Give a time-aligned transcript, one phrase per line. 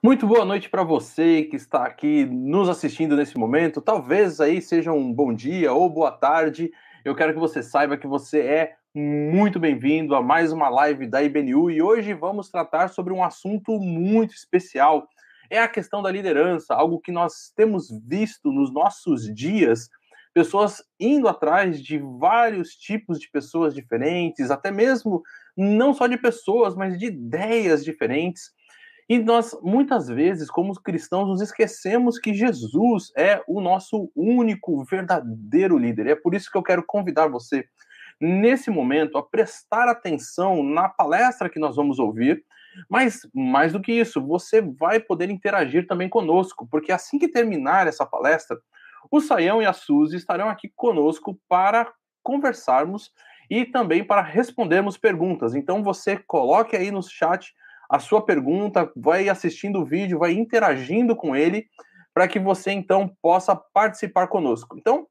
[0.00, 3.80] Muito boa noite para você que está aqui nos assistindo nesse momento.
[3.80, 6.70] Talvez aí seja um bom dia ou boa tarde.
[7.04, 11.20] Eu quero que você saiba que você é muito bem-vindo a mais uma live da
[11.20, 15.08] IBNU e hoje vamos tratar sobre um assunto muito especial.
[15.50, 19.88] É a questão da liderança, algo que nós temos visto nos nossos dias,
[20.32, 25.24] pessoas indo atrás de vários tipos de pessoas diferentes, até mesmo
[25.56, 28.56] não só de pessoas, mas de ideias diferentes.
[29.08, 35.78] E nós, muitas vezes, como cristãos, nos esquecemos que Jesus é o nosso único, verdadeiro
[35.78, 36.06] líder.
[36.06, 37.64] E é por isso que eu quero convidar você,
[38.20, 42.44] nesse momento, a prestar atenção na palestra que nós vamos ouvir.
[42.86, 47.86] Mas, mais do que isso, você vai poder interagir também conosco, porque assim que terminar
[47.86, 48.58] essa palestra,
[49.10, 51.90] o Saião e a Suzy estarão aqui conosco para
[52.22, 53.10] conversarmos
[53.48, 55.54] e também para respondermos perguntas.
[55.54, 57.54] Então, você coloque aí no chat
[57.88, 61.66] a sua pergunta, vai assistindo o vídeo, vai interagindo com ele,
[62.12, 64.76] para que você então possa participar conosco.
[64.76, 65.06] Então,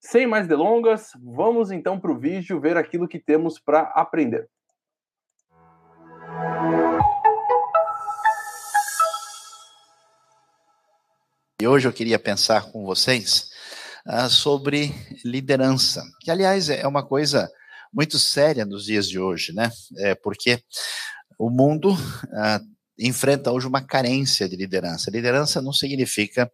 [0.00, 4.48] sem mais delongas, vamos então para o vídeo ver aquilo que temos para aprender.
[11.60, 13.50] E hoje eu queria pensar com vocês
[14.06, 14.92] uh, sobre
[15.24, 17.50] liderança, que aliás é uma coisa
[17.90, 19.70] muito séria nos dias de hoje, né?
[19.96, 20.62] É porque
[21.38, 25.10] o mundo uh, enfrenta hoje uma carência de liderança.
[25.10, 26.50] Liderança não significa,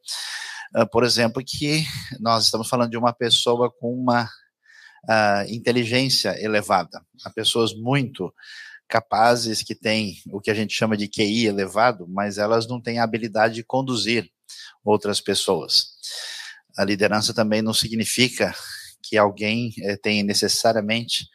[0.77, 1.85] uh, por exemplo, que
[2.19, 7.03] nós estamos falando de uma pessoa com uma uh, inteligência elevada.
[7.25, 8.33] Há pessoas muito
[8.89, 12.99] capazes que têm o que a gente chama de QI elevado, mas elas não têm
[12.99, 14.29] a habilidade de conduzir
[14.85, 15.85] outras pessoas.
[16.77, 18.53] A liderança também não significa
[19.03, 21.29] que alguém eh, tenha necessariamente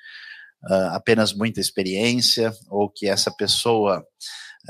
[0.70, 4.06] uh, apenas muita experiência, ou que essa pessoa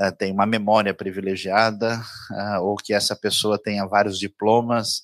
[0.00, 5.02] uh, tem uma memória privilegiada, uh, ou que essa pessoa tenha vários diplomas.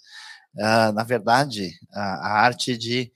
[0.94, 3.10] na verdade, a arte de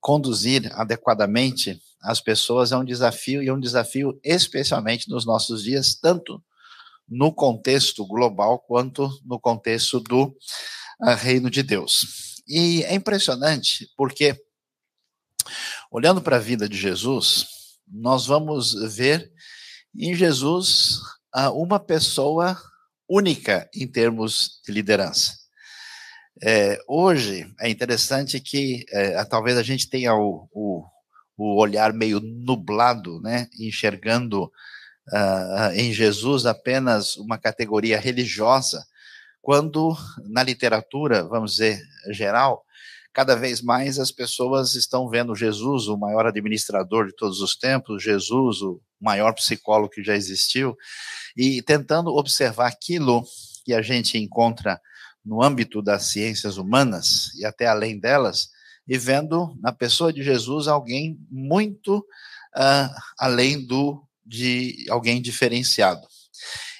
[0.00, 5.94] conduzir adequadamente as pessoas é um desafio, e é um desafio especialmente nos nossos dias,
[5.94, 6.42] tanto
[7.08, 10.36] no contexto global quanto no contexto do
[11.16, 12.42] reino de Deus.
[12.46, 14.38] E é impressionante porque
[15.94, 17.46] Olhando para a vida de Jesus,
[17.86, 19.30] nós vamos ver
[19.96, 20.98] em Jesus
[21.54, 22.60] uma pessoa
[23.08, 25.38] única em termos de liderança.
[26.42, 30.84] É, hoje é interessante que é, talvez a gente tenha o, o,
[31.36, 34.46] o, olhar meio nublado, né, enxergando
[35.12, 38.84] uh, em Jesus apenas uma categoria religiosa,
[39.40, 42.64] quando na literatura, vamos dizer, geral,
[43.14, 48.02] cada vez mais as pessoas estão vendo Jesus, o maior administrador de todos os tempos,
[48.02, 50.76] Jesus, o maior psicólogo que já existiu,
[51.36, 53.24] e tentando observar aquilo
[53.64, 54.80] que a gente encontra
[55.24, 58.48] no âmbito das ciências humanas e até além delas,
[58.86, 66.06] e vendo na pessoa de Jesus alguém muito uh, além do de alguém diferenciado.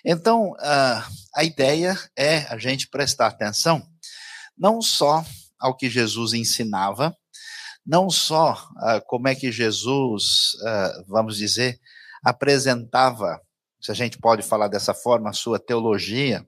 [0.05, 3.87] Então, uh, a ideia é a gente prestar atenção
[4.57, 5.25] não só
[5.59, 7.17] ao que Jesus ensinava,
[7.87, 11.79] não só uh, como é que Jesus, uh, vamos dizer,
[12.25, 13.41] apresentava,
[13.81, 16.47] se a gente pode falar dessa forma, a sua teologia,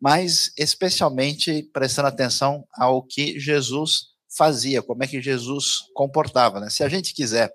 [0.00, 6.60] mas especialmente prestando atenção ao que Jesus fazia, como é que Jesus comportava.
[6.60, 6.70] Né?
[6.70, 7.50] Se a gente quiser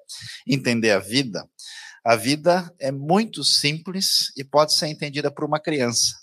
[0.48, 1.48] entender a vida,
[2.04, 6.21] a vida é muito simples e pode ser entendida por uma criança.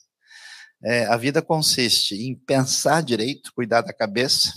[0.82, 4.52] É, a vida consiste em pensar direito, cuidar da cabeça,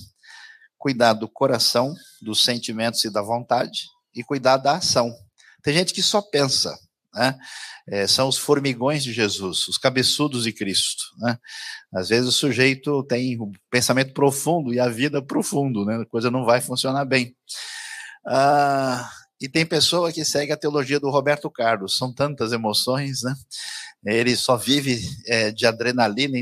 [0.77, 5.11] cuidar do coração, dos sentimentos e da vontade, e cuidar da ação.
[5.63, 6.77] Tem gente que só pensa,
[7.13, 7.37] né?
[7.87, 11.03] É, são os formigões de Jesus, os cabeçudos de Cristo.
[11.17, 11.37] Né?
[11.93, 15.97] Às vezes o sujeito tem um pensamento profundo e a vida profundo, né?
[15.97, 17.35] a coisa não vai funcionar bem.
[18.25, 19.09] Ah,
[19.41, 23.34] e tem pessoa que segue a teologia do Roberto Carlos, são tantas emoções, né?
[24.05, 26.37] Ele só vive é, de adrenalina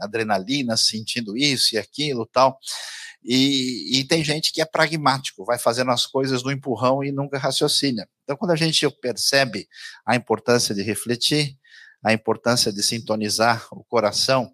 [0.00, 2.58] adrenalina, sentindo isso e aquilo tal.
[3.22, 7.38] E, e, tem gente que é pragmático, vai fazendo as coisas no empurrão e nunca
[7.38, 8.06] raciocina.
[8.22, 9.66] Então, quando a gente percebe
[10.04, 11.56] a importância de refletir,
[12.04, 14.52] a importância de sintonizar o coração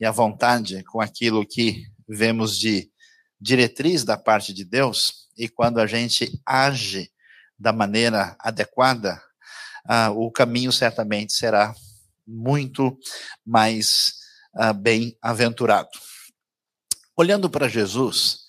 [0.00, 2.90] e a vontade com aquilo que vemos de
[3.38, 7.10] diretriz da parte de Deus, e quando a gente age
[7.58, 9.20] da maneira adequada,
[9.84, 11.74] ah, o caminho certamente será
[12.26, 12.98] muito
[13.44, 14.14] mais
[14.54, 15.90] ah, bem-aventurado.
[17.16, 18.40] Olhando para Jesus,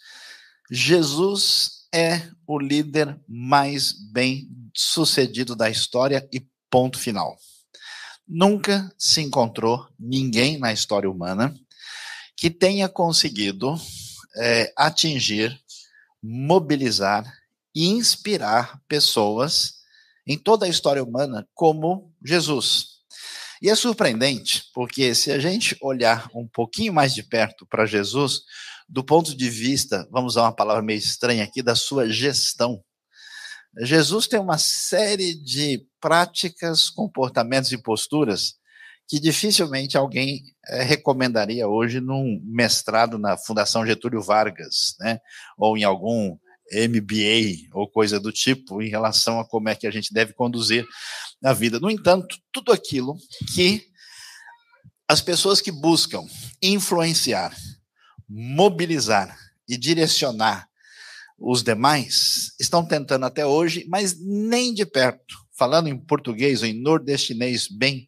[0.69, 7.38] Jesus é o líder mais bem sucedido da história e ponto final.
[8.27, 11.56] Nunca se encontrou ninguém na história humana
[12.35, 13.75] que tenha conseguido
[14.35, 15.57] é, atingir,
[16.21, 17.25] mobilizar
[17.73, 19.75] e inspirar pessoas
[20.27, 22.96] em toda a história humana como Jesus.
[23.62, 28.42] E é surpreendente, porque se a gente olhar um pouquinho mais de perto para Jesus,
[28.88, 32.83] do ponto de vista, vamos usar uma palavra meio estranha aqui, da sua gestão,
[33.80, 38.56] Jesus tem uma série de práticas, comportamentos e posturas
[39.07, 45.19] que dificilmente alguém é, recomendaria hoje num mestrado na Fundação Getúlio Vargas, né?
[45.57, 46.38] Ou em algum
[46.72, 50.86] MBA ou coisa do tipo em relação a como é que a gente deve conduzir
[51.44, 51.80] a vida.
[51.80, 53.18] No entanto, tudo aquilo
[53.54, 53.88] que
[55.08, 56.25] as pessoas que buscam
[56.62, 57.56] influenciar,
[58.28, 59.38] mobilizar
[59.68, 60.68] e direcionar
[61.40, 65.36] os demais estão tentando até hoje, mas nem de perto.
[65.58, 68.08] Falando em português ou em nordestinês bem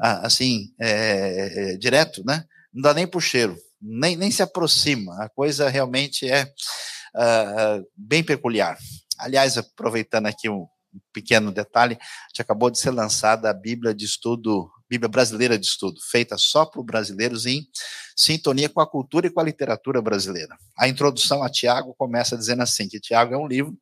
[0.00, 2.44] assim, é, é, direto, né?
[2.72, 5.22] Não dá nem por cheiro, nem, nem se aproxima.
[5.22, 6.50] A coisa realmente é
[7.16, 8.78] uh, bem peculiar.
[9.18, 10.66] Aliás, aproveitando aqui um
[11.12, 11.98] pequeno detalhe,
[12.34, 16.66] já acabou de ser lançada a Bíblia de Estudo Bíblia Brasileira de Estudo, feita só
[16.66, 17.64] por brasileiros em
[18.16, 20.56] sintonia com a cultura e com a literatura brasileira.
[20.76, 23.72] A introdução a Tiago começa dizendo assim, que Tiago é um livro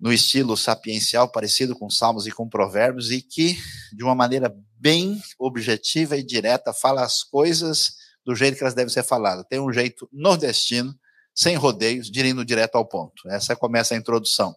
[0.00, 3.56] no estilo sapiencial, parecido com Salmos e com Provérbios, e que,
[3.92, 7.94] de uma maneira bem objetiva e direta, fala as coisas
[8.26, 9.46] do jeito que elas devem ser faladas.
[9.48, 10.92] Tem um jeito nordestino,
[11.34, 13.28] sem rodeios, dirindo direto ao ponto.
[13.28, 14.54] Essa começa a introdução.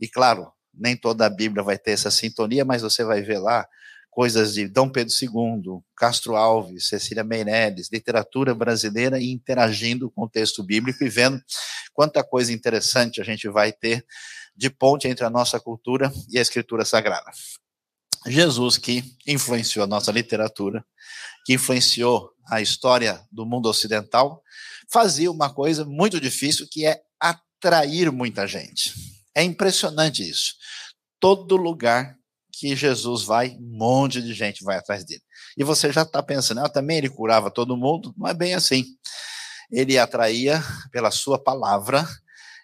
[0.00, 3.66] E claro, nem toda a Bíblia vai ter essa sintonia, mas você vai ver lá
[4.10, 10.28] coisas de Dom Pedro II, Castro Alves, Cecília Meirelles, literatura brasileira e interagindo com o
[10.28, 11.42] texto bíblico e vendo
[11.94, 14.04] quanta coisa interessante a gente vai ter
[14.54, 17.30] de ponte entre a nossa cultura e a escritura sagrada.
[18.26, 20.84] Jesus, que influenciou a nossa literatura,
[21.44, 24.42] que influenciou a história do mundo ocidental,
[24.92, 28.92] fazia uma coisa muito difícil que é atrair muita gente.
[29.34, 30.54] É impressionante isso.
[31.18, 32.16] Todo lugar
[32.52, 35.22] que Jesus vai, um monte de gente vai atrás dele.
[35.56, 38.14] E você já está pensando, ah, também ele curava todo mundo?
[38.16, 38.84] Não é bem assim.
[39.70, 42.06] Ele atraía pela sua palavra,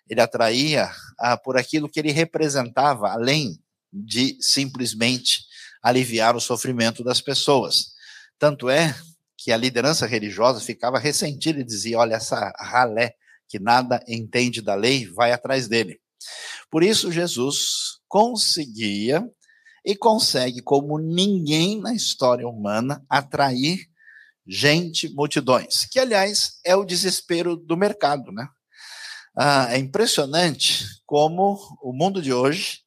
[0.08, 3.58] ele atraía ah, por aquilo que ele representava, além
[3.90, 5.40] de simplesmente
[5.82, 7.92] aliviar o sofrimento das pessoas.
[8.38, 8.94] Tanto é
[9.38, 13.14] que a liderança religiosa ficava ressentida e dizia: olha, essa ralé
[13.49, 16.00] que nada entende da lei vai atrás dele.
[16.70, 19.25] Por isso, Jesus conseguia
[19.85, 23.79] e consegue, como ninguém na história humana, atrair
[24.46, 28.49] gente, multidões, que, aliás, é o desespero do mercado, né?
[29.37, 32.81] Ah, é impressionante como o mundo de hoje,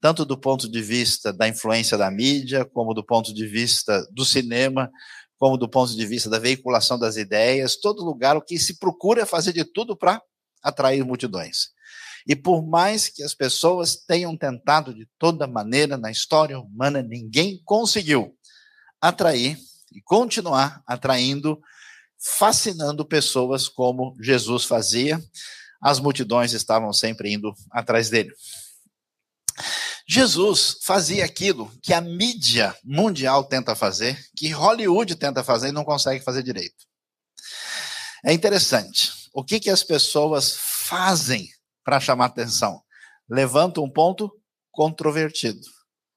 [0.00, 4.24] tanto do ponto de vista da influência da mídia, como do ponto de vista do
[4.24, 4.90] cinema,
[5.42, 9.22] como do ponto de vista da veiculação das ideias, todo lugar o que se procura
[9.22, 10.22] é fazer de tudo para
[10.62, 11.70] atrair multidões.
[12.24, 17.60] E por mais que as pessoas tenham tentado de toda maneira na história humana, ninguém
[17.64, 18.36] conseguiu
[19.00, 19.58] atrair
[19.92, 21.60] e continuar atraindo,
[22.38, 25.20] fascinando pessoas como Jesus fazia.
[25.82, 28.30] As multidões estavam sempre indo atrás dele.
[30.12, 35.84] Jesus fazia aquilo que a mídia mundial tenta fazer, que Hollywood tenta fazer e não
[35.84, 36.84] consegue fazer direito.
[38.22, 39.10] É interessante.
[39.32, 41.48] O que, que as pessoas fazem
[41.82, 42.82] para chamar atenção.
[43.26, 44.30] Levanta um ponto
[44.70, 45.60] controvertido.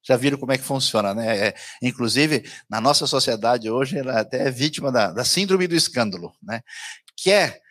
[0.04, 1.48] Já viram como é que funciona, né?
[1.48, 6.34] É, inclusive, na nossa sociedade hoje, ela até é vítima da, da síndrome do escândalo,
[6.44, 6.62] né?
[7.16, 7.62] Quer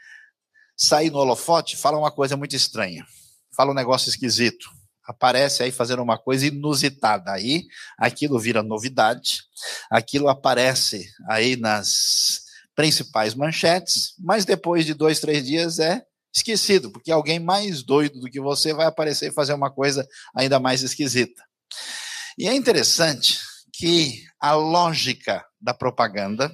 [0.74, 3.06] sair no holofote, fala uma coisa muito estranha,
[3.54, 4.68] fala um negócio esquisito,
[5.06, 7.32] aparece aí fazendo uma coisa inusitada.
[7.32, 7.66] Aí
[7.98, 9.42] aquilo vira novidade,
[9.90, 12.42] aquilo aparece aí nas
[12.74, 18.28] principais manchetes, mas depois de dois, três dias é esquecido, porque alguém mais doido do
[18.28, 21.42] que você vai aparecer e fazer uma coisa ainda mais esquisita.
[22.36, 23.38] E é interessante
[23.72, 26.52] que a lógica da propaganda,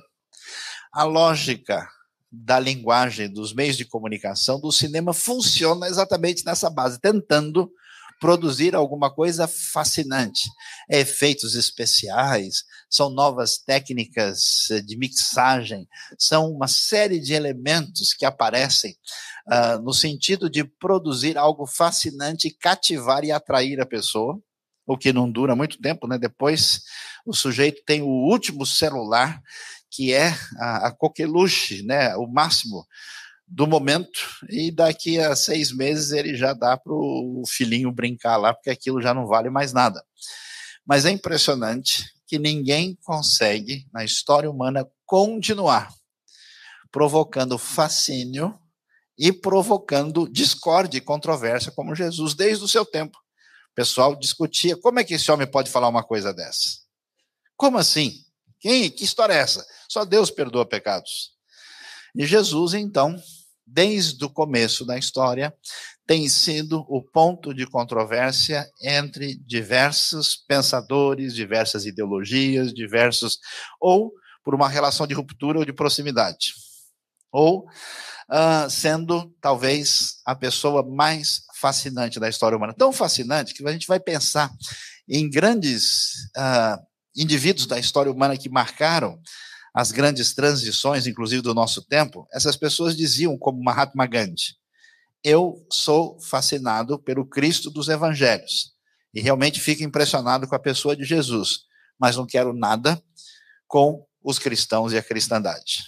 [0.93, 1.89] a lógica
[2.31, 7.71] da linguagem, dos meios de comunicação, do cinema, funciona exatamente nessa base, tentando
[8.21, 10.49] produzir alguma coisa fascinante.
[10.89, 18.95] É efeitos especiais, são novas técnicas de mixagem, são uma série de elementos que aparecem
[19.49, 24.39] uh, no sentido de produzir algo fascinante, cativar e atrair a pessoa,
[24.87, 26.19] o que não dura muito tempo, né?
[26.19, 26.83] Depois
[27.25, 29.41] o sujeito tem o último celular,
[29.91, 32.15] que é a, a coqueluche, né?
[32.17, 32.87] O máximo
[33.53, 38.55] do momento, e daqui a seis meses ele já dá para o filhinho brincar lá,
[38.55, 40.05] porque aquilo já não vale mais nada.
[40.87, 45.93] Mas é impressionante que ninguém consegue, na história humana, continuar
[46.93, 48.57] provocando fascínio
[49.19, 53.19] e provocando discórdia e controvérsia, como Jesus, desde o seu tempo.
[53.73, 56.81] O pessoal discutia como é que esse homem pode falar uma coisa dessa.
[57.57, 58.25] Como assim?
[58.59, 58.91] Quem?
[58.91, 59.67] Que história é essa?
[59.89, 61.33] Só Deus perdoa pecados.
[62.15, 63.17] E Jesus, então,
[63.71, 65.55] desde o começo da história,
[66.07, 73.39] tem sido o ponto de controvérsia entre diversos pensadores, diversas ideologias, diversos,
[73.81, 74.13] ou
[74.45, 76.53] por uma relação de ruptura ou de proximidade
[77.33, 82.75] ou uh, sendo talvez a pessoa mais fascinante da história humana.
[82.77, 84.51] Tão fascinante que a gente vai pensar
[85.09, 86.81] em grandes uh,
[87.17, 89.21] indivíduos da história humana que marcaram
[89.81, 92.29] as grandes transições, inclusive do nosso tempo.
[92.31, 94.59] Essas pessoas diziam, como Mahatma Gandhi,
[95.25, 98.75] eu sou fascinado pelo Cristo dos Evangelhos
[99.15, 101.61] e realmente fico impressionado com a pessoa de Jesus,
[101.99, 103.03] mas não quero nada
[103.67, 105.83] com os cristãos e a cristandade.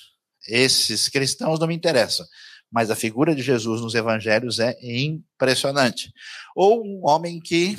[0.49, 2.27] Esses cristãos não me interessam.
[2.71, 6.11] Mas a figura de Jesus nos evangelhos é impressionante.
[6.57, 7.77] Ou um homem que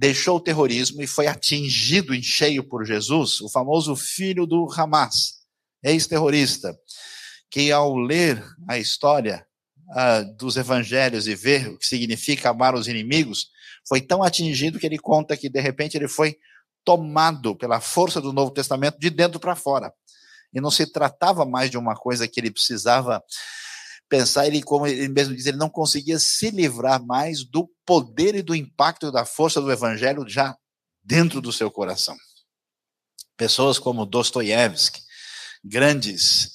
[0.00, 5.42] deixou o terrorismo e foi atingido em cheio por Jesus, o famoso filho do Hamas,
[5.82, 6.74] ex-terrorista,
[7.50, 9.46] que ao ler a história
[9.90, 13.50] uh, dos evangelhos e ver o que significa amar os inimigos,
[13.86, 16.38] foi tão atingido que ele conta que de repente ele foi
[16.82, 19.92] tomado pela força do Novo Testamento de dentro para fora.
[20.50, 23.22] E não se tratava mais de uma coisa que ele precisava
[24.10, 28.42] pensar, ele, como ele mesmo diz, ele não conseguia se livrar mais do poder e
[28.42, 30.54] do impacto da força do evangelho já
[31.02, 32.16] dentro do seu coração.
[33.36, 35.00] Pessoas como Dostoiévski,
[35.64, 36.46] grandes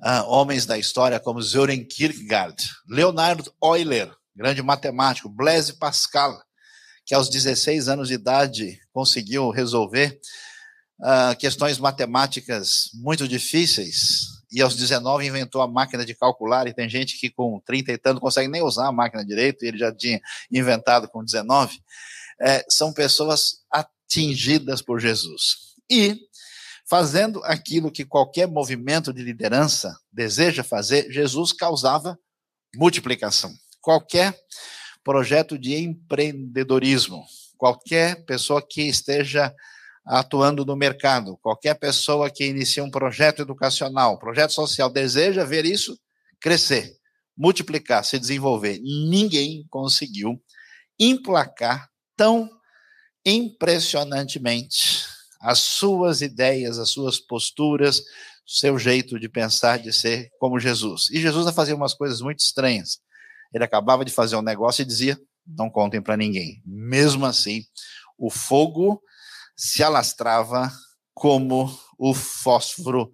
[0.00, 2.56] uh, homens da história como Søren Kierkegaard,
[2.88, 6.42] Leonardo Euler, grande matemático, Blaise Pascal,
[7.04, 10.18] que aos 16 anos de idade conseguiu resolver
[11.00, 16.88] uh, questões matemáticas muito difíceis, e aos 19 inventou a máquina de calcular, e tem
[16.88, 19.78] gente que com 30 e tanto não consegue nem usar a máquina direito, e ele
[19.78, 21.80] já tinha inventado com 19.
[22.40, 25.74] É, são pessoas atingidas por Jesus.
[25.90, 26.18] E,
[26.88, 32.18] fazendo aquilo que qualquer movimento de liderança deseja fazer, Jesus causava
[32.76, 33.54] multiplicação.
[33.80, 34.36] Qualquer
[35.02, 37.24] projeto de empreendedorismo,
[37.56, 39.54] qualquer pessoa que esteja
[40.04, 41.36] atuando no mercado.
[41.38, 45.98] Qualquer pessoa que inicia um projeto educacional, projeto social, deseja ver isso
[46.40, 46.96] crescer,
[47.36, 48.80] multiplicar, se desenvolver.
[48.80, 50.42] Ninguém conseguiu
[50.98, 52.50] emplacar tão
[53.24, 55.04] impressionantemente
[55.40, 58.02] as suas ideias, as suas posturas,
[58.46, 61.08] seu jeito de pensar, de ser como Jesus.
[61.10, 63.00] E Jesus fazia umas coisas muito estranhas.
[63.54, 66.62] Ele acabava de fazer um negócio e dizia: não contem para ninguém.
[66.64, 67.64] Mesmo assim,
[68.18, 69.00] o fogo
[69.56, 70.72] se alastrava
[71.14, 73.12] como o fósforo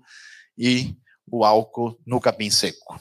[0.56, 0.96] e
[1.30, 3.00] o álcool no capim seco.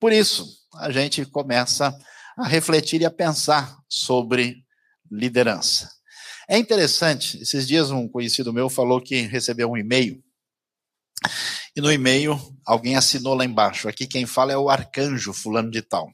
[0.00, 1.96] Por isso, a gente começa
[2.36, 4.64] a refletir e a pensar sobre
[5.10, 5.90] liderança.
[6.48, 10.22] É interessante, esses dias um conhecido meu falou que recebeu um e-mail,
[11.76, 15.82] e no e-mail alguém assinou lá embaixo, aqui quem fala é o arcanjo fulano de
[15.82, 16.10] tal.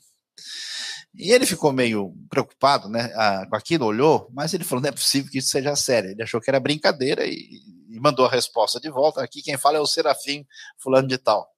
[1.17, 3.09] E ele ficou meio preocupado né,
[3.49, 6.11] com aquilo, olhou, mas ele falou: não é possível que isso seja sério.
[6.11, 9.23] Ele achou que era brincadeira e, e mandou a resposta de volta.
[9.23, 10.45] Aqui quem fala é o Serafim,
[10.79, 11.49] fulano de tal.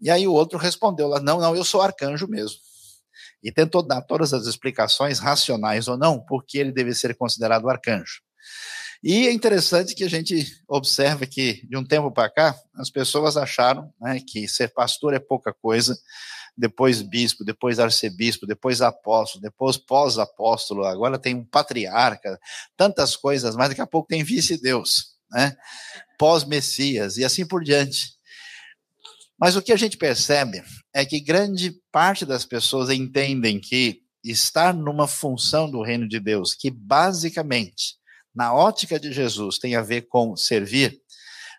[0.00, 2.58] E aí o outro respondeu lá: não, não, eu sou arcanjo mesmo.
[3.42, 8.22] E tentou dar todas as explicações, racionais ou não, porque ele deve ser considerado arcanjo.
[9.02, 13.36] E é interessante que a gente observa que, de um tempo para cá, as pessoas
[13.36, 15.98] acharam né, que ser pastor é pouca coisa,
[16.56, 22.38] depois bispo, depois arcebispo, depois apóstolo, depois pós-apóstolo, agora tem um patriarca,
[22.76, 25.56] tantas coisas, mas daqui a pouco tem vice-deus, né?
[26.18, 28.12] Pós-messias e assim por diante.
[29.38, 30.62] Mas o que a gente percebe
[30.94, 36.54] é que grande parte das pessoas entendem que estar numa função do reino de Deus,
[36.54, 37.96] que basicamente,
[38.34, 40.96] na ótica de Jesus, tem a ver com servir,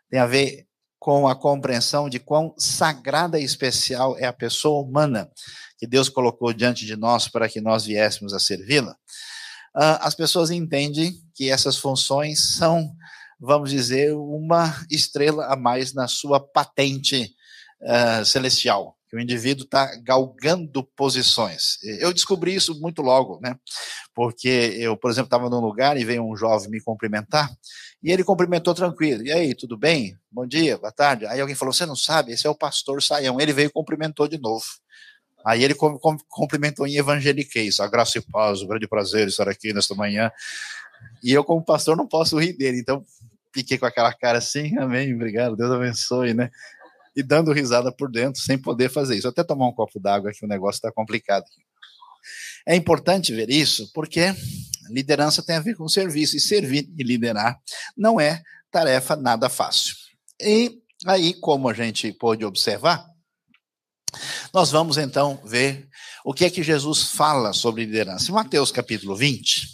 [0.10, 0.66] tem a ver
[1.04, 5.30] com a compreensão de quão sagrada e especial é a pessoa humana
[5.78, 8.96] que Deus colocou diante de nós para que nós viéssemos a servi-la,
[9.76, 12.96] ah, as pessoas entendem que essas funções são,
[13.38, 17.36] vamos dizer, uma estrela a mais na sua patente
[17.82, 21.78] uh, celestial que o indivíduo está galgando posições.
[22.00, 23.56] Eu descobri isso muito logo, né?
[24.16, 24.48] Porque
[24.80, 27.48] eu, por exemplo, estava num lugar e veio um jovem me cumprimentar
[28.04, 29.26] e ele cumprimentou tranquilo.
[29.26, 30.18] E aí, tudo bem?
[30.30, 31.26] Bom dia, boa tarde.
[31.26, 32.34] Aí alguém falou: Você não sabe?
[32.34, 33.40] Esse é o pastor Saião.
[33.40, 34.66] Ele veio e cumprimentou de novo.
[35.46, 35.74] Aí ele
[36.30, 40.32] cumprimentou em evangeliquez, a graça e paz, o grande prazer estar aqui nesta manhã.
[41.22, 42.80] E eu, como pastor, não posso rir dele.
[42.80, 43.06] Então,
[43.54, 46.50] fiquei com aquela cara assim, amém, obrigado, Deus abençoe, né?
[47.16, 49.28] E dando risada por dentro, sem poder fazer isso.
[49.28, 51.46] Até tomar um copo d'água que o negócio está complicado.
[52.66, 54.34] É importante ver isso, porque
[54.90, 57.60] liderança tem a ver com serviço, e servir e liderar
[57.96, 59.96] não é tarefa nada fácil.
[60.42, 63.06] E aí, como a gente pôde observar,
[64.54, 65.88] nós vamos então ver
[66.24, 68.30] o que é que Jesus fala sobre liderança.
[68.30, 69.68] Em Mateus capítulo 20,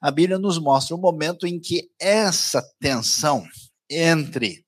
[0.00, 3.46] a Bíblia nos mostra o momento em que essa tensão
[3.88, 4.64] entre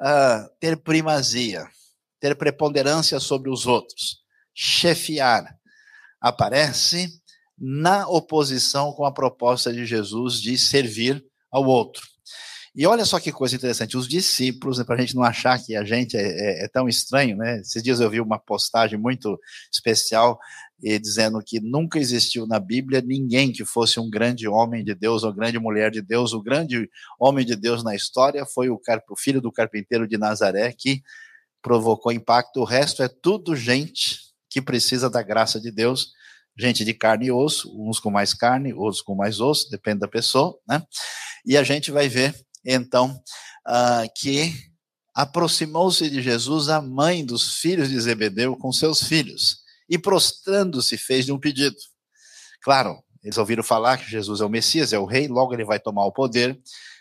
[0.00, 1.66] uh, ter primazia,
[2.20, 4.18] ter preponderância sobre os outros,
[4.54, 5.56] chefiar,
[6.20, 7.08] aparece
[7.60, 12.06] na oposição com a proposta de Jesus de servir ao outro.
[12.74, 15.74] E olha só que coisa interessante, os discípulos, né, para a gente não achar que
[15.74, 17.58] a gente é, é, é, tão estranho, né?
[17.58, 19.36] Esses dias eu vi uma postagem muito
[19.72, 20.38] especial
[20.84, 25.24] eh, dizendo que nunca existiu na Bíblia ninguém que fosse um grande homem de Deus
[25.24, 26.32] ou grande mulher de Deus.
[26.32, 26.88] O grande
[27.18, 31.02] homem de Deus na história foi o, o filho do carpinteiro de Nazaré que
[31.60, 32.60] provocou impacto.
[32.60, 36.12] O resto é tudo gente que precisa da graça de Deus
[36.58, 40.08] gente de carne e osso, uns com mais carne, outros com mais osso, depende da
[40.08, 40.82] pessoa, né?
[41.46, 42.34] E a gente vai ver
[42.64, 43.20] então,
[43.66, 44.52] uh, que
[45.14, 51.32] aproximou-se de Jesus a mãe dos filhos de Zebedeu com seus filhos, e prostrando-se fez-lhe
[51.32, 51.76] um pedido.
[52.62, 55.80] Claro, eles ouviram falar que Jesus é o Messias, é o rei, logo ele vai
[55.80, 56.58] tomar o poder,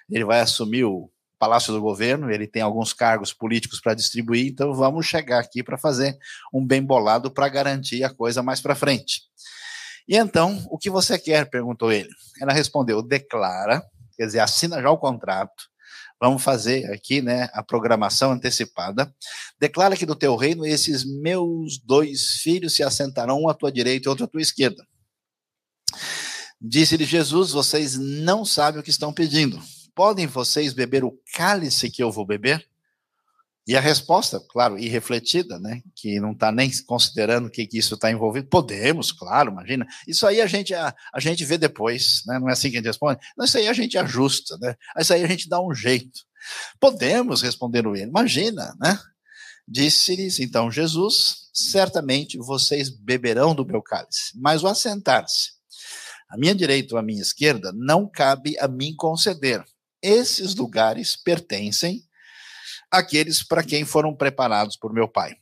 [0.10, 4.74] ele vai assumir o palácio do governo, ele tem alguns cargos políticos para distribuir, então
[4.74, 6.18] vamos chegar aqui para fazer
[6.54, 9.22] um bem bolado para garantir a coisa mais para frente.
[10.08, 11.50] E então, o que você quer?
[11.50, 12.10] perguntou ele.
[12.42, 13.84] Ela respondeu: declara
[14.18, 15.70] quer dizer, assina já o contrato,
[16.20, 19.14] vamos fazer aqui, né, a programação antecipada.
[19.60, 24.08] Declara que do teu reino esses meus dois filhos se assentarão, um à tua direita
[24.08, 24.84] e outro à tua esquerda.
[26.60, 29.62] Disse-lhe Jesus: Vocês não sabem o que estão pedindo.
[29.98, 32.64] Podem vocês beber o cálice que eu vou beber?
[33.66, 37.96] E a resposta, claro, irrefletida, né, que não está nem considerando o que, que isso
[37.96, 39.88] está envolvido, podemos, claro, imagina.
[40.08, 42.80] Isso aí a gente, a, a gente vê depois, né, não é assim que a
[42.80, 43.20] gente responde.
[43.36, 46.22] Não, isso aí a gente ajusta, né, isso aí a gente dá um jeito.
[46.80, 49.00] Podemos, responderam ele, imagina, né?
[49.68, 55.54] Disse-lhes então Jesus: certamente vocês beberão do meu cálice, mas o assentar-se,
[56.30, 59.66] à minha direita ou à minha esquerda, não cabe a mim conceder.
[60.02, 62.04] Esses lugares pertencem
[62.92, 65.36] aqueles para quem foram preparados por meu Pai.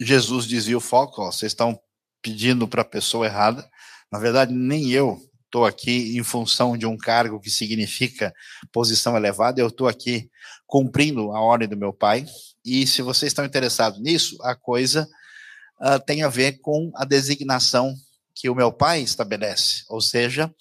[0.00, 1.78] Jesus dizia o foco, ó, vocês estão
[2.22, 3.68] pedindo para a pessoa errada.
[4.10, 8.34] Na verdade, nem eu estou aqui em função de um cargo que significa
[8.72, 10.30] posição elevada, eu estou aqui
[10.66, 12.26] cumprindo a ordem do meu Pai.
[12.64, 15.08] E se vocês estão interessados nisso, a coisa
[15.80, 17.94] uh, tem a ver com a designação
[18.34, 20.52] que o meu Pai estabelece, ou seja,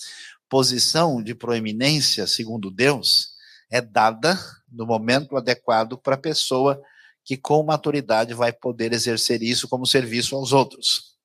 [0.56, 3.32] posição de proeminência, segundo Deus,
[3.70, 4.40] é dada
[4.72, 6.82] no momento adequado para a pessoa
[7.26, 11.18] que com maturidade vai poder exercer isso como serviço aos outros.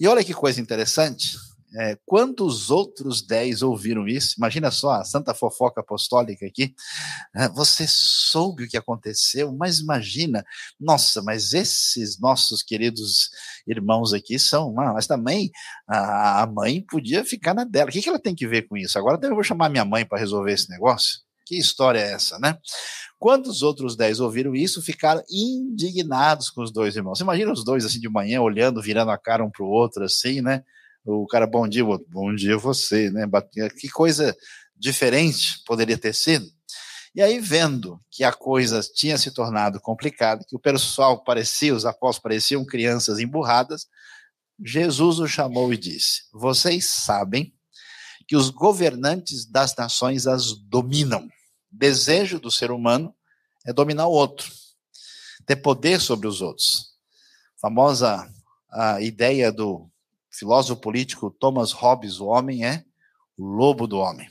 [0.00, 1.36] E olha que coisa interessante,
[1.74, 4.34] é, quantos outros dez ouviram isso?
[4.36, 6.74] Imagina só a santa fofoca apostólica aqui.
[7.34, 10.44] É, você soube o que aconteceu, mas imagina,
[10.78, 13.30] nossa, mas esses nossos queridos
[13.66, 15.50] irmãos aqui são, mas também
[15.88, 17.88] a, a mãe podia ficar na dela.
[17.90, 18.98] O que, que ela tem que ver com isso?
[18.98, 21.20] Agora eu vou chamar minha mãe para resolver esse negócio.
[21.44, 22.56] Que história é essa, né?
[23.18, 27.20] Quando os outros dez ouviram isso, ficaram indignados com os dois irmãos.
[27.20, 30.40] Imagina os dois assim de manhã, olhando, virando a cara um para o outro, assim,
[30.40, 30.62] né?
[31.04, 33.26] O cara, bom dia, bom dia você, né?
[33.78, 34.36] Que coisa
[34.76, 36.46] diferente poderia ter sido.
[37.14, 41.84] E aí, vendo que a coisa tinha se tornado complicada, que o pessoal parecia, os
[41.84, 43.86] apóstolos pareciam crianças emburradas,
[44.64, 47.52] Jesus o chamou e disse: Vocês sabem
[48.26, 51.28] que os governantes das nações as dominam
[51.70, 53.14] desejo do ser humano
[53.66, 54.50] é dominar o outro,
[55.44, 56.92] ter poder sobre os outros.
[57.56, 58.32] A famosa
[58.70, 59.91] a ideia do
[60.32, 62.84] filósofo político Thomas Hobbes, o homem é
[63.36, 64.28] o lobo do homem.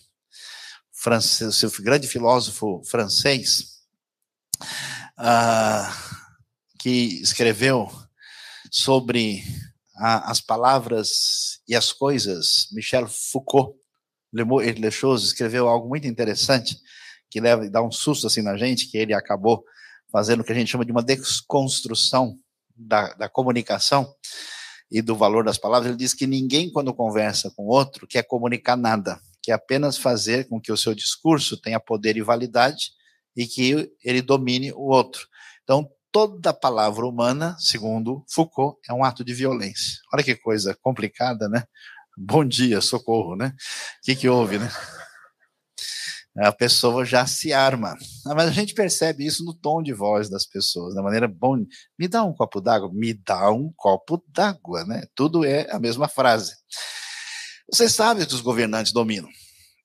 [0.92, 3.82] Francês, o grande filósofo francês,
[5.18, 6.22] uh,
[6.80, 7.90] que escreveu
[8.72, 9.44] sobre
[9.96, 13.78] as palavras e as coisas, Michel Foucault,
[14.34, 16.78] Le Chose escreveu algo muito interessante
[17.30, 19.64] que leva dá um susto assim na gente, que ele acabou
[20.12, 22.38] fazendo o que a gente chama de uma desconstrução
[22.76, 24.14] da, da comunicação
[24.92, 25.90] e do valor das palavras.
[25.90, 30.60] Ele diz que ninguém, quando conversa com outro, quer comunicar nada, quer apenas fazer com
[30.60, 32.92] que o seu discurso tenha poder e validade
[33.36, 35.28] e que ele domine o outro.
[35.64, 40.00] Então, toda palavra humana, segundo Foucault, é um ato de violência.
[40.14, 41.64] Olha que coisa complicada, né?
[42.18, 43.56] Bom dia, socorro, né?
[43.56, 44.70] O que, que houve, né?
[46.38, 47.96] A pessoa já se arma.
[48.26, 51.58] Ah, mas a gente percebe isso no tom de voz das pessoas, da maneira bom.
[52.00, 52.90] Me dá um copo d'água?
[52.94, 55.04] Me dá um copo d'água, né?
[55.14, 56.54] Tudo é a mesma frase.
[57.72, 59.30] Você sabe que os governantes dominam.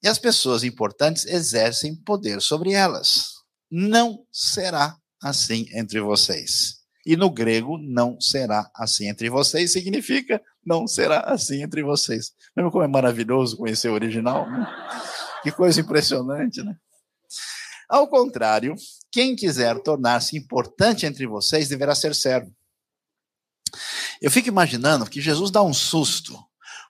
[0.03, 3.25] E as pessoas importantes exercem poder sobre elas.
[3.71, 6.77] Não será assim entre vocês.
[7.05, 12.33] E no grego, não será assim entre vocês significa não será assim entre vocês.
[12.57, 14.51] Lembra como é maravilhoso conhecer o original?
[14.51, 14.67] Né?
[15.47, 16.77] Que coisa impressionante, né?
[17.89, 18.75] Ao contrário,
[19.13, 22.53] quem quiser tornar-se importante entre vocês deverá ser servo.
[24.21, 26.37] Eu fico imaginando que Jesus dá um susto,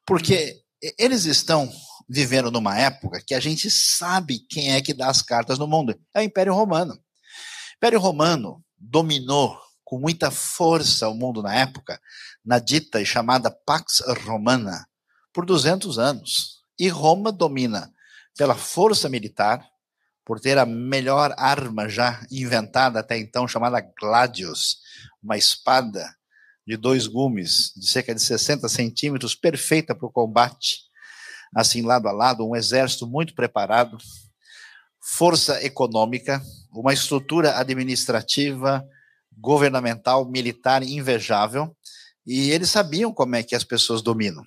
[0.07, 0.59] porque
[0.99, 1.71] eles estão
[2.09, 5.95] vivendo numa época que a gente sabe quem é que dá as cartas no mundo.
[6.15, 6.95] É o Império Romano.
[6.95, 12.01] O Império Romano dominou com muita força o mundo na época,
[12.43, 14.89] na dita e chamada Pax Romana,
[15.31, 16.63] por 200 anos.
[16.79, 17.95] E Roma domina
[18.37, 19.67] pela força militar,
[20.25, 24.79] por ter a melhor arma já inventada até então, chamada Gladius,
[25.23, 26.15] uma espada
[26.67, 30.81] de dois gumes, de cerca de 60 centímetros, perfeita para o combate,
[31.55, 33.97] assim lado a lado, um exército muito preparado,
[35.01, 38.85] força econômica, uma estrutura administrativa,
[39.39, 41.75] governamental, militar invejável,
[42.27, 44.45] e eles sabiam como é que as pessoas dominam.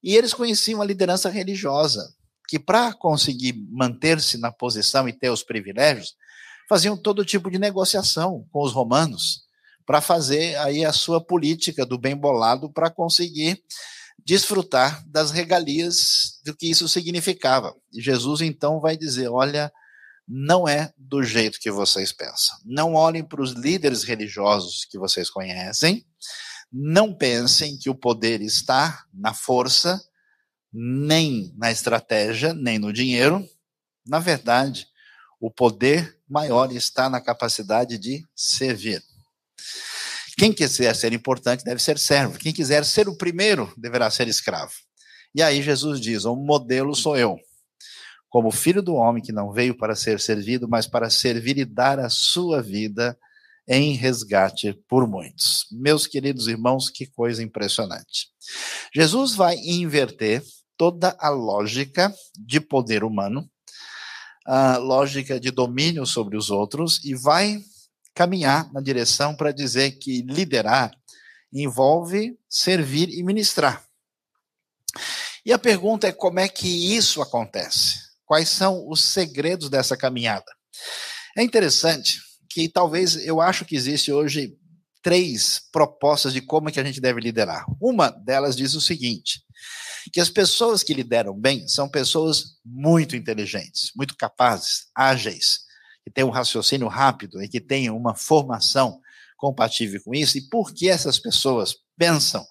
[0.00, 2.14] E eles conheciam a liderança religiosa,
[2.52, 6.14] que para conseguir manter-se na posição e ter os privilégios,
[6.68, 9.44] faziam todo tipo de negociação com os romanos
[9.86, 13.58] para fazer aí a sua política do bem bolado para conseguir
[14.22, 17.74] desfrutar das regalias do que isso significava.
[17.90, 19.72] E Jesus então vai dizer: olha,
[20.28, 22.54] não é do jeito que vocês pensam.
[22.66, 26.04] Não olhem para os líderes religiosos que vocês conhecem.
[26.70, 29.98] Não pensem que o poder está na força,
[30.72, 33.46] nem na estratégia, nem no dinheiro.
[34.06, 34.86] Na verdade,
[35.40, 39.02] o poder maior está na capacidade de servir.
[40.38, 42.38] Quem quiser ser importante deve ser servo.
[42.38, 44.72] Quem quiser ser o primeiro deverá ser escravo.
[45.34, 47.38] E aí Jesus diz: o modelo sou eu.
[48.28, 51.98] Como filho do homem que não veio para ser servido, mas para servir e dar
[51.98, 53.18] a sua vida
[53.68, 55.66] em resgate por muitos.
[55.70, 58.28] Meus queridos irmãos, que coisa impressionante.
[58.94, 60.42] Jesus vai inverter
[60.82, 63.48] toda a lógica de poder humano,
[64.44, 67.62] a lógica de domínio sobre os outros e vai
[68.12, 70.90] caminhar na direção para dizer que liderar
[71.52, 73.84] envolve servir e ministrar.
[75.46, 78.00] E a pergunta é como é que isso acontece?
[78.26, 80.50] Quais são os segredos dessa caminhada?
[81.36, 84.58] É interessante que talvez eu acho que existe hoje
[85.00, 87.64] três propostas de como é que a gente deve liderar.
[87.80, 89.44] Uma delas diz o seguinte:
[90.10, 95.60] que as pessoas que lideram bem são pessoas muito inteligentes, muito capazes, ágeis,
[96.04, 99.00] que têm um raciocínio rápido e que têm uma formação
[99.36, 100.38] compatível com isso.
[100.38, 102.44] E por que essas pessoas pensam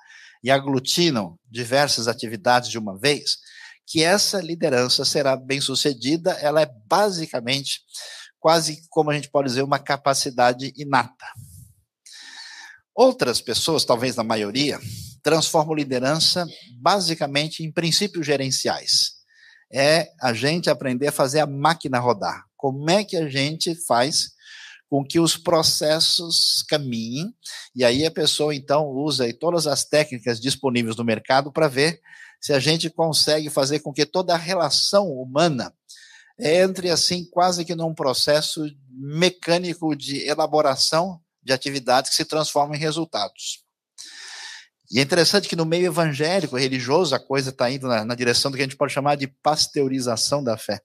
[0.43, 3.37] e aglutinam diversas atividades de uma vez?
[3.85, 7.81] Que essa liderança será bem sucedida, ela é basicamente
[8.39, 11.27] quase como a gente pode dizer, uma capacidade inata.
[12.93, 14.79] Outras pessoas, talvez na maioria,
[15.23, 16.45] transformam liderança
[16.79, 19.21] basicamente em princípios gerenciais.
[19.71, 22.45] É a gente aprender a fazer a máquina rodar.
[22.57, 24.31] Como é que a gente faz
[24.89, 27.33] com que os processos caminhem?
[27.73, 32.01] E aí a pessoa então usa todas as técnicas disponíveis no mercado para ver
[32.41, 35.73] se a gente consegue fazer com que toda a relação humana
[36.39, 42.79] entre assim quase que num processo mecânico de elaboração de atividades que se transformam em
[42.79, 43.63] resultados.
[44.91, 48.51] E é interessante que no meio evangélico, religioso, a coisa está indo na, na, direção
[48.51, 50.81] do que a gente pode chamar de pasteurização da fé.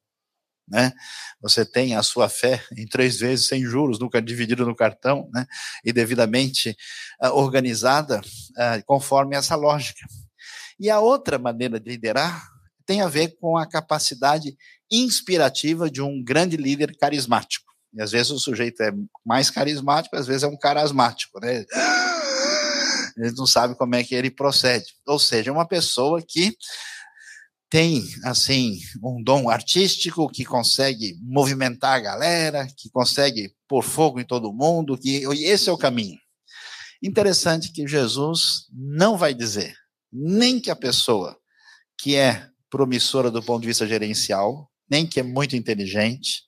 [0.68, 0.92] Né?
[1.40, 5.44] Você tem a sua fé em três vezes sem juros, nunca dividida no cartão, né?
[5.84, 6.76] e devidamente
[7.20, 10.06] uh, organizada uh, conforme essa lógica.
[10.78, 12.48] E a outra maneira de liderar
[12.84, 14.56] tem a ver com a capacidade
[14.88, 17.66] inspirativa de um grande líder carismático.
[17.92, 18.92] E às vezes o sujeito é
[19.24, 21.64] mais carismático, às vezes é um carasmático, né?
[23.16, 24.86] Ele não sabe como é que ele procede.
[25.06, 26.56] Ou seja, uma pessoa que
[27.68, 34.24] tem, assim, um dom artístico, que consegue movimentar a galera, que consegue pôr fogo em
[34.24, 36.18] todo mundo, que esse é o caminho.
[37.02, 39.74] Interessante que Jesus não vai dizer
[40.12, 41.36] nem que a pessoa
[41.98, 46.42] que é promissora do ponto de vista gerencial, nem que é muito inteligente,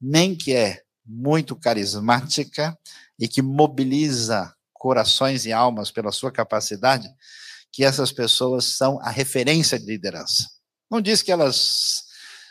[0.00, 2.76] nem que é muito carismática
[3.18, 4.52] e que mobiliza
[4.84, 7.08] corações e almas pela sua capacidade,
[7.72, 10.46] que essas pessoas são a referência de liderança.
[10.90, 12.02] Não diz que elas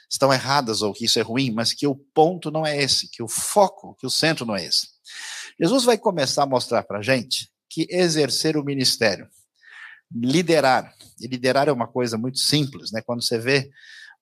[0.10, 3.22] estão erradas ou que isso é ruim, mas que o ponto não é esse, que
[3.22, 4.88] o foco, que o centro não é esse.
[5.60, 9.30] Jesus vai começar a mostrar para a gente que exercer o ministério,
[10.12, 10.92] liderar,
[11.22, 13.04] e liderar é uma coisa muito simples, né?
[13.06, 13.70] Quando você vê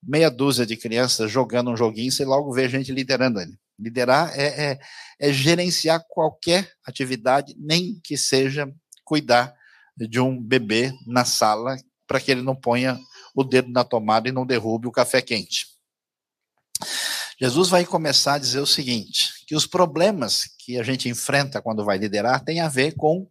[0.01, 3.57] meia dúzia de crianças jogando um joguinho, você logo vê gente liderando ele.
[3.77, 4.79] Liderar é, é,
[5.19, 8.71] é gerenciar qualquer atividade, nem que seja
[9.03, 9.53] cuidar
[9.97, 12.99] de um bebê na sala para que ele não ponha
[13.35, 15.67] o dedo na tomada e não derrube o café quente.
[17.39, 21.83] Jesus vai começar a dizer o seguinte: que os problemas que a gente enfrenta quando
[21.83, 23.27] vai liderar têm a ver com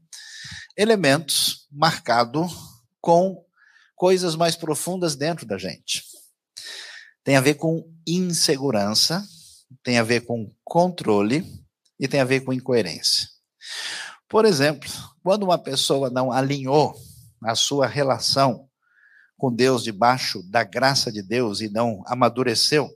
[0.77, 2.53] elementos marcados
[3.01, 3.45] com
[3.95, 6.10] coisas mais profundas dentro da gente.
[7.31, 9.25] Tem a ver com insegurança,
[9.85, 11.47] tem a ver com controle
[11.97, 13.29] e tem a ver com incoerência.
[14.29, 14.91] Por exemplo,
[15.23, 16.93] quando uma pessoa não alinhou
[17.45, 18.69] a sua relação
[19.37, 22.91] com Deus debaixo da graça de Deus e não amadureceu,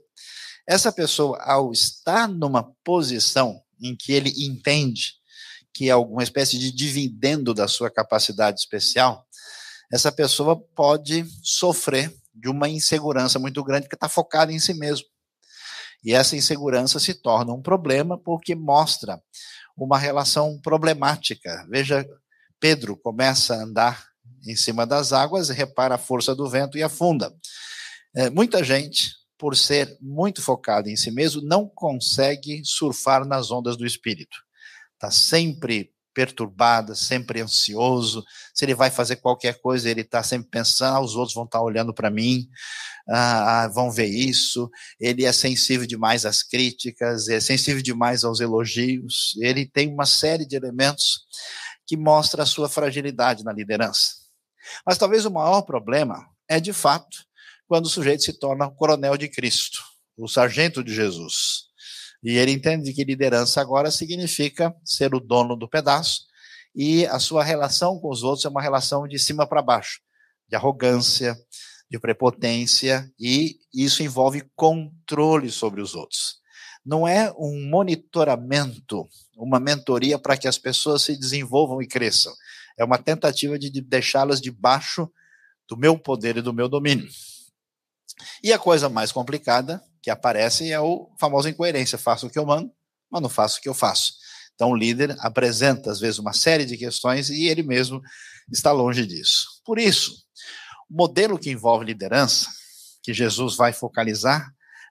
[0.67, 5.13] essa pessoa, ao estar numa posição em que ele entende
[5.73, 9.25] que é alguma espécie de dividendo da sua capacidade especial,
[9.89, 15.05] essa pessoa pode sofrer de uma insegurança muito grande porque está focada em si mesmo.
[16.03, 19.19] E essa insegurança se torna um problema porque mostra
[19.75, 21.65] uma relação problemática.
[21.69, 22.05] Veja,
[22.59, 24.05] Pedro começa a andar
[24.45, 27.33] em cima das águas, repara a força do vento e afunda.
[28.15, 33.75] É, muita gente, por ser muito focada em si mesmo, não consegue surfar nas ondas
[33.75, 34.37] do espírito.
[34.93, 38.23] Está sempre perturbada, sempre ansioso.
[38.53, 41.59] Se ele vai fazer qualquer coisa, ele está sempre pensando: ah, os outros vão estar
[41.59, 42.47] tá olhando para mim,
[43.07, 44.69] ah, ah, vão ver isso.
[44.99, 49.35] Ele é sensível demais às críticas, é sensível demais aos elogios.
[49.41, 51.25] Ele tem uma série de elementos
[51.85, 54.13] que mostra a sua fragilidade na liderança.
[54.85, 57.17] Mas talvez o maior problema é, de fato,
[57.67, 59.83] quando o sujeito se torna o coronel de Cristo,
[60.17, 61.65] o sargento de Jesus.
[62.25, 66.21] E ele entende que liderança agora significa ser o dono do pedaço
[66.75, 70.01] e a sua relação com os outros é uma relação de cima para baixo,
[70.49, 71.37] de arrogância,
[71.87, 76.37] de prepotência e isso envolve controle sobre os outros.
[76.83, 79.07] Não é um monitoramento,
[79.37, 82.33] uma mentoria para que as pessoas se desenvolvam e cresçam.
[82.75, 85.07] É uma tentativa de deixá-las debaixo
[85.69, 87.07] do meu poder e do meu domínio.
[88.43, 91.97] E a coisa mais complicada que aparece é o famoso incoerência.
[91.97, 92.71] Faço o que eu mando,
[93.09, 94.13] mas não faço o que eu faço.
[94.53, 97.99] Então, o líder apresenta, às vezes, uma série de questões e ele mesmo
[98.51, 99.47] está longe disso.
[99.65, 100.13] Por isso,
[100.87, 102.47] o modelo que envolve liderança,
[103.01, 104.47] que Jesus vai focalizar,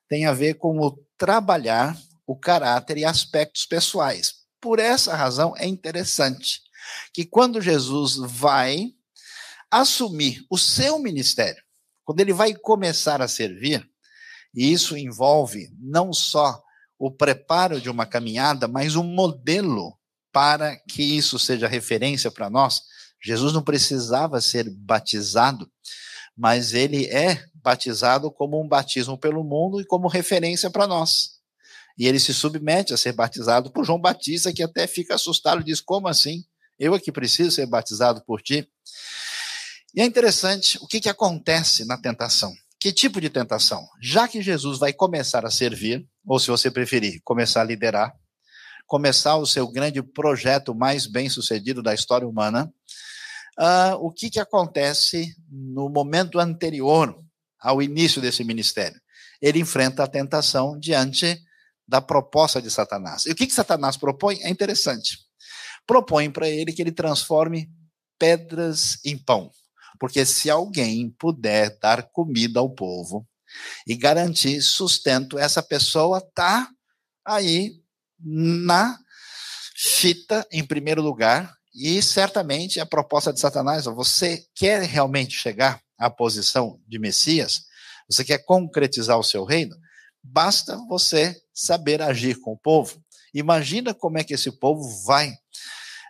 [0.09, 1.97] tem a ver com o trabalhar
[2.27, 4.35] o caráter e aspectos pessoais.
[4.61, 6.61] Por essa razão, é interessante
[7.13, 8.89] que quando Jesus vai
[9.71, 11.63] assumir o seu ministério,
[12.05, 13.89] quando ele vai começar a servir,
[14.55, 16.63] e isso envolve não só
[16.99, 19.99] o preparo de uma caminhada, mas um modelo
[20.33, 22.83] para que isso seja referência para nós.
[23.23, 25.71] Jesus não precisava ser batizado,
[26.37, 31.35] mas ele é batizado como um batismo pelo mundo e como referência para nós.
[31.97, 35.65] E ele se submete a ser batizado por João Batista, que até fica assustado e
[35.65, 36.45] diz: Como assim?
[36.79, 38.69] Eu aqui preciso ser batizado por ti?
[39.95, 42.53] E é interessante o que, que acontece na tentação.
[42.85, 43.89] Que tipo de tentação?
[43.99, 48.15] Já que Jesus vai começar a servir, ou se você preferir, começar a liderar,
[48.87, 52.71] começar o seu grande projeto mais bem sucedido da história humana,
[53.59, 57.19] uh, o que, que acontece no momento anterior
[57.59, 59.01] ao início desse ministério?
[59.41, 61.41] Ele enfrenta a tentação diante
[61.89, 63.25] da proposta de Satanás.
[63.25, 64.41] E o que, que Satanás propõe?
[64.43, 65.21] É interessante.
[65.87, 67.67] Propõe para ele que ele transforme
[68.19, 69.51] pedras em pão.
[69.99, 73.27] Porque se alguém puder dar comida ao povo
[73.87, 76.69] e garantir sustento, essa pessoa está
[77.25, 77.81] aí
[78.19, 78.99] na
[79.75, 81.55] fita em primeiro lugar.
[81.75, 87.65] E certamente a proposta de Satanás, você quer realmente chegar à posição de Messias?
[88.09, 89.77] Você quer concretizar o seu reino?
[90.23, 93.03] Basta você saber agir com o povo.
[93.33, 95.33] Imagina como é que esse povo vai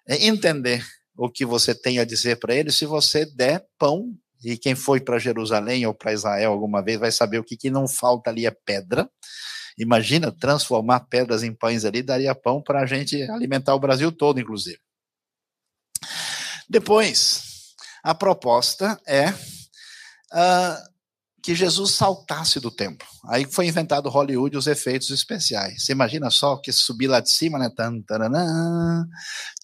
[0.06, 4.12] eh, entender o que você tem a dizer para ele se você der pão.
[4.42, 7.70] E quem foi para Jerusalém ou para Israel alguma vez vai saber o que, que
[7.70, 9.08] não falta ali é pedra.
[9.78, 14.38] Imagina transformar pedras em pães ali, daria pão para a gente alimentar o Brasil todo,
[14.38, 14.78] inclusive.
[16.68, 17.42] Depois,
[18.02, 20.94] a proposta é uh,
[21.42, 23.06] que Jesus saltasse do templo.
[23.28, 25.84] Aí foi inventado Hollywood os efeitos especiais.
[25.84, 27.70] Você imagina só que subir lá de cima, né?
[27.74, 29.06] Tan, taranã,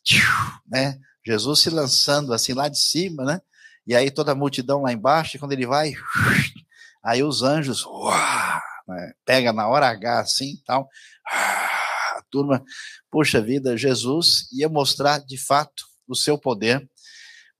[0.04, 0.22] tchiu,
[0.66, 0.98] né?
[1.26, 3.40] Jesus se lançando assim lá de cima, né?
[3.86, 5.92] E aí toda a multidão lá embaixo, e quando ele vai,
[7.02, 9.12] aí os anjos, uau, né?
[9.24, 10.88] pega na hora H assim tal.
[11.26, 12.62] Ah, a turma,
[13.10, 16.88] puxa vida, Jesus ia mostrar de fato o seu poder,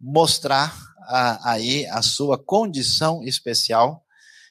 [0.01, 0.75] mostrar
[1.09, 4.05] a, aí a sua condição especial.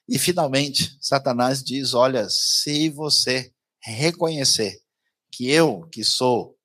[0.08, 4.80] E finalmente, Satanás diz: Olha, se você reconhecer
[5.32, 6.59] que eu, que sou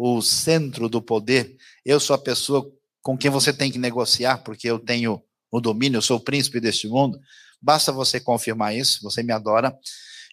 [0.00, 4.70] o centro do poder, eu sou a pessoa com quem você tem que negociar, porque
[4.70, 7.18] eu tenho o domínio, eu sou o príncipe deste mundo.
[7.60, 9.76] Basta você confirmar isso, você me adora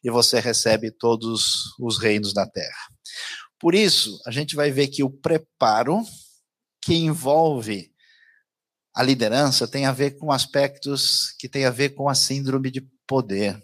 [0.03, 2.89] e você recebe todos os reinos da terra.
[3.59, 6.03] Por isso, a gente vai ver que o preparo
[6.79, 7.91] que envolve
[8.95, 12.81] a liderança tem a ver com aspectos que tem a ver com a síndrome de
[13.07, 13.59] poder.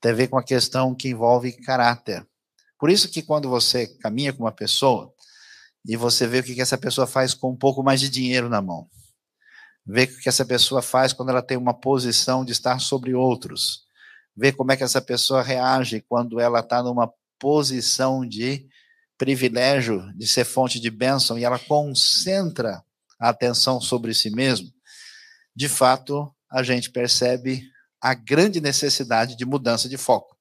[0.00, 2.26] Tem a ver com a questão que envolve caráter.
[2.78, 5.12] Por isso que quando você caminha com uma pessoa
[5.86, 8.60] e você vê o que essa pessoa faz com um pouco mais de dinheiro na
[8.60, 8.88] mão,
[9.86, 13.84] vê o que essa pessoa faz quando ela tem uma posição de estar sobre outros,
[14.36, 18.66] vê como é que essa pessoa reage quando ela está numa posição de
[19.16, 22.82] privilégio, de ser fonte de bênção, e ela concentra
[23.18, 24.70] a atenção sobre si mesmo,
[25.54, 27.62] de fato, a gente percebe
[28.00, 30.36] a grande necessidade de mudança de foco.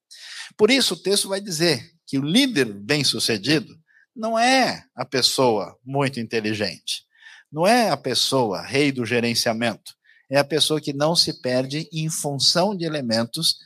[0.57, 3.75] Por isso, o texto vai dizer que o líder bem-sucedido
[4.15, 7.03] não é a pessoa muito inteligente,
[7.51, 9.93] não é a pessoa rei do gerenciamento,
[10.29, 13.57] é a pessoa que não se perde em função de elementos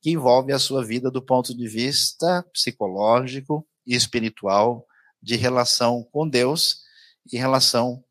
[0.00, 4.86] que envolvem a sua vida do ponto de vista psicológico e espiritual,
[5.20, 6.82] de relação com Deus
[7.30, 8.02] e relação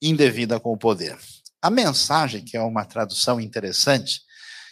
[0.00, 1.16] indevida com o poder.
[1.60, 4.20] A mensagem, que é uma tradução interessante,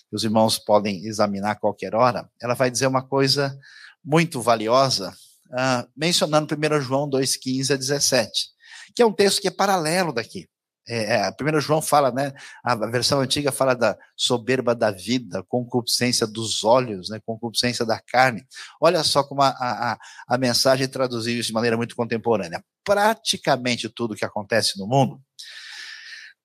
[0.09, 3.57] que os irmãos podem examinar a qualquer hora, ela vai dizer uma coisa
[4.05, 5.15] muito valiosa,
[5.51, 8.49] uh, mencionando 1 João 2,15 a 17,
[8.95, 10.49] que é um texto que é paralelo daqui.
[10.89, 12.33] É, é, a 1 João fala, né?
[12.65, 17.21] A versão antiga fala da soberba da vida, concupiscência dos olhos, né?
[17.25, 18.45] Concupiscência da carne.
[18.81, 22.65] Olha só como a, a, a mensagem traduziu isso de maneira muito contemporânea.
[22.83, 25.21] Praticamente tudo que acontece no mundo,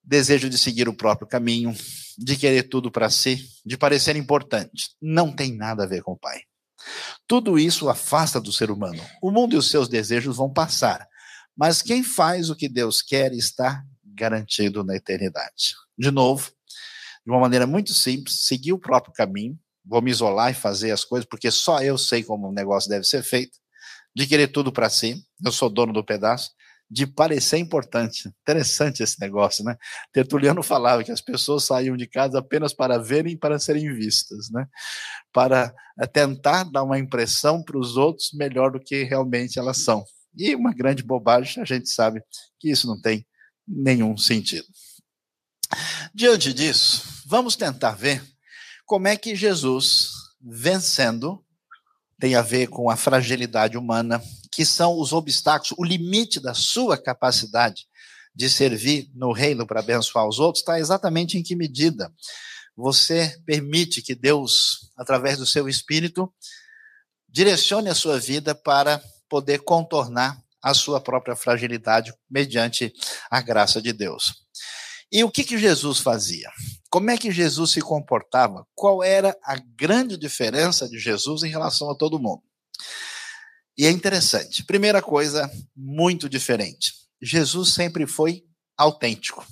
[0.04, 1.74] desejo de seguir o próprio caminho,
[2.18, 6.18] de querer tudo para si, de parecer importante, não tem nada a ver com o
[6.18, 6.42] Pai.
[7.28, 9.04] Tudo isso afasta do ser humano.
[9.22, 11.08] O mundo e os seus desejos vão passar,
[11.56, 15.76] mas quem faz o que Deus quer está garantido na eternidade.
[15.98, 16.52] De novo,
[17.26, 21.04] de uma maneira muito simples, seguir o próprio caminho, vou me isolar e fazer as
[21.04, 23.58] coisas, porque só eu sei como o negócio deve ser feito,
[24.16, 26.52] de querer tudo para si, eu sou dono do pedaço,
[26.90, 28.30] de parecer importante.
[28.42, 29.76] Interessante esse negócio, né?
[30.14, 34.50] Tertuliano falava que as pessoas saíam de casa apenas para verem e para serem vistas,
[34.50, 34.68] né?
[35.34, 40.04] Para eh, tentar dar uma impressão para os outros melhor do que realmente elas são.
[40.38, 42.22] E uma grande bobagem, a gente sabe
[42.60, 43.26] que isso não tem
[43.68, 44.68] nenhum sentido.
[46.14, 48.24] Diante disso, vamos tentar ver
[48.86, 51.44] como é que Jesus, vencendo,
[52.20, 54.22] tem a ver com a fragilidade humana,
[54.56, 57.86] que são os obstáculos, o limite da sua capacidade
[58.34, 62.10] de servir no reino para abençoar os outros, está exatamente em que medida
[62.76, 66.34] você permite que Deus, através do seu espírito,
[67.28, 72.94] direcione a sua vida para poder contornar a sua própria fragilidade mediante
[73.30, 74.46] a graça de Deus.
[75.12, 76.50] E o que, que Jesus fazia?
[76.90, 78.66] Como é que Jesus se comportava?
[78.74, 82.42] Qual era a grande diferença de Jesus em relação a todo mundo?
[83.78, 84.64] E é interessante.
[84.64, 86.94] Primeira coisa, muito diferente.
[87.22, 88.44] Jesus sempre foi
[88.78, 89.46] autêntico.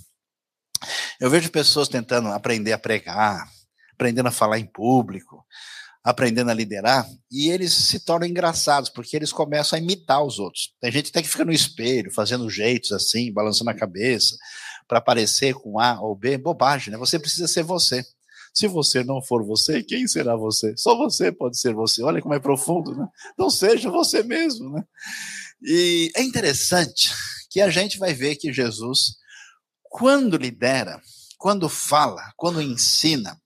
[1.19, 3.47] Eu vejo pessoas tentando aprender a pregar,
[3.93, 5.45] aprendendo a falar em público,
[6.03, 10.73] aprendendo a liderar, e eles se tornam engraçados, porque eles começam a imitar os outros.
[10.81, 14.35] Tem gente até que fica no espelho, fazendo jeitos assim, balançando a cabeça,
[14.87, 16.37] para parecer com A ou B.
[16.37, 16.97] Bobagem, né?
[16.97, 18.03] Você precisa ser você.
[18.53, 20.75] Se você não for você, quem será você?
[20.77, 22.03] Só você pode ser você.
[22.03, 23.07] Olha como é profundo, né?
[23.33, 24.83] Então seja você mesmo, né?
[25.61, 27.11] E é interessante
[27.49, 29.15] que a gente vai ver que Jesus,
[29.83, 31.01] quando lidera,
[31.37, 33.39] quando fala, quando ensina,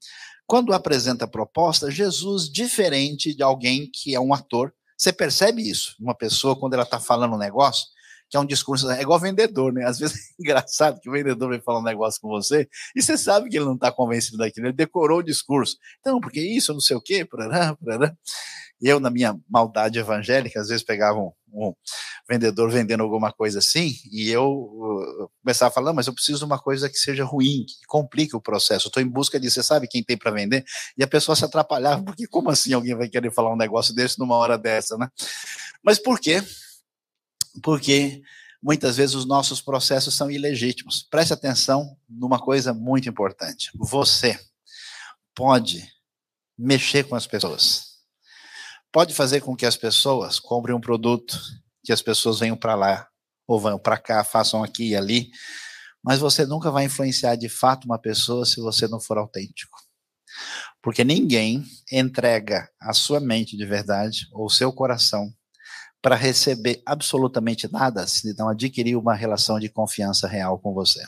[0.46, 5.96] quando apresenta proposta, Jesus, diferente de alguém que é um ator, você percebe isso?
[6.00, 7.86] Uma pessoa, quando ela está falando um negócio,
[8.30, 9.86] que é um discurso, é igual vendedor, né?
[9.86, 13.18] Às vezes é engraçado que o vendedor vem falar um negócio com você e você
[13.18, 15.78] sabe que ele não está convencido daquilo, ele decorou o discurso.
[16.00, 17.78] Então, porque isso, não sei o quê, parará.
[18.80, 21.74] E eu, na minha maldade evangélica, às vezes pegava um, um
[22.30, 26.46] vendedor vendendo alguma coisa assim, e eu uh, começava a falar, mas eu preciso de
[26.46, 28.88] uma coisa que seja ruim, que complique o processo.
[28.88, 30.64] Estou em busca de, você sabe quem tem para vender?
[30.96, 34.20] E a pessoa se atrapalhava, porque como assim alguém vai querer falar um negócio desse
[34.20, 35.10] numa hora dessa, né?
[35.82, 36.44] Mas por quê?
[37.62, 38.22] Porque
[38.62, 41.04] muitas vezes os nossos processos são ilegítimos.
[41.04, 43.70] Preste atenção numa coisa muito importante.
[43.76, 44.40] Você
[45.36, 45.88] pode
[46.58, 47.98] mexer com as pessoas.
[48.92, 51.40] Pode fazer com que as pessoas comprem um produto,
[51.84, 53.08] que as pessoas venham para lá
[53.46, 55.30] ou venham para cá, façam aqui e ali,
[56.04, 59.78] mas você nunca vai influenciar de fato uma pessoa se você não for autêntico.
[60.82, 65.34] Porque ninguém entrega a sua mente de verdade ou seu coração
[66.02, 71.04] para receber absolutamente nada se não adquirir uma relação de confiança real com você.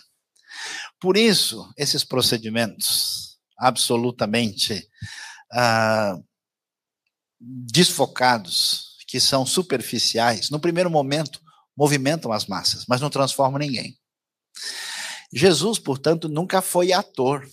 [1.00, 4.88] Por isso, esses procedimentos absolutamente
[5.52, 6.18] ah,
[7.40, 11.42] desfocados, que são superficiais, no primeiro momento
[11.76, 13.98] movimentam as massas, mas não transformam ninguém.
[15.34, 17.48] Jesus, portanto, nunca foi ator.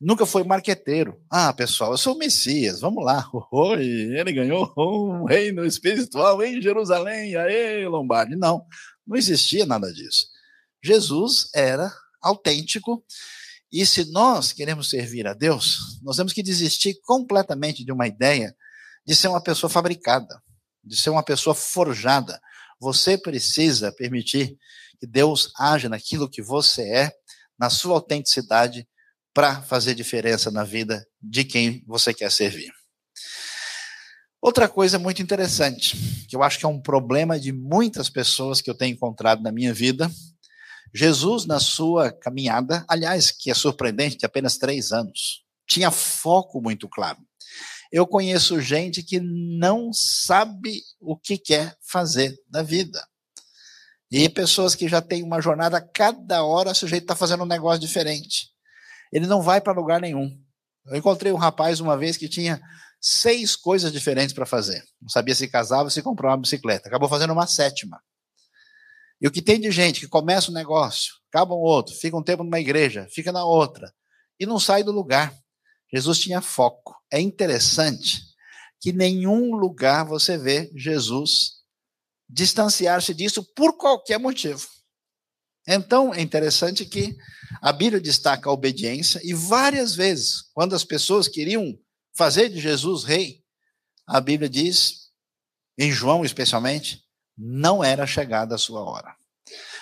[0.00, 1.20] Nunca foi marqueteiro.
[1.30, 3.28] Ah, pessoal, eu sou o Messias, vamos lá.
[3.50, 8.36] Oi, ele ganhou um reino espiritual em Jerusalém, aê, Lombardi.
[8.36, 8.64] Não,
[9.06, 10.26] não existia nada disso.
[10.82, 11.90] Jesus era
[12.20, 13.04] autêntico,
[13.72, 18.54] e se nós queremos servir a Deus, nós temos que desistir completamente de uma ideia
[19.04, 20.42] de ser uma pessoa fabricada,
[20.82, 22.40] de ser uma pessoa forjada.
[22.80, 24.56] Você precisa permitir
[24.98, 27.12] que Deus haja naquilo que você é,
[27.58, 28.86] na sua autenticidade,
[29.36, 32.72] para fazer diferença na vida de quem você quer servir.
[34.40, 35.94] Outra coisa muito interessante,
[36.26, 39.52] que eu acho que é um problema de muitas pessoas que eu tenho encontrado na
[39.52, 40.10] minha vida,
[40.94, 46.88] Jesus, na sua caminhada, aliás, que é surpreendente, de apenas três anos, tinha foco muito
[46.88, 47.18] claro.
[47.92, 53.06] Eu conheço gente que não sabe o que quer fazer da vida.
[54.10, 57.80] E pessoas que já têm uma jornada, cada hora o sujeito está fazendo um negócio
[57.80, 58.55] diferente
[59.12, 60.30] ele não vai para lugar nenhum.
[60.86, 62.60] Eu encontrei um rapaz uma vez que tinha
[63.00, 64.84] seis coisas diferentes para fazer.
[65.00, 66.88] Não sabia se casava, se comprava uma bicicleta.
[66.88, 68.00] Acabou fazendo uma sétima.
[69.20, 72.22] E o que tem de gente que começa um negócio, acaba um outro, fica um
[72.22, 73.92] tempo numa igreja, fica na outra,
[74.38, 75.34] e não sai do lugar.
[75.92, 76.94] Jesus tinha foco.
[77.10, 78.20] É interessante
[78.80, 81.56] que nenhum lugar você vê Jesus
[82.28, 84.66] distanciar-se disso por qualquer motivo.
[85.66, 87.16] Então, é interessante que
[87.60, 91.76] a Bíblia destaca a obediência e várias vezes, quando as pessoas queriam
[92.16, 93.42] fazer de Jesus rei,
[94.06, 95.10] a Bíblia diz,
[95.76, 97.02] em João especialmente,
[97.36, 99.14] não era chegada a sua hora.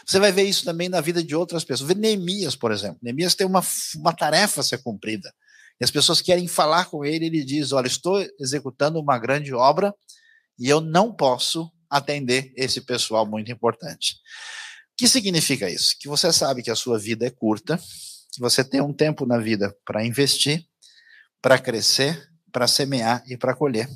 [0.06, 1.88] Você vai ver isso também na vida de outras pessoas.
[1.88, 2.98] Vê Neemias, por exemplo.
[3.02, 3.62] Neemias tem uma,
[3.96, 5.32] uma tarefa a ser cumprida.
[5.80, 9.94] E as pessoas querem falar com ele, ele diz: Olha, estou executando uma grande obra
[10.58, 14.16] e eu não posso atender esse pessoal muito importante
[14.96, 15.96] que significa isso?
[15.98, 17.78] Que você sabe que a sua vida é curta,
[18.32, 20.64] que você tem um tempo na vida para investir,
[21.42, 23.88] para crescer, para semear e para colher.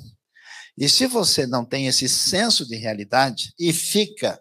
[0.77, 4.39] E se você não tem esse senso de realidade e fica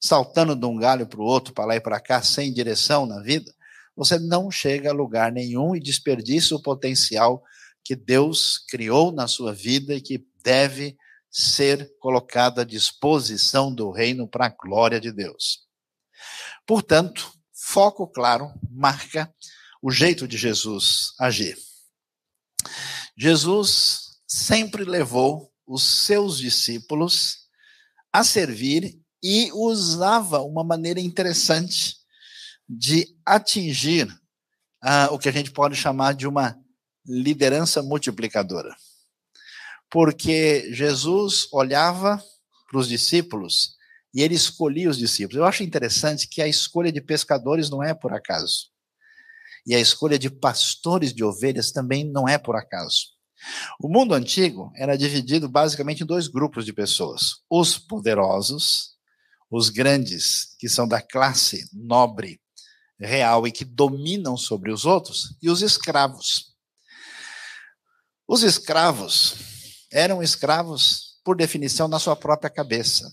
[0.00, 3.20] saltando de um galho para o outro, para lá e para cá, sem direção na
[3.22, 3.52] vida,
[3.96, 7.42] você não chega a lugar nenhum e desperdiça o potencial
[7.84, 10.96] que Deus criou na sua vida e que deve
[11.30, 15.66] ser colocado à disposição do reino para a glória de Deus.
[16.66, 19.32] Portanto, foco claro marca
[19.82, 21.56] o jeito de Jesus agir.
[23.16, 27.48] Jesus sempre levou os seus discípulos
[28.12, 31.96] a servir e usava uma maneira interessante
[32.68, 34.06] de atingir
[34.82, 36.58] uh, o que a gente pode chamar de uma
[37.06, 38.74] liderança multiplicadora.
[39.90, 42.22] Porque Jesus olhava
[42.70, 43.76] para os discípulos
[44.14, 45.38] e ele escolhia os discípulos.
[45.38, 48.70] Eu acho interessante que a escolha de pescadores não é por acaso.
[49.66, 53.12] E a escolha de pastores de ovelhas também não é por acaso.
[53.80, 58.96] O mundo antigo era dividido basicamente em dois grupos de pessoas: os poderosos,
[59.50, 62.40] os grandes, que são da classe nobre
[63.00, 66.54] real e que dominam sobre os outros, e os escravos.
[68.28, 69.34] Os escravos
[69.90, 73.10] eram escravos, por definição, na sua própria cabeça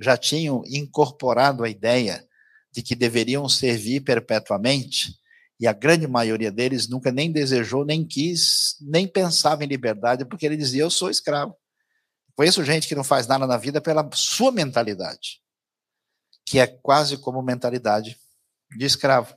[0.00, 2.26] já tinham incorporado a ideia
[2.72, 5.18] de que deveriam servir perpetuamente,
[5.58, 10.46] e a grande maioria deles nunca nem desejou, nem quis, nem pensava em liberdade, porque
[10.46, 11.54] ele dizia: Eu sou escravo.
[12.34, 15.42] Conheço gente que não faz nada na vida pela sua mentalidade,
[16.46, 18.16] que é quase como mentalidade
[18.74, 19.36] de escravo.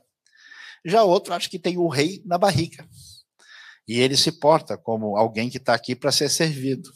[0.82, 2.88] Já outro acha que tem o rei na barriga.
[3.86, 6.90] E ele se porta como alguém que está aqui para ser servido.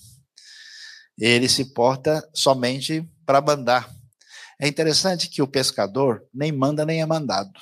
[1.18, 3.94] Ele se porta somente para mandar.
[4.58, 7.52] É interessante que o pescador nem manda nem é mandado.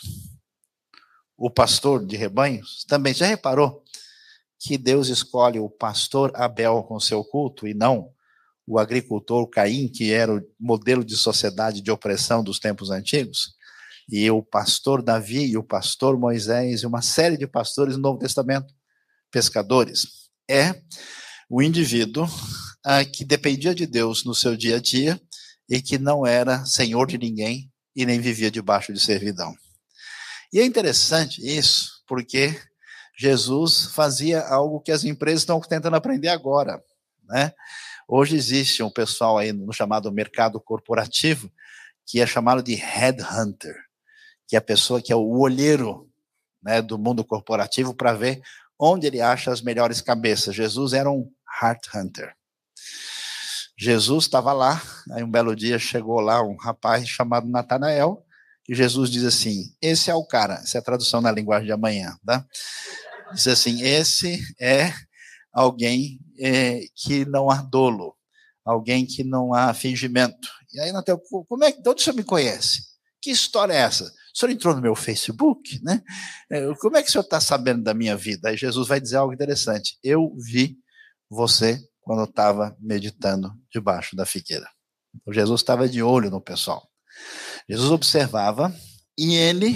[1.37, 3.83] O pastor de rebanhos também já reparou
[4.61, 8.13] que Deus escolhe o pastor Abel com seu culto e não
[8.65, 13.57] o agricultor Caim, que era o modelo de sociedade de opressão dos tempos antigos,
[14.09, 18.21] e o pastor Davi e o pastor Moisés e uma série de pastores no Novo
[18.21, 18.73] Testamento,
[19.33, 20.29] pescadores.
[20.49, 20.81] é
[21.51, 22.29] o indivíduo
[22.85, 25.21] ah, que dependia de Deus no seu dia a dia
[25.69, 29.55] e que não era senhor de ninguém e nem vivia debaixo de servidão.
[30.53, 32.59] E é interessante isso, porque
[33.19, 36.83] Jesus fazia algo que as empresas estão tentando aprender agora,
[37.29, 37.53] né?
[38.09, 41.51] Hoje existe um pessoal aí no chamado mercado corporativo
[42.07, 43.75] que é chamado de headhunter,
[44.47, 46.09] que é a pessoa que é o olheiro
[46.63, 48.41] né, do mundo corporativo para ver
[48.79, 50.55] onde ele acha as melhores cabeças.
[50.55, 51.29] Jesus era um
[51.61, 52.36] heart hunter.
[53.79, 58.25] Jesus estava lá, aí um belo dia chegou lá um rapaz chamado Natanael,
[58.69, 61.73] e Jesus diz assim: Esse é o cara, essa é a tradução na linguagem de
[61.73, 62.45] amanhã, tá?
[63.35, 64.93] Diz assim: Esse é
[65.53, 68.17] alguém é, que não há dolo,
[68.65, 70.49] alguém que não há fingimento.
[70.73, 72.81] E aí, Natanael, como é, de onde o senhor me conhece?
[73.21, 74.05] Que história é essa?
[74.05, 76.03] O senhor entrou no meu Facebook, né?
[76.51, 78.49] É, como é que o senhor está sabendo da minha vida?
[78.49, 79.99] Aí Jesus vai dizer algo interessante.
[80.03, 80.77] Eu vi
[81.29, 84.71] você quando estava meditando debaixo da figueira.
[85.13, 86.89] Então, Jesus estava de olho no pessoal.
[87.69, 88.73] Jesus observava
[89.19, 89.75] e ele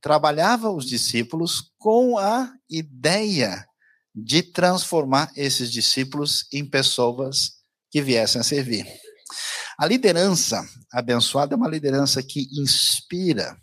[0.00, 3.66] trabalhava os discípulos com a ideia
[4.14, 7.54] de transformar esses discípulos em pessoas
[7.90, 8.86] que viessem a servir.
[9.76, 13.56] A liderança abençoada é uma liderança que inspira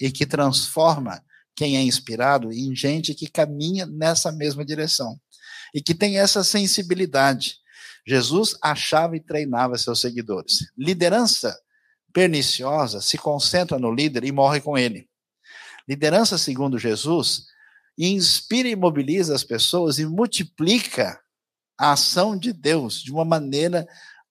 [0.00, 1.22] e que transforma
[1.54, 5.20] quem é inspirado em gente que caminha nessa mesma direção
[5.74, 7.56] e que tem essa sensibilidade.
[8.06, 10.70] Jesus achava e treinava seus seguidores.
[10.78, 11.58] Liderança
[12.12, 15.08] perniciosa se concentra no líder e morre com ele.
[15.88, 17.46] Liderança, segundo Jesus,
[17.98, 21.20] inspira e mobiliza as pessoas e multiplica
[21.76, 23.86] a ação de Deus de uma maneira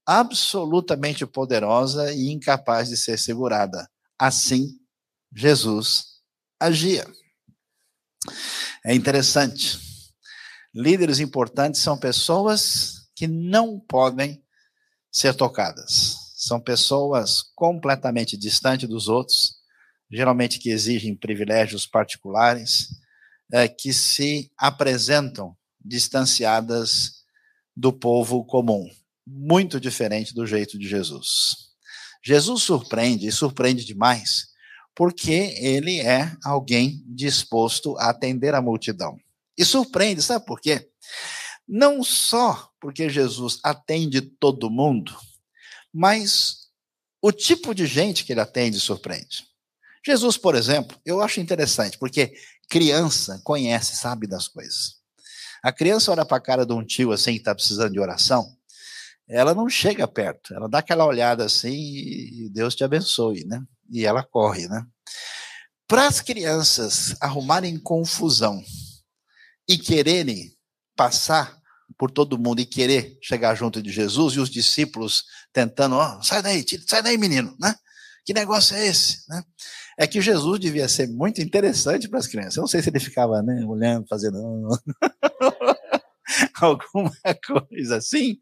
[0.05, 3.89] absolutamente poderosa e incapaz de ser segurada.
[4.17, 4.79] Assim,
[5.35, 6.21] Jesus
[6.59, 7.05] agia.
[8.85, 9.92] É interessante.
[10.73, 14.43] Líderes importantes são pessoas que não podem
[15.11, 16.15] ser tocadas.
[16.35, 19.55] São pessoas completamente distantes dos outros,
[20.11, 22.89] geralmente que exigem privilégios particulares,
[23.51, 27.23] é, que se apresentam distanciadas
[27.75, 28.89] do povo comum,
[29.27, 31.71] muito diferente do jeito de Jesus.
[32.23, 34.47] Jesus surpreende, e surpreende demais,
[34.95, 39.19] porque ele é alguém disposto a atender a multidão.
[39.63, 40.89] E surpreende, sabe por quê?
[41.65, 45.17] Não só porque Jesus atende todo mundo,
[45.93, 46.67] mas
[47.21, 49.47] o tipo de gente que ele atende surpreende.
[50.05, 52.33] Jesus, por exemplo, eu acho interessante, porque
[52.69, 54.95] criança conhece, sabe das coisas.
[55.63, 58.57] A criança olha para a cara de um tio assim que está precisando de oração,
[59.29, 63.63] ela não chega perto, ela dá aquela olhada assim e Deus te abençoe, né?
[63.89, 64.85] E ela corre, né?
[65.87, 68.61] Para as crianças arrumarem confusão
[69.67, 70.53] e quererem
[70.95, 71.57] passar
[71.97, 76.23] por todo mundo e querer chegar junto de Jesus e os discípulos tentando, ó, oh,
[76.23, 77.75] sai daí, sai daí, menino, né?
[78.25, 79.43] Que negócio é esse, né?
[79.97, 82.57] É que Jesus devia ser muito interessante para as crianças.
[82.57, 84.37] Eu não sei se ele ficava, né, olhando, fazendo
[86.59, 87.11] alguma
[87.45, 88.37] coisa assim,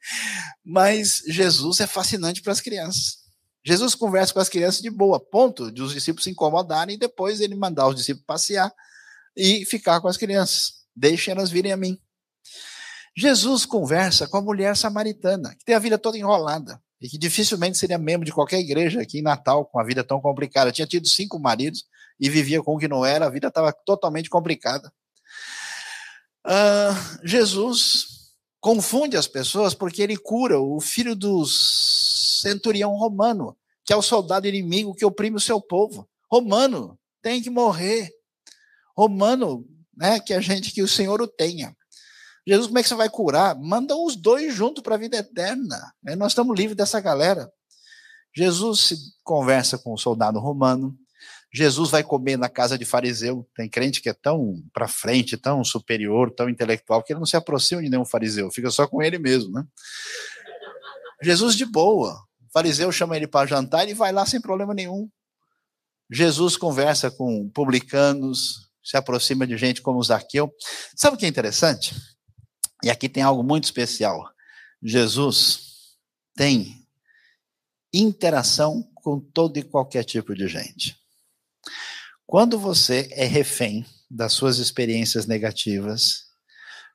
[0.63, 3.21] mas Jesus é fascinante para as crianças.
[3.65, 7.41] Jesus conversa com as crianças de boa, ponto de os discípulos se incomodarem e depois
[7.41, 8.73] ele mandar os discípulos passear
[9.35, 10.80] e ficar com as crianças.
[10.95, 11.99] Deixem elas virem a mim.
[13.15, 17.77] Jesus conversa com a mulher samaritana, que tem a vida toda enrolada e que dificilmente
[17.77, 20.71] seria membro de qualquer igreja aqui em Natal com a vida tão complicada.
[20.71, 21.85] Tinha tido cinco maridos
[22.19, 24.93] e vivia com o que não era, a vida estava totalmente complicada.
[26.45, 33.95] Uh, Jesus confunde as pessoas porque ele cura o filho do centurião romano, que é
[33.95, 36.07] o soldado inimigo que oprime o seu povo.
[36.31, 38.09] Romano tem que morrer.
[38.95, 39.65] Romano
[39.95, 41.75] né, que a gente, que o Senhor o tenha.
[42.45, 43.55] Jesus, como é que você vai curar?
[43.55, 45.93] Manda os dois juntos para a vida eterna.
[46.03, 46.15] Né?
[46.15, 47.51] Nós estamos livres dessa galera.
[48.35, 50.97] Jesus se conversa com o soldado romano.
[51.53, 53.47] Jesus vai comer na casa de fariseu.
[53.55, 57.35] Tem crente que é tão para frente, tão superior, tão intelectual, que ele não se
[57.35, 59.51] aproxima de nenhum fariseu, fica só com ele mesmo.
[59.51, 59.63] Né?
[61.21, 62.13] Jesus de boa.
[62.41, 65.09] O fariseu chama ele para jantar e vai lá sem problema nenhum.
[66.09, 70.51] Jesus conversa com publicanos, se aproxima de gente como Zaqueu.
[70.95, 71.95] Sabe o que é interessante?
[72.83, 74.29] E aqui tem algo muito especial.
[74.81, 75.95] Jesus
[76.35, 76.87] tem
[77.93, 80.97] interação com todo e qualquer tipo de gente.
[82.25, 86.31] Quando você é refém das suas experiências negativas,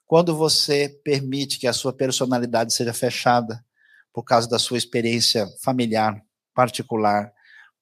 [0.07, 3.65] quando você permite que a sua personalidade seja fechada
[4.13, 6.23] por causa da sua experiência familiar
[6.55, 7.31] particular,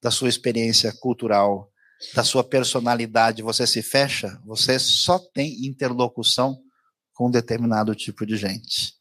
[0.02, 1.70] da sua experiência cultural,
[2.12, 6.60] da sua personalidade, você se fecha, você só tem interlocução
[7.12, 8.94] com um determinado tipo de gente.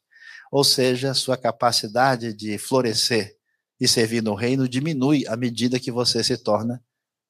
[0.52, 3.36] Ou seja, sua capacidade de florescer
[3.80, 6.82] e servir no reino diminui à medida que você se torna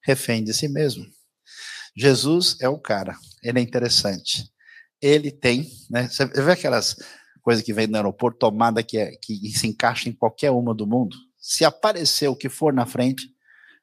[0.03, 1.05] refém de si mesmo.
[1.95, 4.51] Jesus é o cara, ele é interessante.
[5.01, 6.07] Ele tem, né?
[6.07, 6.95] Você vê aquelas
[7.41, 10.87] coisas que vem no aeroporto, tomada que, é, que se encaixa em qualquer uma do
[10.87, 11.15] mundo?
[11.37, 13.32] Se aparecer o que for na frente,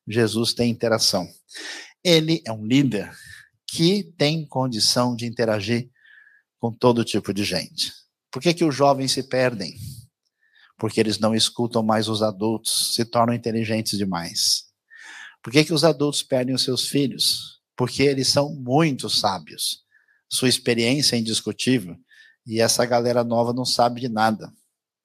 [0.09, 1.29] Jesus tem interação.
[2.03, 3.13] Ele é um líder
[3.67, 5.91] que tem condição de interagir
[6.59, 7.93] com todo tipo de gente.
[8.31, 9.77] Por que, que os jovens se perdem?
[10.79, 14.65] Porque eles não escutam mais os adultos, se tornam inteligentes demais.
[15.43, 17.61] Por que, que os adultos perdem os seus filhos?
[17.77, 19.85] Porque eles são muito sábios.
[20.29, 21.97] Sua experiência é indiscutível
[22.47, 24.53] e essa galera nova não sabe de nada.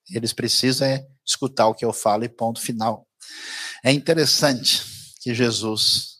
[0.09, 3.07] Eles precisam é escutar o que eu falo e ponto final.
[3.85, 4.81] É interessante
[5.21, 6.15] que Jesus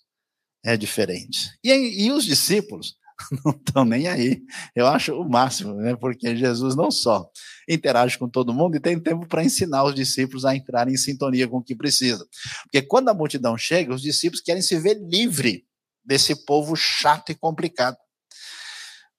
[0.64, 1.50] é diferente.
[1.64, 2.96] E, e os discípulos
[3.44, 4.44] não estão nem aí.
[4.76, 5.96] Eu acho o máximo, né?
[5.96, 7.28] Porque Jesus não só
[7.68, 11.48] interage com todo mundo e tem tempo para ensinar os discípulos a entrarem em sintonia
[11.48, 12.24] com o que precisa.
[12.66, 15.66] Porque quando a multidão chega, os discípulos querem se ver livre
[16.04, 17.98] desse povo chato e complicado.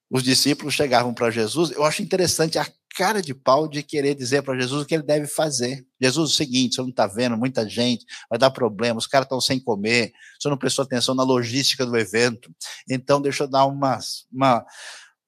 [0.09, 2.67] Os discípulos chegavam para Jesus, eu acho interessante a
[2.97, 5.87] cara de pau de querer dizer para Jesus o que ele deve fazer.
[6.01, 9.27] Jesus, é o seguinte, você não está vendo, muita gente, vai dar problema, os caras
[9.27, 12.51] estão sem comer, você não prestou atenção na logística do evento,
[12.89, 13.99] então deixa eu dar uma,
[14.33, 14.67] uma,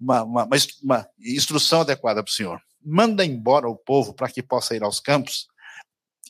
[0.01, 0.49] uma, uma,
[0.83, 2.59] uma instrução adequada para o senhor.
[2.83, 5.47] Manda embora o povo para que possa ir aos campos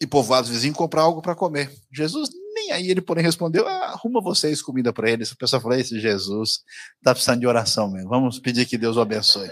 [0.00, 1.72] e povoados vizinhos comprar algo para comer.
[1.92, 5.30] Jesus nem aí ele, porém, respondeu: ah, arruma vocês comida para eles.
[5.30, 6.62] A pessoa falou: esse Jesus
[6.96, 8.08] está precisando de oração mesmo.
[8.08, 9.50] Vamos pedir que Deus o abençoe.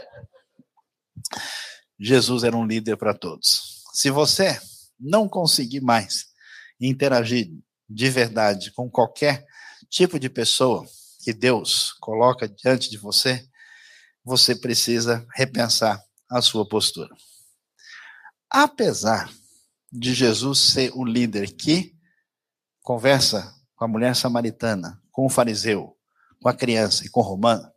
[1.99, 3.83] Jesus era um líder para todos.
[3.93, 4.61] Se você
[4.99, 6.27] não conseguir mais
[6.81, 7.51] interagir
[7.89, 9.47] de verdade com qualquer
[9.89, 10.87] tipo de pessoa
[11.23, 13.47] que Deus coloca diante de você,
[14.25, 17.15] você precisa repensar a sua postura.
[18.51, 19.31] Apesar
[19.91, 21.97] de Jesus ser o líder que
[22.83, 25.97] conversa com a mulher samaritana, com o fariseu,
[26.41, 27.71] com a criança e com o romano,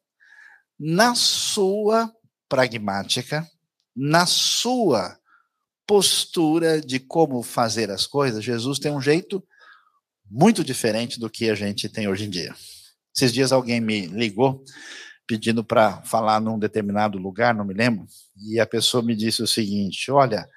[0.77, 2.13] na sua
[2.47, 3.49] pragmática,
[4.01, 5.19] na sua
[5.85, 9.43] postura de como fazer as coisas, Jesus tem um jeito
[10.31, 12.55] muito diferente do que a gente tem hoje em dia.
[13.13, 14.63] Esses dias alguém me ligou
[15.27, 18.07] pedindo para falar num determinado lugar, não me lembro,
[18.49, 20.47] e a pessoa me disse o seguinte: Olha,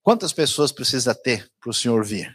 [0.00, 2.32] quantas pessoas precisa ter para o senhor vir?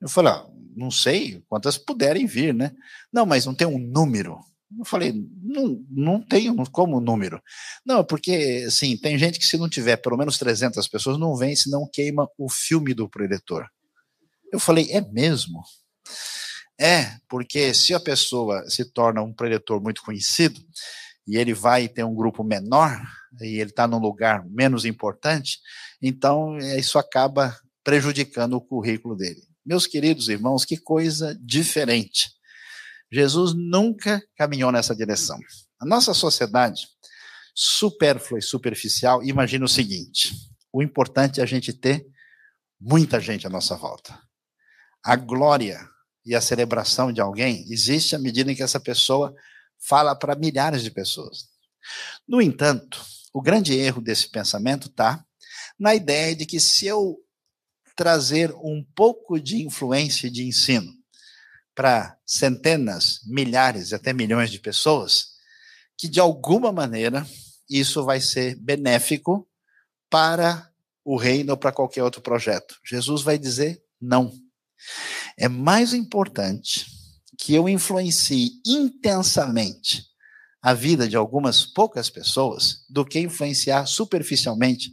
[0.00, 2.72] Eu falei: ah, Não sei, quantas puderem vir, né?
[3.12, 4.38] Não, mas não tem um número.
[4.76, 7.42] Eu falei, não, não tenho como número.
[7.86, 11.56] Não, porque, assim, tem gente que se não tiver pelo menos 300 pessoas, não vem,
[11.56, 13.66] senão queima o filme do preletor.
[14.52, 15.62] Eu falei, é mesmo?
[16.78, 20.60] É, porque se a pessoa se torna um preletor muito conhecido,
[21.26, 23.00] e ele vai ter um grupo menor,
[23.40, 25.58] e ele está num lugar menos importante,
[26.00, 29.42] então é, isso acaba prejudicando o currículo dele.
[29.64, 32.30] Meus queridos irmãos, que coisa diferente.
[33.10, 35.38] Jesus nunca caminhou nessa direção.
[35.80, 36.86] A nossa sociedade
[37.54, 40.34] supérflua e superficial imagina o seguinte:
[40.72, 42.06] o importante é a gente ter
[42.80, 44.18] muita gente à nossa volta.
[45.04, 45.88] A glória
[46.24, 49.34] e a celebração de alguém existe à medida em que essa pessoa
[49.78, 51.48] fala para milhares de pessoas.
[52.26, 53.02] No entanto,
[53.32, 55.24] o grande erro desse pensamento está
[55.78, 57.16] na ideia de que se eu
[57.96, 60.97] trazer um pouco de influência e de ensino
[61.78, 65.28] para centenas, milhares, até milhões de pessoas,
[65.96, 67.24] que de alguma maneira
[67.70, 69.48] isso vai ser benéfico
[70.10, 70.68] para
[71.04, 72.80] o reino ou para qualquer outro projeto.
[72.84, 74.32] Jesus vai dizer não.
[75.38, 76.84] É mais importante
[77.38, 80.04] que eu influencie intensamente
[80.60, 84.90] a vida de algumas poucas pessoas do que influenciar superficialmente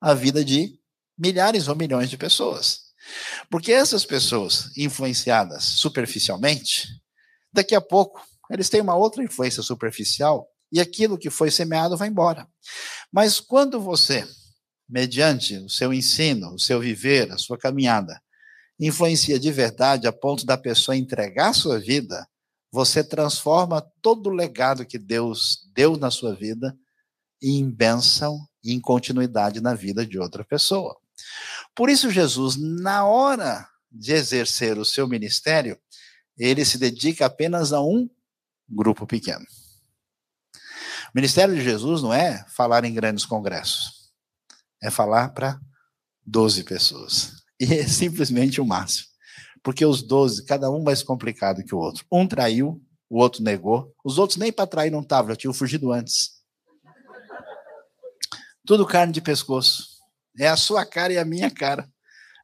[0.00, 0.80] a vida de
[1.16, 2.83] milhares ou milhões de pessoas.
[3.50, 6.88] Porque essas pessoas influenciadas superficialmente,
[7.52, 12.08] daqui a pouco eles têm uma outra influência superficial e aquilo que foi semeado vai
[12.08, 12.46] embora.
[13.12, 14.26] Mas quando você,
[14.88, 18.20] mediante o seu ensino, o seu viver, a sua caminhada,
[18.78, 22.26] influencia de verdade a ponto da pessoa entregar a sua vida,
[22.72, 26.76] você transforma todo o legado que Deus deu na sua vida
[27.40, 30.96] em bênção e em continuidade na vida de outra pessoa.
[31.74, 35.78] Por isso, Jesus, na hora de exercer o seu ministério,
[36.36, 38.08] ele se dedica apenas a um
[38.68, 39.44] grupo pequeno.
[41.06, 44.12] O ministério de Jesus não é falar em grandes congressos,
[44.82, 45.60] é falar para
[46.26, 47.32] 12 pessoas.
[47.60, 49.06] E é simplesmente o máximo.
[49.62, 52.04] Porque os 12, cada um mais complicado que o outro.
[52.10, 53.94] Um traiu, o outro negou.
[54.04, 56.32] Os outros nem para trair não estavam, já tinham fugido antes.
[58.66, 59.93] Tudo carne de pescoço.
[60.38, 61.88] É a sua cara e a minha cara.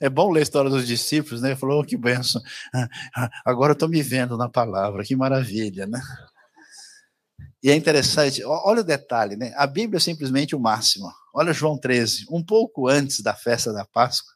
[0.01, 1.55] É bom ler a história dos discípulos, né?
[1.55, 2.41] Falou, oh, que benção.
[3.45, 6.01] Agora eu estou me vendo na palavra, que maravilha, né?
[7.63, 9.53] E é interessante, olha o detalhe, né?
[9.55, 11.13] A Bíblia é simplesmente o máximo.
[11.35, 14.33] Olha João 13, um pouco antes da festa da Páscoa.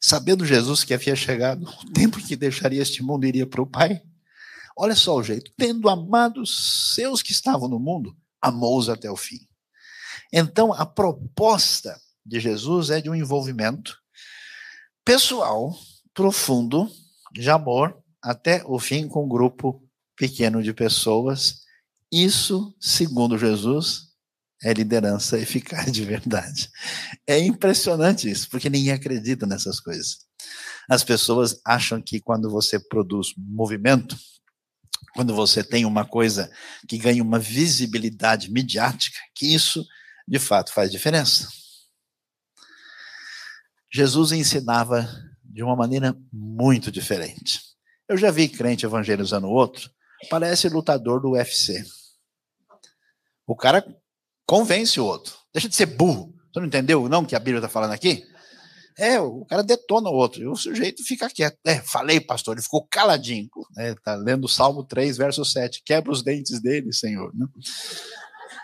[0.00, 3.66] Sabendo Jesus que havia chegado o tempo em que deixaria este mundo iria para o
[3.66, 4.02] Pai,
[4.76, 9.40] olha só o jeito, tendo amado seus que estavam no mundo, amou-os até o fim.
[10.32, 13.98] Então, a proposta de Jesus é de um envolvimento
[15.04, 15.76] pessoal,
[16.14, 16.90] profundo,
[17.32, 19.82] de amor, até o fim com um grupo
[20.16, 21.62] pequeno de pessoas.
[22.10, 24.12] Isso, segundo Jesus,
[24.62, 26.70] é liderança eficaz de verdade.
[27.26, 30.18] É impressionante isso, porque ninguém acredita nessas coisas.
[30.88, 34.16] As pessoas acham que quando você produz movimento,
[35.14, 36.50] quando você tem uma coisa
[36.88, 39.86] que ganha uma visibilidade midiática, que isso
[40.26, 41.48] de fato faz diferença.
[43.92, 45.08] Jesus ensinava
[45.44, 47.60] de uma maneira muito diferente.
[48.08, 49.90] Eu já vi crente evangelizando outro,
[50.30, 51.84] parece lutador do UFC.
[53.46, 53.84] O cara
[54.46, 55.34] convence o outro.
[55.52, 56.34] Deixa de ser burro.
[56.52, 58.26] Você não entendeu não que a Bíblia está falando aqui?
[58.98, 61.58] É, o cara detona o outro, e o sujeito fica quieto.
[61.64, 63.48] É, falei, pastor, ele ficou caladinho.
[63.78, 65.82] É, tá lendo o Salmo 3, verso 7.
[65.84, 67.34] Quebra os dentes dele, Senhor.
[67.34, 67.46] Né?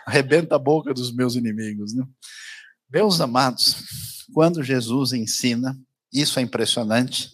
[0.05, 1.93] Arrebenta a boca dos meus inimigos.
[1.93, 2.05] Né?
[2.91, 5.77] Meus amados, quando Jesus ensina,
[6.11, 7.31] isso é impressionante,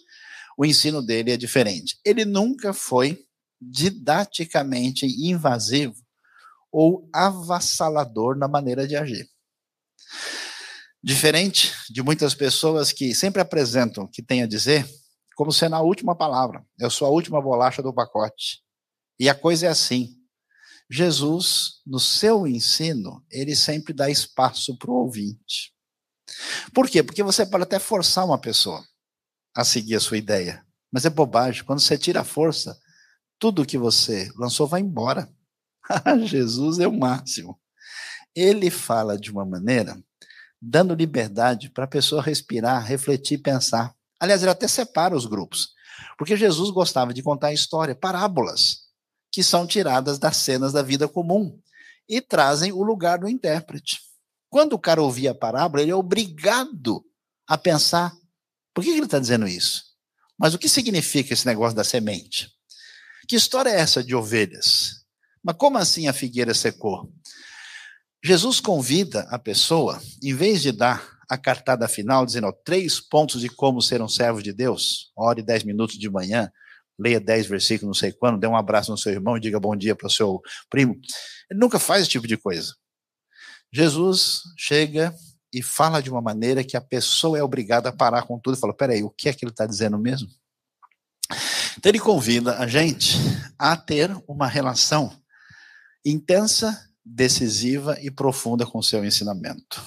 [0.57, 1.97] o ensino dele é diferente.
[2.03, 3.25] Ele nunca foi
[3.61, 5.95] didaticamente invasivo
[6.71, 9.29] ou avassalador na maneira de agir.
[11.06, 14.89] Diferente de muitas pessoas que sempre apresentam o que tem a dizer
[15.36, 16.66] como sendo a última palavra.
[16.80, 18.64] Eu sou a última bolacha do pacote.
[19.20, 20.18] E a coisa é assim.
[20.89, 25.76] Jesus, no seu ensino, ele sempre dá espaço para o ouvinte.
[26.74, 27.03] Por quê?
[27.03, 28.84] Porque você pode até forçar uma pessoa
[29.56, 30.66] a seguir a sua ideia.
[30.91, 31.64] Mas é bobagem.
[31.66, 32.76] Quando você tira a força,
[33.38, 35.32] tudo que você lançou vai embora.
[36.26, 37.62] Jesus é o máximo.
[38.36, 39.95] Ele fala de uma maneira
[40.62, 43.93] dando liberdade para a pessoa respirar, refletir, pensar.
[44.20, 45.70] Aliás, ele até separa os grupos,
[46.18, 48.86] porque Jesus gostava de contar história, parábolas,
[49.32, 51.60] que são tiradas das cenas da vida comum
[52.08, 53.99] e trazem o lugar do intérprete.
[54.49, 57.06] Quando o cara ouvia a parábola, ele é obrigado
[57.47, 58.16] a pensar:
[58.74, 59.84] por que ele está dizendo isso?
[60.38, 62.49] Mas o que significa esse negócio da semente?
[63.28, 65.03] Que história é essa de ovelhas?
[65.43, 67.12] Mas como assim a figueira secou?
[68.26, 73.39] Jesus convida a pessoa, em vez de dar a cartada final, dizendo ó, três pontos
[73.39, 76.51] de como ser um servo de Deus, ore dez minutos de manhã,
[76.97, 79.76] leia dez versículos, não sei quando, dê um abraço no seu irmão e diga bom
[79.76, 80.99] dia para o seu primo.
[81.51, 82.73] Ele nunca faz esse tipo de coisa.
[83.71, 85.13] Jesus chega
[85.53, 88.59] e fala de uma maneira que a pessoa é obrigada a parar com tudo e
[88.59, 90.28] fala: peraí, o que é que ele está dizendo mesmo?
[91.78, 93.17] Então ele convida a gente
[93.59, 95.15] a ter uma relação
[96.03, 99.82] intensa decisiva e profunda com seu ensinamento.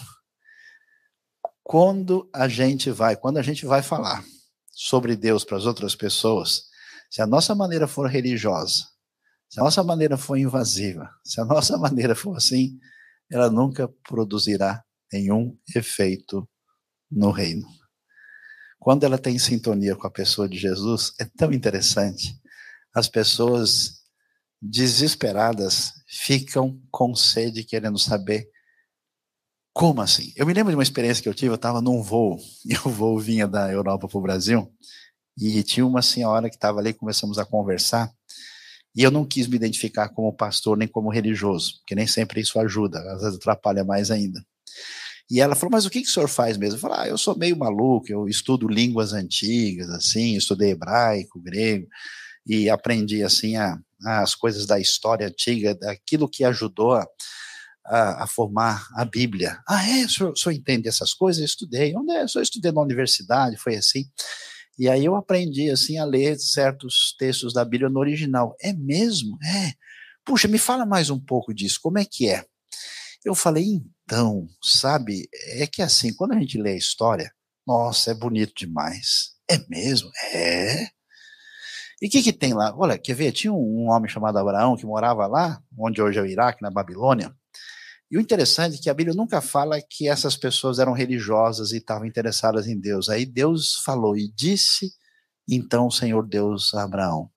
[1.65, 4.25] Quando a gente vai, quando a gente vai falar
[4.71, 6.69] sobre Deus para as outras pessoas,
[7.11, 8.87] se a nossa maneira for religiosa,
[9.51, 12.79] se a nossa maneira for invasiva, se a nossa maneira for assim,
[13.31, 16.49] ela nunca produzirá nenhum efeito
[17.11, 17.67] no reino.
[18.79, 22.41] Quando ela tem sintonia com a pessoa de Jesus, é tão interessante.
[22.95, 24.03] As pessoas
[24.63, 28.49] desesperadas ficam com sede, querendo saber
[29.75, 30.33] como assim.
[30.35, 32.91] Eu me lembro de uma experiência que eu tive, eu estava num voo, e o
[32.91, 34.73] voo vinha da Europa para o Brasil,
[35.37, 38.11] e tinha uma senhora que estava ali, começamos a conversar,
[38.97, 42.59] e eu não quis me identificar como pastor nem como religioso, porque nem sempre isso
[42.59, 44.43] ajuda, às vezes atrapalha mais ainda.
[45.31, 46.77] E ela falou, mas o que, que o senhor faz mesmo?
[46.77, 51.87] Eu falei, ah, eu sou meio maluco, eu estudo línguas antigas, assim, estudei hebraico, grego,
[52.47, 57.07] e aprendi, assim, a, as coisas da história antiga, daquilo que ajudou a,
[57.87, 59.61] a, a formar a Bíblia.
[59.69, 60.05] Ah, é?
[60.05, 61.41] O senhor, o senhor entende essas coisas?
[61.41, 61.97] Eu estudei.
[61.97, 62.23] Onde é?
[62.23, 64.05] Eu estudei na universidade, foi assim.
[64.79, 68.55] E aí eu aprendi, assim, a ler certos textos da Bíblia no original.
[68.63, 69.37] É mesmo?
[69.43, 69.73] É.
[70.25, 72.45] Puxa, me fala mais um pouco disso, como é que é?
[73.25, 77.33] Eu falei, então, sabe, é que assim, quando a gente lê a história,
[77.67, 79.33] nossa, é bonito demais.
[79.51, 80.11] É mesmo?
[80.33, 80.89] É.
[82.01, 82.73] E o que, que tem lá?
[82.77, 83.33] Olha, quer ver?
[83.33, 87.35] Tinha um, homem chamado Abraão que morava lá, onde hoje é o Iraque, na Babilônia.
[88.11, 91.79] E o interessante é que a Bíblia nunca fala que essas pessoas eram religiosas e
[91.79, 93.09] estavam interessadas em Deus.
[93.09, 94.93] Aí Deus falou e disse,
[95.49, 97.31] então o Senhor Deus a Abraão: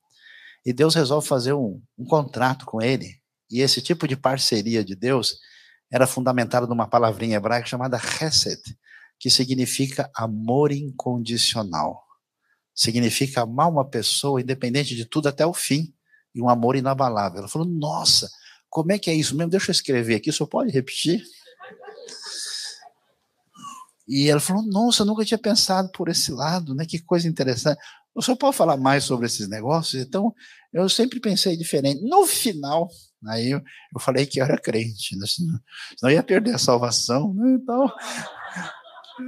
[0.66, 3.16] E Deus resolve fazer um, um contrato com ele.
[3.50, 5.38] E esse tipo de parceria de Deus
[5.92, 8.62] era fundamentado numa palavrinha hebraica chamada Hesed,
[9.20, 12.02] que significa amor incondicional.
[12.74, 15.94] Significa amar uma pessoa independente de tudo até o fim,
[16.34, 17.40] e um amor inabalável.
[17.40, 18.30] Ela falou: Nossa,
[18.70, 19.52] como é que é isso mesmo?
[19.52, 21.24] Deixa eu escrever aqui, senhor pode repetir?
[24.08, 26.86] E ela falou: Nossa, nunca tinha pensado por esse lado, né?
[26.86, 27.80] Que coisa interessante.
[28.14, 30.02] O senhor pode falar mais sobre esses negócios?
[30.02, 30.34] Então,
[30.74, 32.02] eu sempre pensei diferente.
[32.04, 32.90] No final,
[33.26, 35.26] aí eu, eu falei que eu era crente, né?
[35.26, 35.60] senão,
[35.98, 37.34] senão ia perder a salvação.
[37.34, 37.54] Né?
[37.54, 37.90] Então,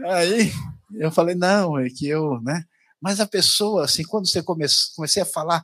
[0.06, 0.52] aí
[0.96, 2.66] eu falei: Não, é que eu, né?
[3.04, 5.62] Mas a pessoa, assim, quando você come, comecei a falar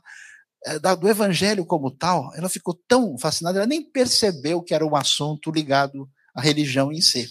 [0.66, 4.94] é, do evangelho como tal, ela ficou tão fascinada, ela nem percebeu que era um
[4.94, 7.26] assunto ligado à religião em si.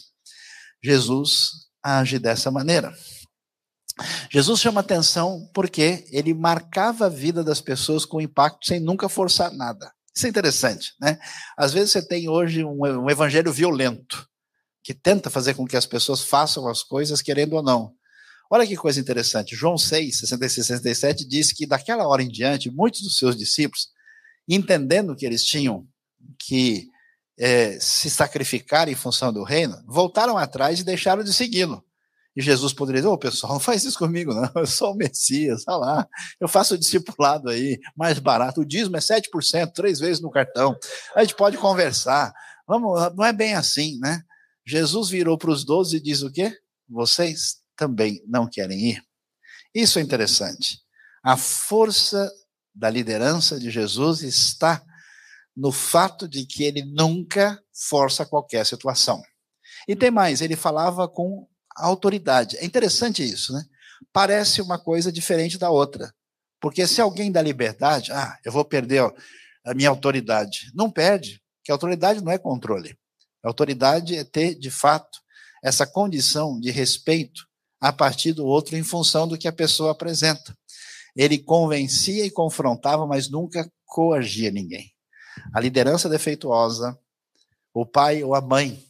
[0.84, 1.52] Jesus
[1.84, 2.92] age dessa maneira.
[4.32, 9.52] Jesus chama atenção porque ele marcava a vida das pessoas com impacto sem nunca forçar
[9.52, 9.94] nada.
[10.16, 11.20] Isso é interessante, né?
[11.56, 14.28] Às vezes você tem hoje um, um evangelho violento,
[14.84, 17.94] que tenta fazer com que as pessoas façam as coisas querendo ou não.
[18.50, 19.56] Olha que coisa interessante.
[19.56, 23.90] João 6, 66 67 diz que daquela hora em diante, muitos dos seus discípulos,
[24.48, 25.88] entendendo que eles tinham
[26.40, 26.88] que
[27.38, 31.84] é, se sacrificar em função do reino, voltaram atrás e deixaram de segui-lo.
[32.36, 34.50] E Jesus poderia dizer: Ô pessoal, não faz isso comigo, não.
[34.56, 36.08] Eu sou o Messias, olha lá.
[36.40, 38.62] Eu faço o discipulado aí, mais barato.
[38.62, 40.78] O dízimo é 7%, três vezes no cartão.
[41.16, 42.34] A gente pode conversar.
[42.68, 44.22] Vamos, não é bem assim, né?
[44.66, 46.56] Jesus virou para os doze e diz o quê?
[46.88, 49.04] Vocês também não querem ir.
[49.74, 50.82] Isso é interessante.
[51.24, 52.30] A força
[52.76, 54.84] da liderança de Jesus está
[55.56, 59.22] no fato de que ele nunca força qualquer situação.
[59.88, 62.58] E tem mais, ele falava com autoridade.
[62.58, 63.64] É interessante isso, né?
[64.12, 66.14] Parece uma coisa diferente da outra.
[66.60, 69.04] Porque se alguém dá liberdade, ah, eu vou perder
[69.66, 70.70] a minha autoridade.
[70.74, 72.98] Não perde, que autoridade não é controle.
[73.44, 75.20] A autoridade é ter, de fato,
[75.64, 77.49] essa condição de respeito
[77.80, 80.56] a partir do outro em função do que a pessoa apresenta.
[81.16, 84.92] Ele convencia e confrontava, mas nunca coagia ninguém.
[85.54, 86.98] A liderança defeituosa,
[87.74, 88.84] o pai ou a mãe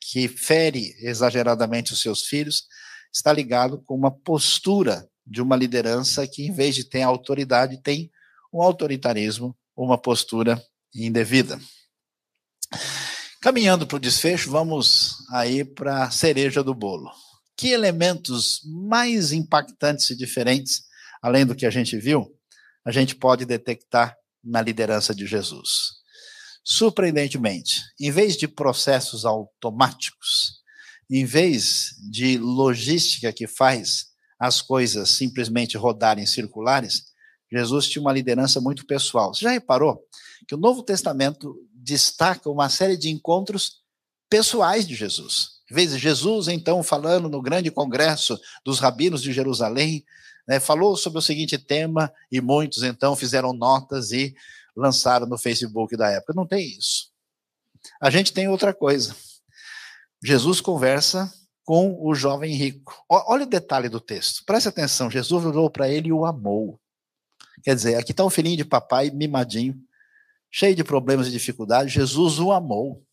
[0.00, 2.64] que fere exageradamente os seus filhos,
[3.12, 8.10] está ligado com uma postura de uma liderança que, em vez de ter autoridade, tem
[8.52, 10.62] um autoritarismo, uma postura
[10.94, 11.60] indevida.
[13.40, 17.10] Caminhando para o desfecho, vamos aí para a cereja do bolo.
[17.60, 20.84] Que elementos mais impactantes e diferentes,
[21.22, 22.34] além do que a gente viu,
[22.86, 25.68] a gente pode detectar na liderança de Jesus.
[26.64, 30.62] Surpreendentemente, em vez de processos automáticos,
[31.10, 34.06] em vez de logística que faz
[34.38, 37.12] as coisas simplesmente rodarem circulares,
[37.52, 39.34] Jesus tinha uma liderança muito pessoal.
[39.34, 40.00] Você já reparou
[40.48, 43.82] que o Novo Testamento destaca uma série de encontros
[44.30, 45.59] pessoais de Jesus?
[45.70, 50.04] Em vez de Jesus, então, falando no grande congresso dos rabinos de Jerusalém,
[50.46, 54.34] né, falou sobre o seguinte tema e muitos, então, fizeram notas e
[54.74, 56.32] lançaram no Facebook da época.
[56.34, 57.10] Não tem isso.
[58.00, 59.14] A gente tem outra coisa.
[60.22, 61.32] Jesus conversa
[61.64, 63.04] com o jovem rico.
[63.08, 64.44] Olha o detalhe do texto.
[64.44, 65.10] Preste atenção.
[65.10, 66.80] Jesus olhou para ele e o amou.
[67.62, 69.78] Quer dizer, aqui está um filhinho de papai mimadinho,
[70.50, 71.92] cheio de problemas e dificuldades.
[71.92, 73.04] Jesus o amou.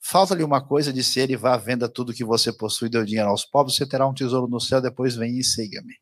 [0.00, 3.76] Falta-lhe uma coisa, disse ele: vá, venda tudo que você possui, o dinheiro aos pobres,
[3.76, 5.94] você terá um tesouro no céu, depois vem e siga-me.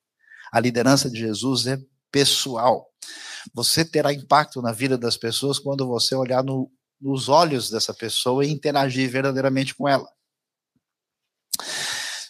[0.52, 1.78] A liderança de Jesus é
[2.12, 2.86] pessoal.
[3.52, 6.70] Você terá impacto na vida das pessoas quando você olhar no,
[7.00, 10.08] nos olhos dessa pessoa e interagir verdadeiramente com ela.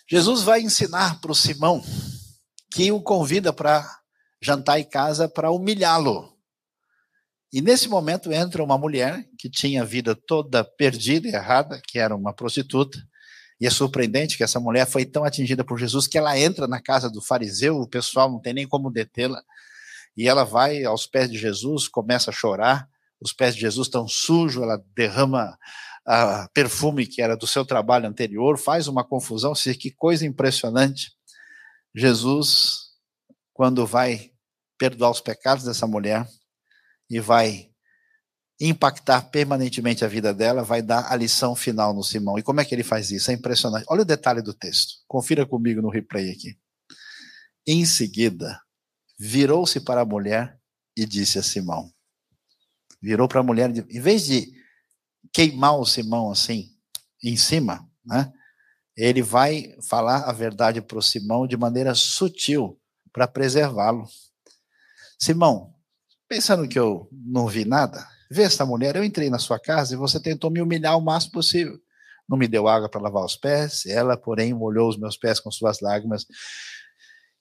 [0.09, 1.83] Jesus vai ensinar para o Simão
[2.73, 3.89] que o convida para
[4.43, 6.34] jantar em casa para humilhá-lo.
[7.55, 12.01] E nesse momento entra uma mulher que tinha a vida toda perdida e errada, que
[12.01, 12.99] era uma prostituta.
[13.61, 16.83] E é surpreendente que essa mulher foi tão atingida por Jesus que ela entra na
[16.83, 19.41] casa do fariseu, o pessoal não tem nem como detê-la.
[20.17, 22.89] E ela vai aos pés de Jesus, começa a chorar,
[23.21, 25.57] os pés de Jesus estão sujos, ela derrama
[26.05, 31.13] a perfume que era do seu trabalho anterior, faz uma confusão, que coisa impressionante.
[31.95, 32.89] Jesus,
[33.53, 34.33] quando vai
[34.77, 36.27] perdoar os pecados dessa mulher
[37.09, 37.71] e vai
[38.61, 42.39] impactar permanentemente a vida dela, vai dar a lição final no Simão.
[42.39, 43.31] E como é que ele faz isso?
[43.31, 43.85] É impressionante.
[43.89, 44.95] Olha o detalhe do texto.
[45.09, 46.57] Confira comigo no replay aqui.
[47.67, 48.61] Em seguida,
[49.19, 50.59] virou-se para a mulher
[50.97, 51.93] e disse a Simão.
[53.03, 54.53] Virou para a mulher, em vez de
[55.33, 56.71] queimar o Simão assim,
[57.23, 58.33] em cima, né?
[58.97, 62.81] Ele vai falar a verdade para o Simão de maneira sutil,
[63.13, 64.07] para preservá-lo.
[65.19, 65.74] Simão,
[66.29, 69.97] pensando que eu não vi nada, vê essa mulher, eu entrei na sua casa e
[69.97, 71.79] você tentou me humilhar o máximo possível.
[72.29, 75.51] Não me deu água para lavar os pés, ela, porém, molhou os meus pés com
[75.51, 76.25] suas lágrimas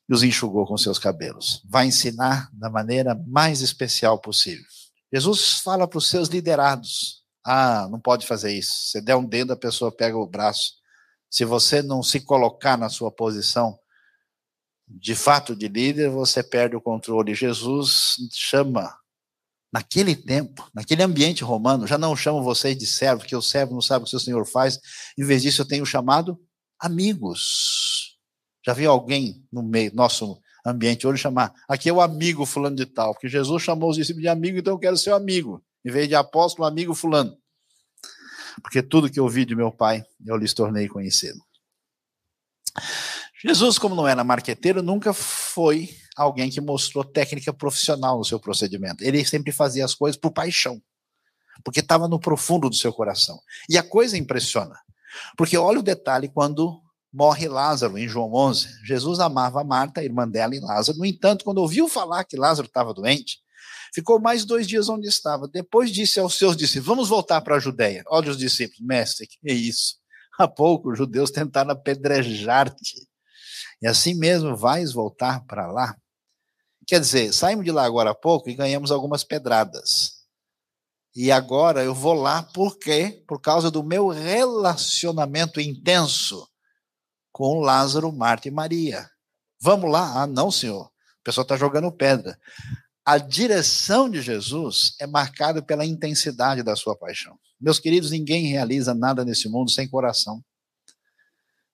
[0.09, 1.61] e os enxugou com seus cabelos.
[1.69, 4.65] Vai ensinar da maneira mais especial possível.
[5.11, 8.89] Jesus fala para os seus liderados: ah, não pode fazer isso.
[8.89, 10.73] Se der um dedo, a pessoa pega o braço.
[11.29, 13.77] Se você não se colocar na sua posição
[14.93, 17.33] de fato de líder, você perde o controle.
[17.33, 18.95] Jesus chama,
[19.71, 23.81] naquele tempo, naquele ambiente romano, já não chamo vocês de servo, porque o servo não
[23.81, 24.79] sabe o que o senhor faz.
[25.17, 26.39] Em vez disso, eu tenho chamado
[26.79, 28.17] amigos.
[28.65, 32.85] Já viu alguém no meio, nosso ambiente hoje chamar, aqui é o amigo fulano de
[32.85, 36.07] tal, porque Jesus chamou os discípulos de amigo, então eu quero ser amigo, em vez
[36.07, 37.37] de apóstolo, amigo fulano.
[38.61, 41.39] Porque tudo que eu ouvi de meu pai, eu lhes tornei conhecido.
[43.43, 49.03] Jesus, como não era marqueteiro, nunca foi alguém que mostrou técnica profissional no seu procedimento.
[49.03, 50.81] Ele sempre fazia as coisas por paixão,
[51.63, 53.37] porque estava no profundo do seu coração.
[53.69, 54.79] E a coisa impressiona,
[55.37, 56.81] porque olha o detalhe quando
[57.11, 58.85] morre Lázaro em João 11.
[58.85, 60.97] Jesus amava Marta, irmã dela, e Lázaro.
[60.97, 63.39] No entanto, quando ouviu falar que Lázaro estava doente,
[63.93, 65.49] ficou mais dois dias onde estava.
[65.49, 68.03] Depois disse aos seus discípulos: Vamos voltar para a Judéia.
[68.07, 69.97] Olha os discípulos, mestre, que é isso?
[70.39, 73.12] Há pouco os judeus tentaram apedrejar-te
[73.83, 75.93] e assim mesmo vais voltar para lá?
[76.87, 80.23] Quer dizer, saímos de lá agora há pouco e ganhamos algumas pedradas.
[81.13, 83.21] E agora eu vou lá por quê?
[83.27, 86.47] Por causa do meu relacionamento intenso
[87.29, 89.09] com Lázaro, Marta e Maria.
[89.59, 90.23] Vamos lá?
[90.23, 90.85] Ah, não, senhor.
[90.85, 92.39] O pessoal está jogando pedra.
[93.03, 97.37] A direção de Jesus é marcada pela intensidade da sua paixão.
[97.59, 100.41] Meus queridos, ninguém realiza nada nesse mundo sem coração.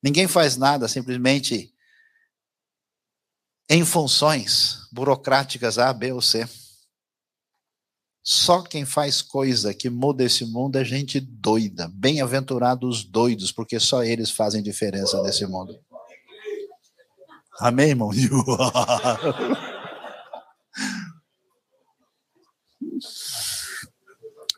[0.01, 1.71] Ninguém faz nada simplesmente
[3.69, 6.49] em funções burocráticas A, B ou C.
[8.23, 11.89] Só quem faz coisa que muda esse mundo é gente doida.
[11.93, 15.79] Bem-aventurados doidos, porque só eles fazem diferença nesse mundo.
[17.59, 18.09] Amém, irmão?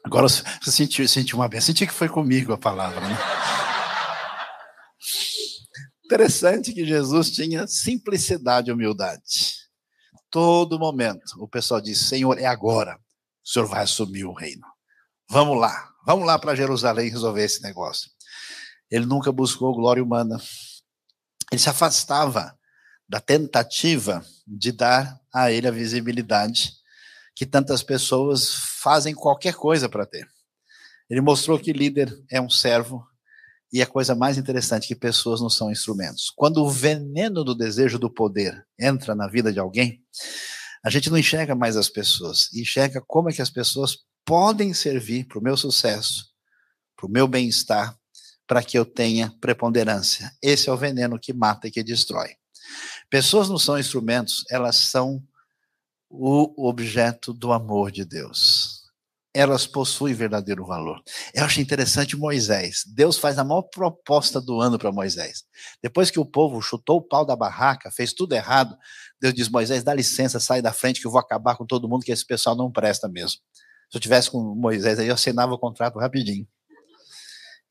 [0.04, 3.18] Agora você sentiu, sentiu uma vez, senti que foi comigo a palavra, né?
[6.12, 9.56] Interessante que Jesus tinha simplicidade e humildade.
[10.30, 13.00] Todo momento, o pessoal diz: Senhor, é agora.
[13.42, 14.68] O Senhor vai assumir o reino.
[15.30, 18.12] Vamos lá, vamos lá para Jerusalém resolver esse negócio.
[18.90, 20.38] Ele nunca buscou glória humana.
[21.50, 22.60] Ele se afastava
[23.08, 26.74] da tentativa de dar a ele a visibilidade
[27.34, 30.28] que tantas pessoas fazem qualquer coisa para ter.
[31.10, 33.02] Ele mostrou que líder é um servo
[33.72, 36.32] e a coisa mais interessante é que pessoas não são instrumentos.
[36.36, 40.04] Quando o veneno do desejo do poder entra na vida de alguém,
[40.84, 45.26] a gente não enxerga mais as pessoas, enxerga como é que as pessoas podem servir
[45.26, 46.26] para o meu sucesso,
[46.98, 47.98] para o meu bem-estar,
[48.46, 50.32] para que eu tenha preponderância.
[50.42, 52.36] Esse é o veneno que mata e que destrói.
[53.10, 55.24] Pessoas não são instrumentos, elas são
[56.10, 58.71] o objeto do amor de Deus
[59.34, 61.02] elas possuem verdadeiro valor.
[61.34, 62.84] Eu acho interessante Moisés.
[62.86, 65.44] Deus faz a maior proposta do ano para Moisés.
[65.82, 68.78] Depois que o povo chutou o pau da barraca, fez tudo errado,
[69.22, 72.04] Deus diz: Moisés, dá licença, sai da frente que eu vou acabar com todo mundo,
[72.04, 73.40] que esse pessoal não presta mesmo.
[73.90, 76.48] Se eu tivesse com Moisés aí, eu assinava o contrato rapidinho.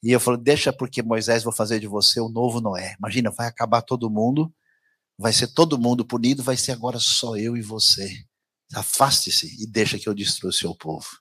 [0.03, 2.95] E eu falei: deixa porque Moisés vou fazer de você o novo Noé.
[2.99, 4.53] Imagina, vai acabar todo mundo,
[5.19, 8.11] vai ser todo mundo punido, vai ser agora só eu e você.
[8.75, 11.20] Afaste-se e deixa que eu destrua o seu povo.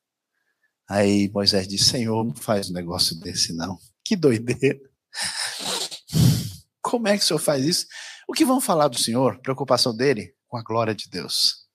[0.89, 3.77] Aí Moisés disse: Senhor, não faz um negócio desse, não.
[4.03, 4.79] Que doideira.
[6.81, 7.85] Como é que o senhor faz isso?
[8.27, 9.39] O que vão falar do senhor?
[9.41, 11.67] Preocupação dele com a glória de Deus.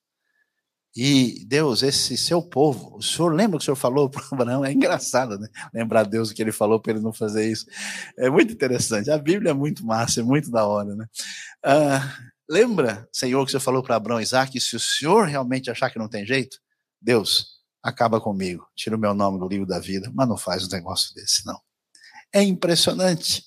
[0.95, 4.63] E Deus, esse seu povo, o senhor lembra o que o senhor falou para Abraão?
[4.63, 5.47] É engraçado, né?
[5.73, 7.65] Lembrar Deus o que ele falou para ele não fazer isso.
[8.17, 9.11] É muito interessante.
[9.11, 11.05] A Bíblia é muito massa, é muito da hora, né?
[11.63, 12.17] Ah,
[12.49, 14.59] lembra, Senhor, que o senhor falou para Abraão e Isaac?
[14.59, 16.57] Se o senhor realmente achar que não tem jeito,
[17.01, 17.54] Deus,
[17.85, 21.13] acaba comigo, tira o meu nome do livro da vida, mas não faz um negócio
[21.13, 21.61] desse, não.
[22.33, 23.45] É impressionante.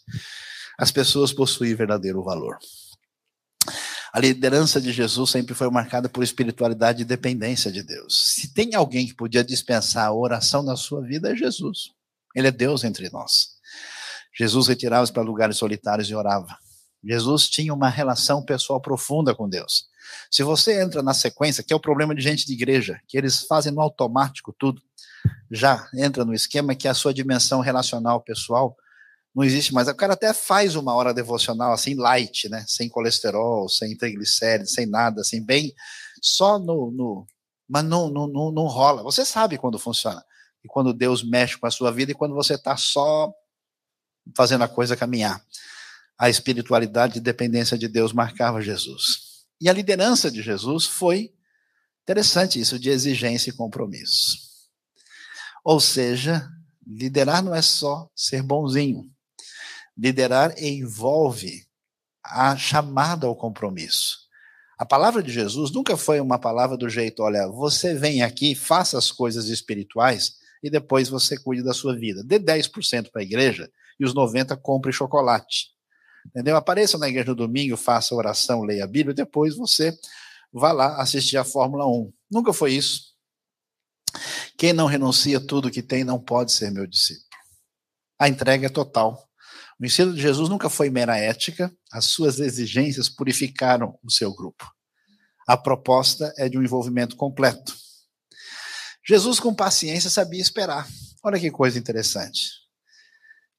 [0.79, 2.57] As pessoas possuem verdadeiro valor.
[4.13, 8.37] A liderança de Jesus sempre foi marcada por espiritualidade e dependência de Deus.
[8.37, 11.91] Se tem alguém que podia dispensar a oração na sua vida, é Jesus.
[12.33, 13.57] Ele é Deus entre nós.
[14.39, 16.57] Jesus retirava-se para lugares solitários e orava.
[17.03, 19.88] Jesus tinha uma relação pessoal profunda com Deus.
[20.31, 23.43] Se você entra na sequência, que é o problema de gente de igreja, que eles
[23.43, 24.83] fazem no automático tudo,
[25.51, 28.77] já entra no esquema que a sua dimensão relacional pessoal
[29.35, 29.89] não existe mais.
[29.89, 32.65] O cara até faz uma hora devocional assim light, né?
[32.67, 35.75] Sem colesterol, sem triglicérides, sem nada, assim bem
[36.21, 37.27] só no, no
[37.69, 39.03] mas não, não, não, não rola.
[39.03, 40.25] Você sabe quando funciona.
[40.65, 43.33] E quando Deus mexe com a sua vida e quando você está só
[44.35, 45.41] fazendo a coisa caminhar.
[46.19, 49.28] A espiritualidade e dependência de Deus marcava Jesus.
[49.61, 51.33] E a liderança de Jesus foi
[52.03, 54.39] interessante isso de exigência e compromisso.
[55.65, 56.49] Ou seja,
[56.87, 59.05] liderar não é só ser bonzinho.
[59.97, 61.67] Liderar envolve
[62.25, 64.29] a chamada ao compromisso.
[64.79, 68.97] A palavra de Jesus nunca foi uma palavra do jeito, olha, você vem aqui, faça
[68.97, 72.23] as coisas espirituais e depois você cuide da sua vida.
[72.23, 75.71] Dê 10% para a igreja e os 90% compre chocolate.
[76.29, 76.57] Entendeu?
[76.57, 79.99] Apareça na igreja no domingo, faça oração, leia a Bíblia, depois você
[80.53, 82.13] vá lá assistir a Fórmula 1.
[82.31, 83.15] Nunca foi isso.
[84.57, 87.27] Quem não renuncia tudo que tem não pode ser meu discípulo.
[88.19, 89.29] A entrega é total.
[89.81, 94.69] O ensino de Jesus nunca foi mera ética, as suas exigências purificaram o seu grupo.
[95.47, 97.75] A proposta é de um envolvimento completo.
[99.07, 100.87] Jesus, com paciência, sabia esperar.
[101.23, 102.68] Olha que coisa interessante.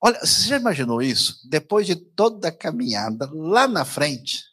[0.01, 1.39] Olha, você já imaginou isso?
[1.49, 4.43] Depois de toda a caminhada, lá na frente,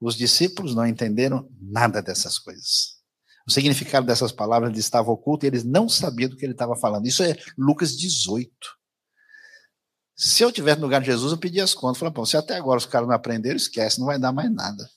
[0.00, 3.00] os discípulos não entenderam nada dessas coisas.
[3.46, 7.06] O significado dessas palavras estava oculto e eles não sabiam do que ele estava falando.
[7.06, 8.50] Isso é Lucas 18.
[10.16, 11.98] Se eu tivesse no lugar de Jesus, eu pedia as contas.
[11.98, 14.88] Falei, se até agora os caras não aprenderam, esquece, não vai dar mais nada.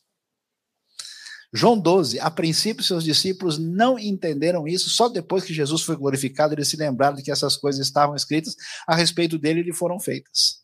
[1.53, 6.53] João 12, a princípio seus discípulos não entenderam isso, só depois que Jesus foi glorificado,
[6.53, 8.55] eles se lembraram de que essas coisas estavam escritas
[8.87, 10.63] a respeito dele e lhe foram feitas.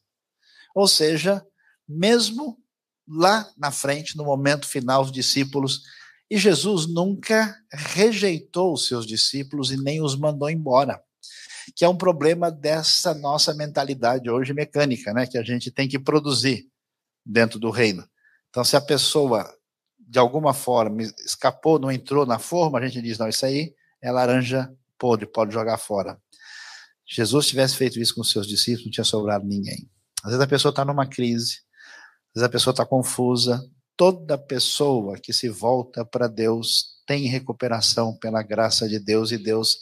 [0.73, 1.45] Ou seja,
[1.87, 2.57] mesmo
[3.07, 5.81] lá na frente, no momento final, os discípulos,
[6.29, 10.99] e Jesus nunca rejeitou os seus discípulos e nem os mandou embora
[11.75, 15.25] que é um problema dessa nossa mentalidade hoje mecânica, né?
[15.25, 16.67] Que a gente tem que produzir
[17.25, 18.07] dentro do reino.
[18.49, 19.51] Então, se a pessoa
[20.09, 24.11] de alguma forma escapou, não entrou na forma, a gente diz: não, isso aí é
[24.11, 26.19] laranja podre, pode jogar fora.
[27.07, 29.87] Jesus tivesse feito isso com seus discípulos, não tinha sobrado ninguém.
[30.23, 31.59] Às vezes a pessoa está numa crise,
[32.29, 33.63] às vezes a pessoa está confusa.
[33.95, 39.79] Toda pessoa que se volta para Deus tem recuperação pela graça de Deus e Deus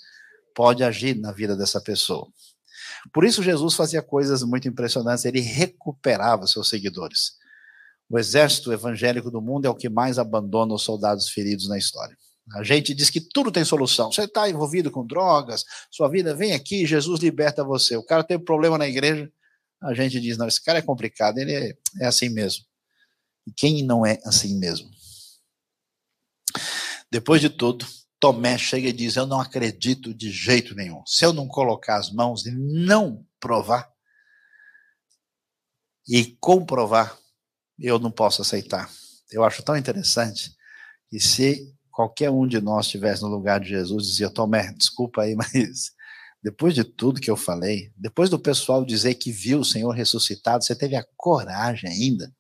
[0.55, 2.27] pode agir na vida dessa pessoa.
[3.13, 7.36] Por isso, Jesus fazia coisas muito impressionantes, ele recuperava seus seguidores.
[8.09, 12.17] O exército evangélico do mundo é o que mais abandona os soldados feridos na história.
[12.55, 14.11] A gente diz que tudo tem solução.
[14.11, 17.97] Você está envolvido com drogas, sua vida vem aqui, Jesus liberta você.
[17.97, 19.29] O cara tem problema na igreja,
[19.81, 22.63] a gente diz: não, esse cara é complicado, ele é, é assim mesmo.
[23.45, 24.89] E quem não é assim mesmo?
[27.11, 27.85] Depois de tudo,
[28.19, 31.03] Tomé chega e diz: Eu não acredito de jeito nenhum.
[31.05, 33.91] Se eu não colocar as mãos e não provar
[36.07, 37.17] e comprovar,
[37.79, 38.89] eu não posso aceitar.
[39.31, 40.55] Eu acho tão interessante
[41.09, 45.35] que se qualquer um de nós estivesse no lugar de Jesus, dizia: Tomé, desculpa aí,
[45.37, 45.91] mas
[46.41, 50.63] depois de tudo que eu falei, depois do pessoal dizer que viu o Senhor ressuscitado,
[50.63, 52.33] você teve a coragem ainda?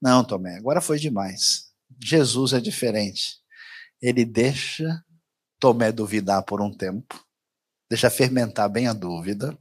[0.00, 1.68] Não, Tomé, agora foi demais.
[2.00, 3.38] Jesus é diferente
[4.00, 5.04] ele deixa
[5.60, 7.20] Tomé duvidar por um tempo,
[7.90, 9.58] deixa fermentar bem a dúvida.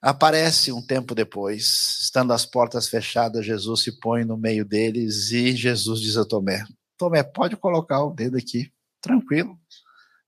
[0.00, 5.56] Aparece um tempo depois, estando as portas fechadas, Jesus se põe no meio deles e
[5.56, 6.64] Jesus diz a Tomé:
[6.96, 9.58] Tomé, pode colocar o dedo aqui, tranquilo.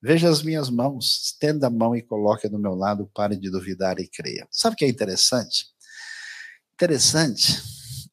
[0.02, 4.00] Veja as minhas mãos, estenda a mão e coloque do meu lado, pare de duvidar
[4.00, 4.48] e creia.
[4.50, 5.66] Sabe o que é interessante?
[6.72, 7.62] Interessante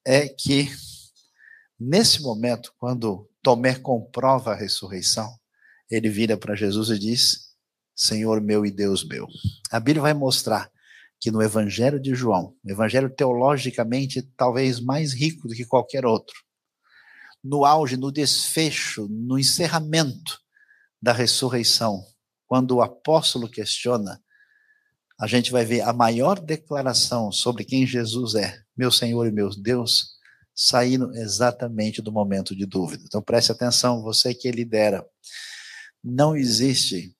[0.05, 0.69] é que,
[1.79, 5.33] nesse momento, quando Tomé comprova a ressurreição,
[5.89, 7.47] ele vira para Jesus e diz:
[7.95, 9.27] Senhor meu e Deus meu.
[9.71, 10.69] A Bíblia vai mostrar
[11.19, 16.35] que no Evangelho de João, o Evangelho teologicamente talvez mais rico do que qualquer outro,
[17.43, 20.39] no auge, no desfecho, no encerramento
[21.01, 22.03] da ressurreição,
[22.45, 24.21] quando o apóstolo questiona,
[25.19, 29.49] a gente vai ver a maior declaração sobre quem Jesus é, meu Senhor e meu
[29.49, 30.17] Deus,
[30.53, 33.03] saindo exatamente do momento de dúvida.
[33.05, 35.05] Então preste atenção, você que lidera.
[36.03, 37.15] Não existe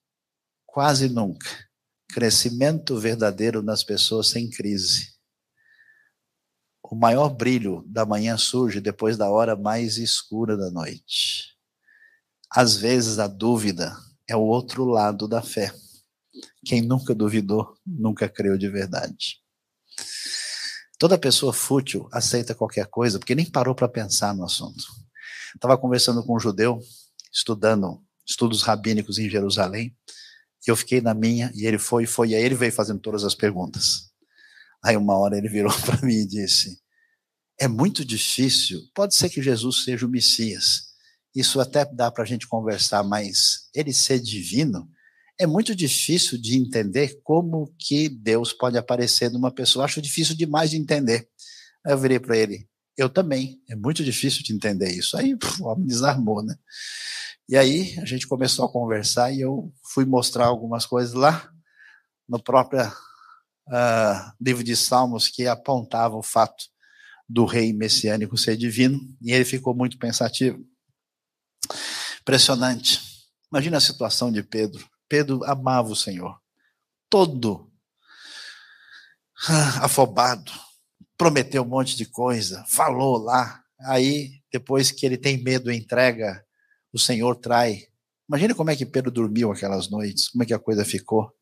[0.66, 1.67] quase nunca
[2.08, 5.14] crescimento verdadeiro nas pessoas sem crise.
[6.82, 11.54] O maior brilho da manhã surge depois da hora mais escura da noite.
[12.50, 13.94] Às vezes a dúvida
[14.26, 15.72] é o outro lado da fé.
[16.64, 19.40] Quem nunca duvidou, nunca creu de verdade.
[20.98, 24.84] Toda pessoa fútil aceita qualquer coisa, porque nem parou para pensar no assunto.
[25.54, 26.80] Estava conversando com um judeu,
[27.32, 29.96] estudando estudos rabínicos em Jerusalém,
[30.70, 33.34] eu fiquei na minha, e ele foi, foi, e aí ele veio fazendo todas as
[33.34, 34.08] perguntas.
[34.84, 36.78] Aí uma hora ele virou para mim e disse:
[37.58, 40.88] É muito difícil, pode ser que Jesus seja o Messias.
[41.34, 44.88] isso até dá para a gente conversar, mas ele ser divino
[45.40, 49.84] é muito difícil de entender como que Deus pode aparecer numa pessoa.
[49.84, 51.28] Acho difícil demais de entender.
[51.86, 53.62] Aí eu virei para ele, eu também.
[53.68, 55.16] É muito difícil de entender isso.
[55.16, 56.56] Aí puf, o homem desarmou, né?
[57.48, 61.50] E aí a gente começou a conversar e eu fui mostrar algumas coisas lá
[62.28, 66.64] no próprio uh, livro de Salmos que apontava o fato
[67.26, 70.62] do rei messiânico ser divino e ele ficou muito pensativo.
[72.20, 73.00] Impressionante.
[73.50, 74.86] Imagina a situação de Pedro.
[75.08, 76.38] Pedro amava o Senhor,
[77.08, 77.72] todo
[79.48, 80.52] ah, afobado,
[81.16, 83.62] prometeu um monte de coisa, falou lá.
[83.80, 86.44] Aí, depois que ele tem medo, entrega,
[86.92, 87.84] o Senhor trai.
[88.28, 91.32] Imagina como é que Pedro dormiu aquelas noites, como é que a coisa ficou.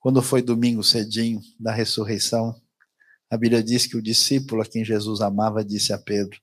[0.00, 2.54] Quando foi domingo cedinho da ressurreição,
[3.30, 6.38] a Bíblia diz que o discípulo a quem Jesus amava disse a Pedro: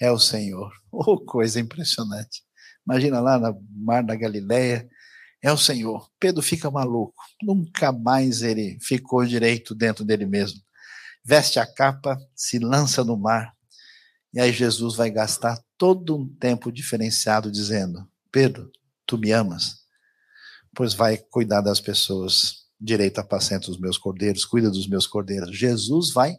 [0.00, 0.72] É o Senhor.
[0.96, 2.44] Oh, coisa impressionante.
[2.86, 4.88] Imagina lá no mar da Galileia,
[5.42, 6.08] é o Senhor.
[6.20, 7.20] Pedro fica maluco.
[7.42, 10.60] Nunca mais ele ficou direito dentro dele mesmo.
[11.24, 13.52] Veste a capa, se lança no mar.
[14.32, 18.70] E aí Jesus vai gastar todo um tempo diferenciado dizendo: Pedro,
[19.06, 19.84] tu me amas?
[20.74, 22.64] Pois vai cuidar das pessoas.
[22.80, 25.56] Direito apacenta os meus cordeiros, cuida dos meus cordeiros.
[25.56, 26.36] Jesus vai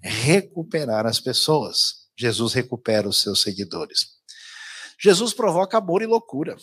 [0.00, 2.06] recuperar as pessoas.
[2.18, 4.16] Jesus recupera os seus seguidores.
[4.98, 6.56] Jesus provoca amor e loucura.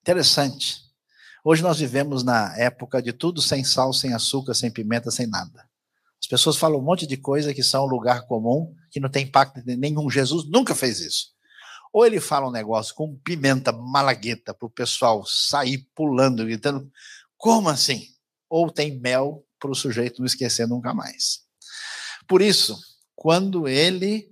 [0.00, 0.78] Interessante.
[1.44, 5.68] Hoje nós vivemos na época de tudo sem sal, sem açúcar, sem pimenta, sem nada.
[6.20, 9.60] As pessoas falam um monte de coisa que são lugar comum, que não tem impacto
[9.64, 10.10] nenhum.
[10.10, 11.32] Jesus nunca fez isso.
[11.92, 16.90] Ou ele fala um negócio com pimenta malagueta para o pessoal sair pulando, gritando,
[17.36, 18.06] como assim?
[18.48, 21.40] Ou tem mel para o sujeito não esquecer nunca mais.
[22.28, 22.78] Por isso,
[23.14, 24.30] quando ele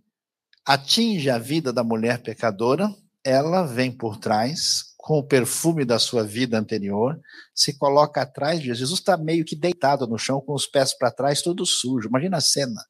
[0.65, 6.23] atinge a vida da mulher pecadora, ela vem por trás, com o perfume da sua
[6.23, 7.19] vida anterior,
[7.55, 8.81] se coloca atrás de Jesus.
[8.81, 12.09] Jesus está meio que deitado no chão, com os pés para trás, todo sujo.
[12.09, 12.81] Imagina a cena.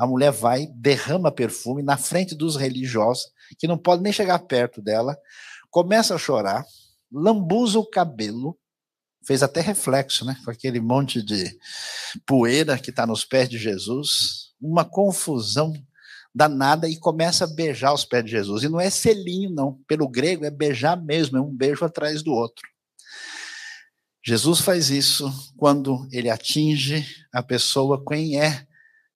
[0.00, 3.26] A mulher vai, derrama perfume na frente dos religiosos,
[3.58, 5.14] que não podem nem chegar perto dela,
[5.70, 6.64] começa a chorar,
[7.12, 8.58] lambuza o cabelo,
[9.26, 10.40] fez até reflexo, né?
[10.42, 11.54] Com aquele monte de
[12.24, 15.70] poeira que está nos pés de Jesus, uma confusão
[16.34, 18.62] danada e começa a beijar os pés de Jesus.
[18.62, 19.78] E não é selinho, não.
[19.86, 22.66] Pelo grego é beijar mesmo, é um beijo atrás do outro.
[24.24, 28.66] Jesus faz isso quando ele atinge a pessoa, quem é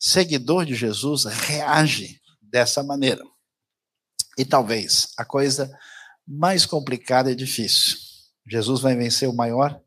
[0.04, 3.24] seguidor de Jesus reage dessa maneira.
[4.36, 5.74] E talvez a coisa
[6.28, 7.96] mais complicada e difícil.
[8.46, 9.80] Jesus vai vencer o maior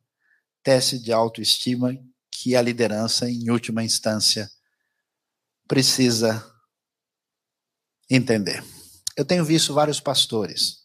[0.63, 1.95] teste de autoestima
[2.31, 4.49] que a liderança, em última instância,
[5.67, 6.43] precisa
[8.09, 8.63] entender.
[9.15, 10.79] Eu tenho visto vários pastores,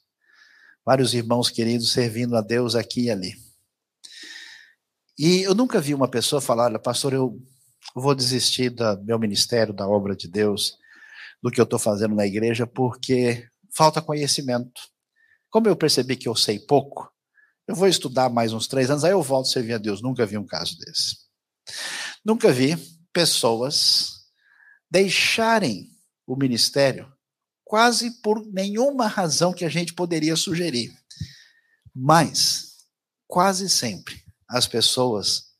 [0.85, 3.35] vários irmãos queridos servindo a Deus aqui e ali.
[5.19, 7.41] E eu nunca vi uma pessoa falar, olha, pastor, eu
[7.95, 10.79] vou desistir do meu ministério, da obra de Deus,
[11.43, 14.81] do que eu estou fazendo na igreja, porque falta conhecimento.
[15.51, 17.11] Como eu percebi que eu sei pouco,
[17.67, 20.03] eu vou estudar mais uns três anos, aí eu volto a servir a Deus.
[20.03, 21.17] Nunca vi um caso desse.
[22.25, 22.77] Nunca vi
[23.13, 24.23] pessoas
[24.91, 25.91] deixarem
[26.27, 27.13] o ministério
[27.65, 30.93] quase por nenhuma razão que a gente poderia sugerir.
[31.95, 32.87] Mas,
[33.27, 35.52] quase sempre, as pessoas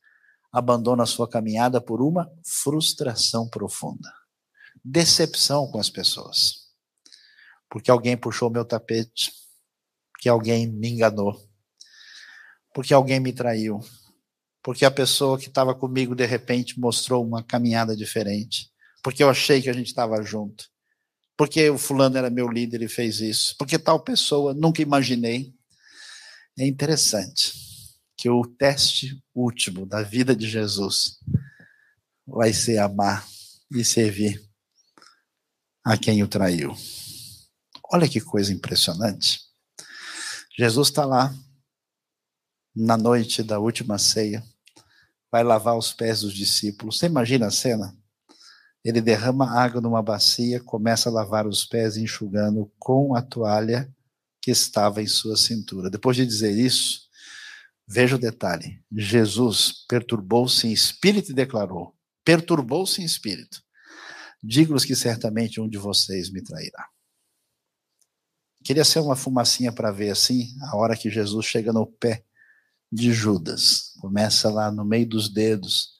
[0.53, 4.13] abandonam a sua caminhada por uma frustração profunda.
[4.85, 6.67] Decepção com as pessoas.
[7.67, 9.31] Porque alguém puxou meu tapete,
[10.11, 11.35] porque alguém me enganou,
[12.71, 13.79] porque alguém me traiu,
[14.61, 18.71] porque a pessoa que estava comigo de repente mostrou uma caminhada diferente.
[19.03, 20.69] Porque eu achei que a gente estava junto,
[21.35, 25.51] porque o fulano era meu líder e fez isso, porque tal pessoa nunca imaginei.
[26.57, 27.72] É interessante
[28.17, 31.19] que o teste último da vida de Jesus
[32.25, 33.27] vai ser amar
[33.71, 34.41] e servir
[35.83, 36.73] a quem o traiu.
[37.91, 39.41] Olha que coisa impressionante.
[40.57, 41.33] Jesus está lá
[42.75, 44.43] na noite da última ceia,
[45.31, 46.97] vai lavar os pés dos discípulos.
[46.97, 47.95] Você imagina a cena?
[48.83, 53.91] Ele derrama água numa bacia, começa a lavar os pés, enxugando com a toalha
[54.41, 55.89] que estava em sua cintura.
[55.89, 57.02] Depois de dizer isso,
[57.87, 63.61] veja o detalhe: Jesus perturbou-se em espírito e declarou: Perturbou-se em espírito.
[64.41, 66.87] Digo-lhes que certamente um de vocês me trairá.
[68.63, 72.23] Queria ser uma fumacinha para ver assim, a hora que Jesus chega no pé
[72.91, 75.93] de Judas, começa lá no meio dos dedos,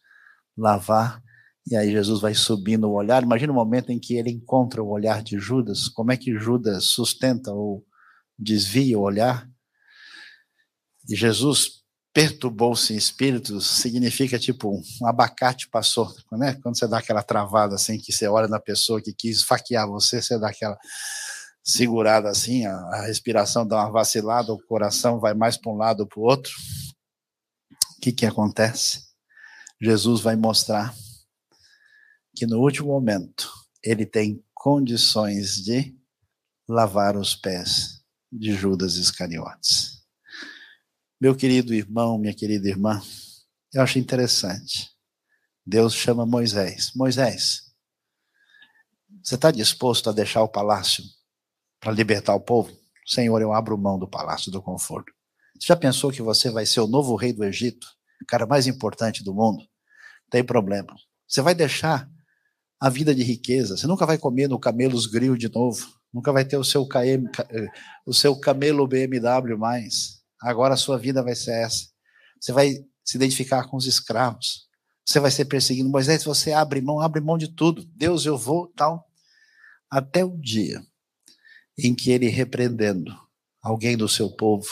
[0.55, 1.22] lavar
[1.65, 3.23] E aí Jesus vai subindo o olhar.
[3.23, 5.88] Imagina o momento em que ele encontra o olhar de Judas.
[5.88, 7.85] Como é que Judas sustenta ou
[8.38, 9.49] desvia o olhar?
[11.09, 16.53] E Jesus perturbou-se em espírito significa tipo um abacate passou, né?
[16.61, 20.21] Quando você dá aquela travada assim, que você olha na pessoa que quis faquear você,
[20.21, 20.77] você dá aquela
[21.63, 26.01] segurada assim, a, a respiração dá uma vacilada, o coração vai mais para um lado
[26.01, 26.53] ou para o outro.
[27.97, 29.01] O que que acontece?
[29.81, 30.93] Jesus vai mostrar
[32.35, 33.51] que no último momento
[33.84, 35.95] ele tem condições de
[36.67, 38.01] lavar os pés
[38.31, 39.93] de Judas Iscariotes.
[41.23, 43.01] Meu querido irmão, minha querida irmã,
[43.73, 44.89] eu acho interessante.
[45.65, 46.91] Deus chama Moisés.
[46.93, 47.61] Moisés,
[49.23, 51.01] você está disposto a deixar o palácio
[51.79, 52.77] para libertar o povo?
[53.05, 55.13] Senhor, eu abro mão do palácio do conforto.
[55.57, 57.87] Você já pensou que você vai ser o novo rei do Egito,
[58.21, 59.63] o cara mais importante do mundo?
[60.29, 60.93] Tem problema.
[61.25, 62.05] Você vai deixar
[62.77, 63.77] a vida de riqueza.
[63.77, 65.87] Você nunca vai comer no Camelos Grill de novo.
[66.13, 67.67] Nunca vai ter o seu, KM, eh,
[68.05, 70.21] o seu camelo BMW mais.
[70.44, 71.88] Agora a sua vida vai ser essa.
[72.40, 74.68] Você vai se identificar com os escravos.
[75.06, 75.88] Você vai ser perseguido.
[75.90, 77.86] Moisés, você abre mão, abre mão de tudo.
[77.95, 79.10] Deus, eu vou, tal.
[79.90, 80.86] Até o dia
[81.78, 83.18] em que ele repreendendo
[83.61, 84.68] alguém do seu povo,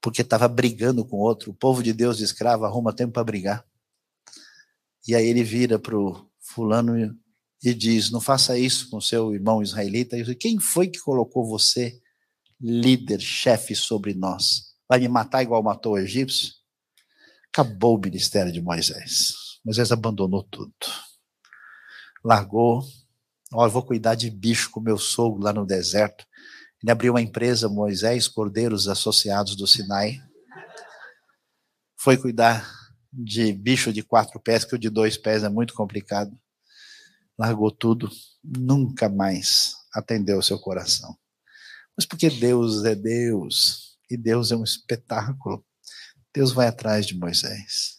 [0.00, 3.66] porque estava brigando com outro, o povo de Deus de escravo arruma tempo para brigar.
[5.08, 7.18] E aí ele vira para o fulano
[7.62, 10.16] e diz: Não faça isso com seu irmão israelita.
[10.34, 11.98] Quem foi que colocou você
[12.60, 14.74] líder, chefe sobre nós?
[14.88, 16.52] Vai me matar igual matou o egípcio?
[17.48, 19.34] Acabou o ministério de Moisés.
[19.64, 20.74] Moisés abandonou tudo.
[22.24, 22.82] Largou.
[23.52, 26.24] Ó, vou cuidar de bicho com meu sogro lá no deserto.
[26.82, 30.20] Ele abriu uma empresa, Moisés Cordeiros Associados do Sinai.
[31.96, 32.70] Foi cuidar
[33.12, 36.38] de bicho de quatro pés, que o de dois pés é muito complicado.
[37.38, 38.10] Largou tudo,
[38.42, 41.16] nunca mais atendeu o seu coração.
[42.00, 45.62] Mas porque Deus é Deus, e Deus é um espetáculo,
[46.34, 47.98] Deus vai atrás de Moisés.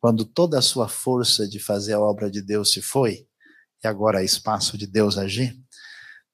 [0.00, 3.28] Quando toda a sua força de fazer a obra de Deus se foi,
[3.84, 5.54] e agora é espaço de Deus agir,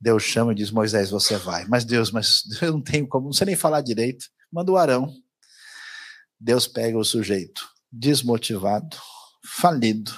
[0.00, 1.66] Deus chama e diz: Moisés, você vai.
[1.66, 4.24] Mas Deus, mas eu não tenho como, não sei nem falar direito.
[4.48, 5.12] Manda o Arão.
[6.38, 8.96] Deus pega o sujeito, desmotivado,
[9.44, 10.14] falido,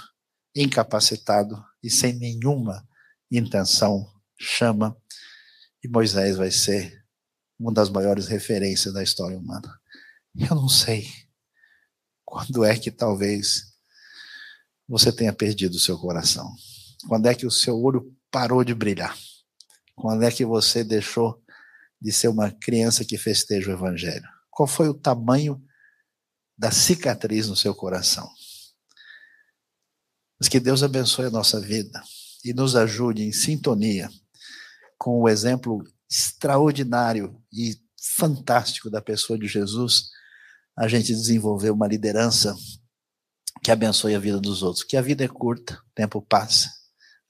[0.55, 2.87] incapacitado e sem nenhuma
[3.33, 4.07] intenção,
[4.39, 4.95] chama,
[5.83, 7.05] e Moisés vai ser
[7.59, 9.81] uma das maiores referências da história humana.
[10.35, 11.07] Eu não sei
[12.25, 13.73] quando é que talvez
[14.87, 16.51] você tenha perdido o seu coração.
[17.09, 19.17] Quando é que o seu olho parou de brilhar?
[19.95, 21.43] Quando é que você deixou
[22.01, 24.29] de ser uma criança que festeja o evangelho?
[24.51, 25.63] Qual foi o tamanho
[26.59, 28.29] da cicatriz no seu coração.
[30.39, 32.03] Mas que Deus abençoe a nossa vida
[32.45, 34.11] e nos ajude em sintonia
[34.99, 37.77] com o exemplo extraordinário e
[38.17, 40.11] fantástico da pessoa de Jesus,
[40.77, 42.55] a gente desenvolver uma liderança
[43.63, 44.85] que abençoe a vida dos outros.
[44.85, 46.71] Que a vida é curta, o tempo passa,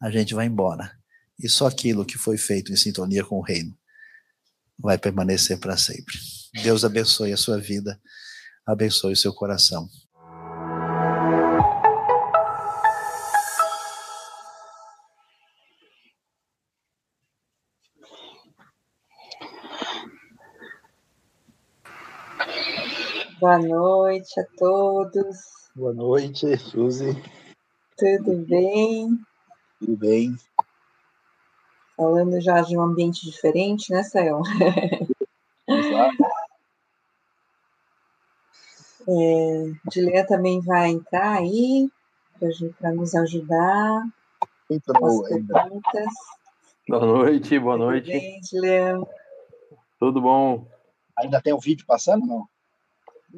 [0.01, 0.97] a gente vai embora.
[1.39, 3.77] E só aquilo que foi feito em sintonia com o reino
[4.79, 6.19] vai permanecer para sempre.
[6.63, 8.01] Deus abençoe a sua vida
[8.69, 9.89] abençoe o seu coração.
[23.41, 25.37] Boa noite a todos.
[25.77, 27.15] Boa noite, Suzy.
[27.97, 29.17] Tudo bem?
[29.79, 30.35] Tudo bem.
[31.97, 34.43] Falando já de um ambiente diferente, né, Sayão?
[35.69, 36.17] Exato.
[39.11, 41.91] É, Dileia também vai entrar aí
[42.79, 44.05] para nos ajudar.
[44.69, 46.13] Entrou perguntas.
[46.87, 48.11] Boa noite, boa noite.
[48.11, 49.01] Tudo bem, Dileia?
[49.99, 50.69] Tudo bom?
[51.17, 52.47] Ainda tem o um vídeo passando, não?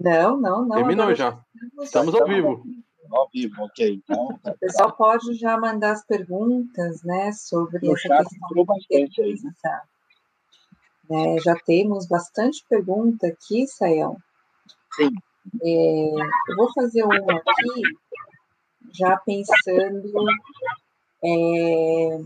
[0.01, 0.77] Não, não, não.
[0.77, 1.39] Terminou já.
[1.82, 2.64] Estamos ao vivo.
[3.10, 4.02] Ao vivo, ok.
[4.02, 4.52] Então, tá.
[4.52, 9.36] o pessoal pode já mandar as perguntas, né, sobre no essa questão bastante aí.
[9.62, 9.82] Tá?
[11.10, 14.16] É, já temos bastante pergunta aqui, Sayão.
[14.94, 15.10] Sim.
[15.62, 16.10] É,
[16.48, 17.82] eu vou fazer uma aqui,
[18.93, 20.12] já pensando
[21.22, 22.18] é,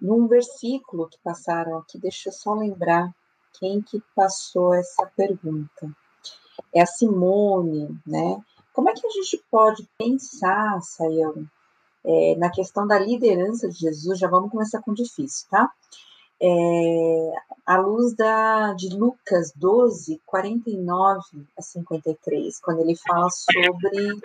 [0.00, 3.12] num versículo que passaram aqui, deixa eu só lembrar
[3.58, 5.90] quem que passou essa pergunta.
[6.74, 8.40] É a Simone, né?
[8.72, 11.46] Como é que a gente pode pensar, Sayão,
[12.04, 14.18] é, na questão da liderança de Jesus?
[14.18, 15.70] Já vamos começar com difícil, tá?
[16.42, 17.32] é,
[17.64, 21.20] à luz da, de Lucas 12, 49
[21.56, 24.20] a 53, quando ele fala sobre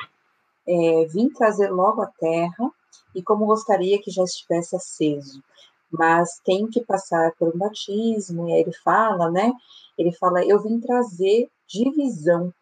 [0.68, 2.72] é, vim trazer logo à terra
[3.14, 5.44] e como gostaria que já estivesse aceso,
[5.92, 9.54] mas tem que passar por um batismo, e aí ele fala, né?
[9.96, 12.54] Ele fala, eu vim trazer divisão,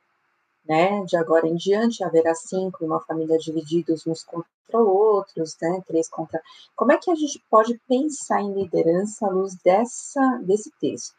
[0.68, 1.04] né?
[1.06, 5.82] De agora em diante haverá cinco, uma família divididos uns contra outros, né?
[5.88, 6.42] Três contra.
[6.76, 11.16] Como é que a gente pode pensar em liderança à luz dessa, desse texto?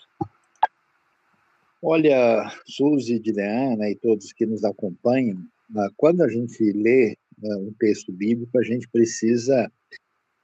[1.83, 5.39] Olha, Suzy, Dileana e todos que nos acompanham,
[5.77, 9.71] ah, quando a gente lê ah, um texto bíblico, a gente precisa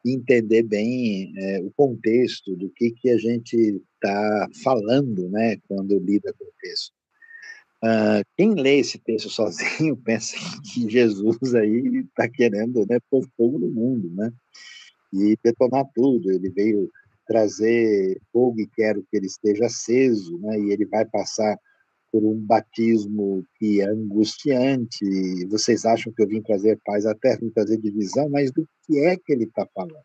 [0.05, 3.56] entender bem é, o contexto do que, que a gente
[3.94, 6.93] está falando né, quando lida com o texto.
[7.82, 10.36] Uh, quem lê esse texto sozinho pensa
[10.72, 14.32] que Jesus aí está querendo né, pôr fogo no mundo, né?
[15.12, 16.30] E detonar tudo.
[16.30, 16.88] Ele veio
[17.26, 20.60] trazer fogo e quero que ele esteja aceso, né?
[20.60, 21.59] E ele vai passar
[22.12, 25.04] por um batismo que é angustiante.
[25.46, 29.00] Vocês acham que eu vim trazer paz à terra, vim trazer divisão, mas do que
[29.00, 30.04] é que ele está falando?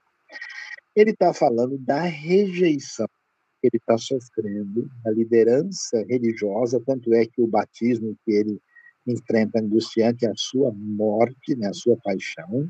[0.96, 3.08] Ele está falando da rejeição
[3.68, 8.60] ele está sofrendo, a liderança religiosa, tanto é que o batismo que ele
[9.08, 12.70] enfrenta angustiante é a sua morte, né, a sua paixão,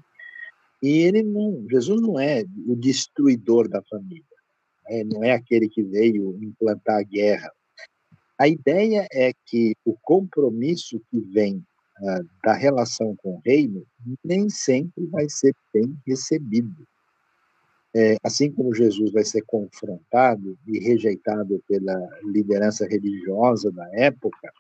[0.82, 4.24] e ele não, Jesus não é o destruidor da família,
[4.88, 7.52] né, não é aquele que veio implantar a guerra,
[8.40, 13.84] a ideia é que o compromisso que vem uh, da relação com o reino
[14.24, 16.88] nem sempre vai ser bem recebido.
[18.00, 24.54] É, assim como Jesus vai ser confrontado e rejeitado pela liderança religiosa da época,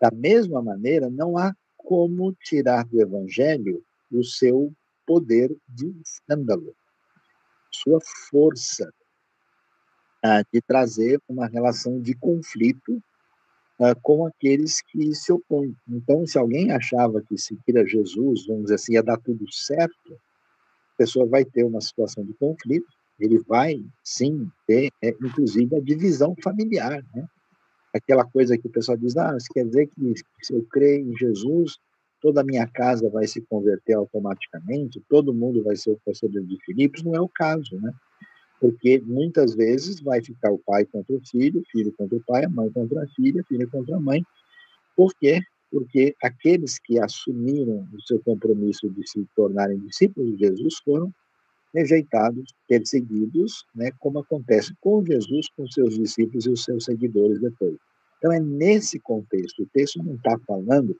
[0.00, 3.80] da mesma maneira, não há como tirar do evangelho
[4.10, 4.72] o seu
[5.06, 6.74] poder de escândalo,
[7.70, 8.92] sua força
[10.52, 12.96] de trazer uma relação de conflito
[13.78, 15.76] uh, com aqueles que se opõem.
[15.86, 20.18] Então, se alguém achava que seguir a Jesus, vamos dizer assim, ia dar tudo certo,
[20.96, 22.86] pessoa vai ter uma situação de conflito,
[23.18, 27.26] ele vai, sim, ter, é, inclusive, a divisão familiar, né?
[27.94, 31.16] Aquela coisa que o pessoal diz, ah, isso quer dizer que se eu creio em
[31.16, 31.78] Jesus,
[32.20, 36.58] toda a minha casa vai se converter automaticamente, todo mundo vai ser o torcedor de
[36.64, 37.92] Filipos, não é o caso, né?
[38.64, 42.44] porque muitas vezes vai ficar o pai contra o filho, o filho contra o pai,
[42.44, 44.24] a mãe contra a filha, a filha contra a mãe.
[44.96, 45.40] Por quê?
[45.74, 51.12] Porque aqueles que assumiram o seu compromisso de se tornarem discípulos de Jesus foram
[51.74, 57.76] rejeitados, perseguidos, né, como acontece com Jesus, com seus discípulos e os seus seguidores depois.
[58.18, 60.96] Então é nesse contexto, o texto não está falando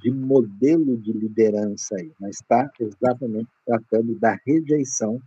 [0.00, 5.20] de modelo de liderança aí, mas está exatamente tratando da rejeição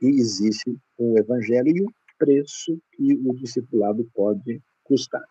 [0.00, 5.22] que existe com o evangelho e o preço que o discipulado pode custar.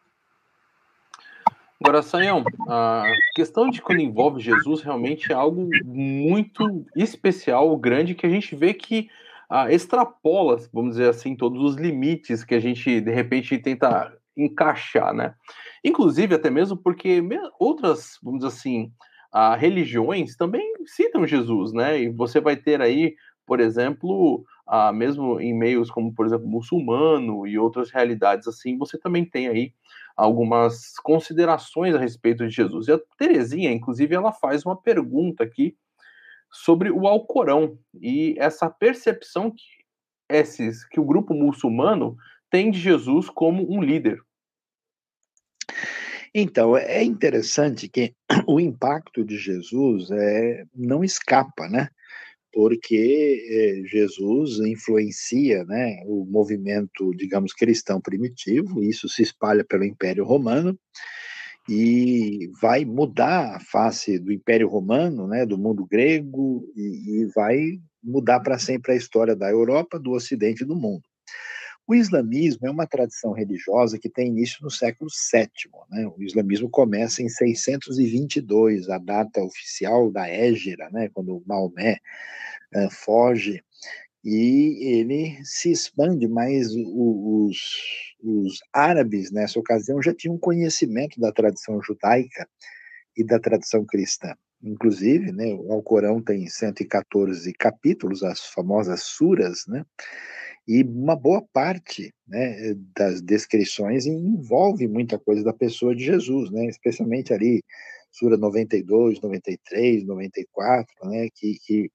[1.80, 3.06] Agora, Sayão, a
[3.36, 8.74] questão de quando envolve Jesus realmente é algo muito especial, grande, que a gente vê
[8.74, 9.10] que
[9.48, 15.14] ah, extrapola, vamos dizer assim, todos os limites que a gente, de repente, tenta encaixar,
[15.14, 15.36] né?
[15.84, 17.22] Inclusive, até mesmo porque
[17.60, 18.92] outras, vamos dizer assim,
[19.32, 22.02] ah, religiões também citam Jesus, né?
[22.02, 27.46] E você vai ter aí, por exemplo, ah, mesmo em meios como, por exemplo, muçulmano
[27.46, 29.74] e outras realidades assim, você também tem aí
[30.18, 32.88] algumas considerações a respeito de Jesus.
[32.88, 35.78] E a Terezinha, inclusive, ela faz uma pergunta aqui
[36.52, 39.64] sobre o Alcorão e essa percepção que
[40.30, 42.18] esses que o grupo muçulmano
[42.50, 44.22] tem de Jesus como um líder.
[46.34, 48.14] Então, é interessante que
[48.48, 51.90] o impacto de Jesus é, não escapa, né?
[52.54, 60.24] Porque eh, Jesus influencia né, o movimento, digamos, cristão primitivo, isso se espalha pelo Império
[60.24, 60.78] Romano
[61.70, 67.80] e vai mudar a face do Império Romano, né, do mundo grego, e, e vai
[68.02, 71.04] mudar para sempre a história da Europa, do Ocidente e do mundo.
[71.88, 75.72] O islamismo é uma tradição religiosa que tem início no século VII.
[75.90, 76.06] Né?
[76.06, 81.10] O islamismo começa em 622, a data oficial da Égira, né?
[81.14, 82.00] quando Maomé
[82.76, 83.64] uh, foge,
[84.22, 87.58] e ele se expande, mas os,
[88.22, 92.46] os árabes, nessa ocasião, já tinham conhecimento da tradição judaica
[93.16, 94.36] e da tradição cristã.
[94.62, 99.86] Inclusive, né, o Alcorão tem 114 capítulos, as famosas suras, né,
[100.68, 106.66] e uma boa parte né, das descrições envolve muita coisa da pessoa de Jesus, né,
[106.66, 107.64] especialmente ali
[108.12, 111.92] Sura 92, 93, 94, né, que, que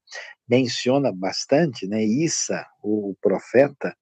[0.48, 3.94] menciona bastante né, Issa, o profeta,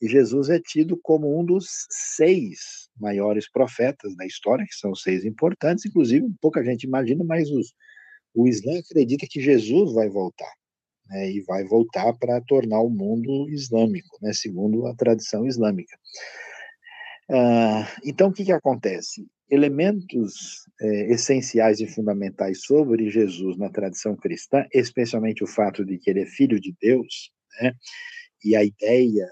[0.00, 5.24] e Jesus é tido como um dos seis maiores profetas da história, que são seis
[5.24, 7.72] importantes, inclusive pouca gente imagina, mas os,
[8.34, 10.52] O Islã acredita que Jesus vai voltar,
[11.08, 15.96] né, e vai voltar para tornar o mundo islâmico, né, segundo a tradição islâmica.
[17.30, 19.26] Ah, então, o que, que acontece?
[19.50, 26.10] Elementos é, essenciais e fundamentais sobre Jesus na tradição cristã, especialmente o fato de que
[26.10, 27.72] ele é filho de Deus, né,
[28.44, 29.26] e a ideia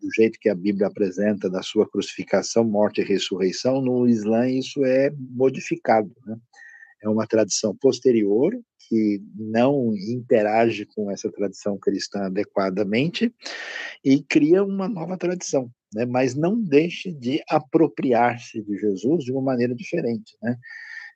[0.00, 4.84] do jeito que a Bíblia apresenta da sua crucificação, morte e ressurreição, no Islã isso
[4.84, 6.14] é modificado.
[6.26, 6.36] Né?
[7.02, 8.52] É uma tradição posterior
[8.88, 13.34] que não interage com essa tradição cristã adequadamente
[14.04, 16.04] e cria uma nova tradição né?
[16.04, 20.56] mas não deixe de apropriar-se de Jesus de uma maneira diferente, né?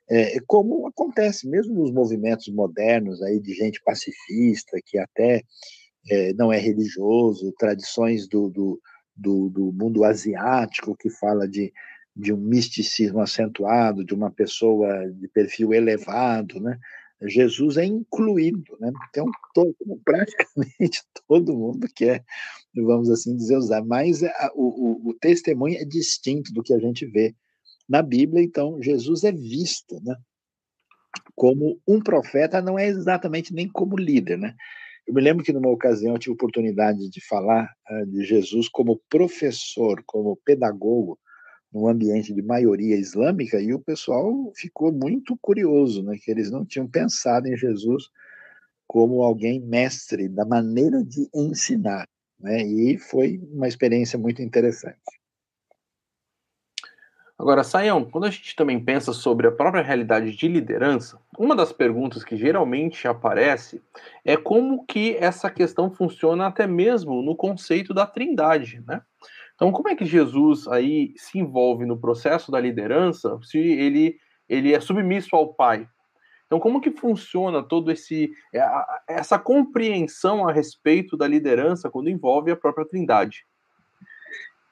[0.09, 5.41] É, como acontece mesmo nos movimentos modernos aí de gente pacifista que até
[6.09, 8.81] é, não é religioso, tradições do, do,
[9.15, 11.71] do, do mundo asiático que fala de,
[12.15, 16.77] de um misticismo acentuado, de uma pessoa de perfil elevado, né?
[17.27, 18.91] Jesus é incluído, né?
[19.09, 22.23] Então, todo, praticamente todo mundo quer,
[22.75, 23.83] vamos assim dizer, usar.
[23.83, 27.35] Mas a, o, o, o, testemunho é distinto do que a gente vê
[27.87, 30.15] na Bíblia, então Jesus é visto, né?
[31.35, 34.55] Como um profeta, não é exatamente nem como líder, né?
[35.07, 39.01] Eu me lembro que numa ocasião eu tive oportunidade de falar uh, de Jesus como
[39.09, 41.19] professor, como pedagogo,
[41.73, 46.65] num ambiente de maioria islâmica e o pessoal ficou muito curioso, né, que eles não
[46.65, 48.09] tinham pensado em Jesus
[48.85, 52.07] como alguém mestre da maneira de ensinar,
[52.39, 54.99] né, e foi uma experiência muito interessante.
[57.41, 61.73] Agora, Sayão, quando a gente também pensa sobre a própria realidade de liderança, uma das
[61.73, 63.81] perguntas que geralmente aparece
[64.23, 69.01] é como que essa questão funciona até mesmo no conceito da trindade, né?
[69.61, 74.17] Então, como é que Jesus aí se envolve no processo da liderança se ele,
[74.49, 75.87] ele é submisso ao Pai?
[76.47, 78.65] Então, como que funciona todo esse é,
[79.07, 83.45] essa compreensão a respeito da liderança quando envolve a própria Trindade?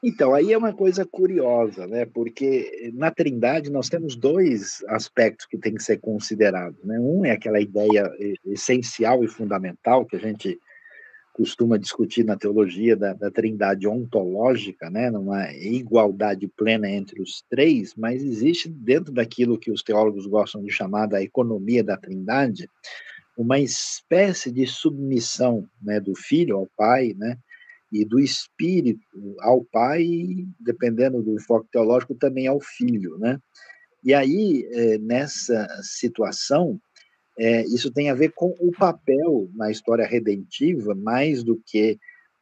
[0.03, 2.07] Então, aí é uma coisa curiosa, né?
[2.07, 6.99] Porque na Trindade nós temos dois aspectos que tem que ser considerados, né?
[6.99, 8.11] Um é aquela ideia
[8.43, 10.59] essencial e fundamental que a gente
[11.33, 17.95] costuma discutir na teologia da, da trindade ontológica, né, numa igualdade plena entre os três,
[17.95, 22.69] mas existe dentro daquilo que os teólogos gostam de chamar da economia da trindade,
[23.37, 27.37] uma espécie de submissão né, do filho ao pai, né,
[27.91, 29.01] e do espírito
[29.39, 30.07] ao pai,
[30.59, 33.39] dependendo do enfoque teológico, também ao filho, né?
[34.03, 36.79] E aí, eh, nessa situação,
[37.39, 41.97] é, isso tem a ver com o papel na história redentiva, mais do que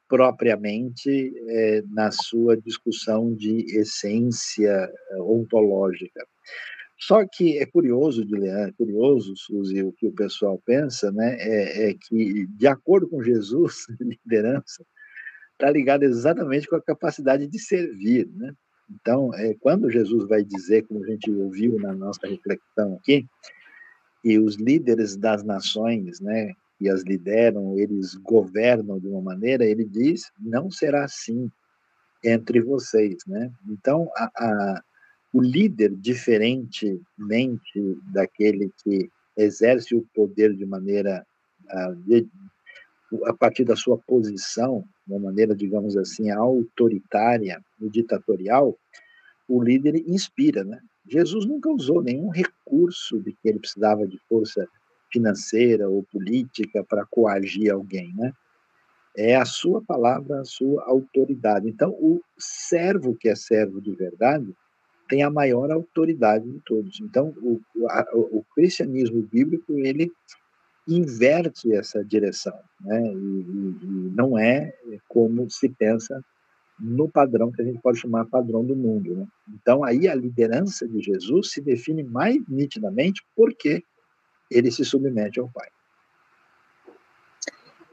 [0.10, 6.26] propriamente é, na sua discussão de essência é, ontológica.
[6.98, 11.94] Só que é curioso, é curioso, Suzy, o que o pessoal pensa, né, é, é
[11.94, 14.84] que, de acordo com Jesus, liderança
[15.52, 18.52] está ligada exatamente com a capacidade de servir, né?
[18.90, 23.28] Então, é, quando Jesus vai dizer, como a gente ouviu na nossa reflexão aqui,
[24.24, 29.84] e os líderes das nações, né, que as lideram, eles governam de uma maneira, ele
[29.84, 31.50] diz, não será assim
[32.24, 33.52] entre vocês, né?
[33.68, 34.84] Então, a, a,
[35.34, 37.00] o líder, diferentemente
[38.12, 41.26] daquele que exerce o poder de maneira
[41.70, 42.28] a, de,
[43.26, 48.78] a partir da sua posição, de uma maneira, digamos assim, autoritária e ditatorial,
[49.48, 50.80] o líder inspira, né?
[51.10, 54.68] Jesus nunca usou nenhum recurso de que ele precisava de força
[55.12, 58.34] financeira ou política para coagir alguém, né?
[59.16, 61.68] É a sua palavra, a sua autoridade.
[61.68, 64.54] Então, o servo que é servo de verdade
[65.10, 67.00] tem a maior autoridade de todos.
[67.00, 67.60] Então, o,
[67.90, 70.12] a, o cristianismo bíblico ele
[70.88, 73.02] inverte essa direção, né?
[73.02, 74.74] E, e, e não é
[75.08, 76.24] como se pensa
[76.80, 79.16] no padrão que a gente pode chamar padrão do mundo.
[79.16, 79.28] Né?
[79.50, 83.84] Então, aí a liderança de Jesus se define mais nitidamente porque
[84.50, 85.68] ele se submete ao Pai.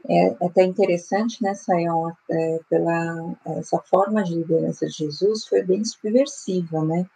[0.07, 5.63] É, é até interessante, né, Sayon, é, pela essa forma de liderança de Jesus foi
[5.63, 7.07] bem subversiva, né?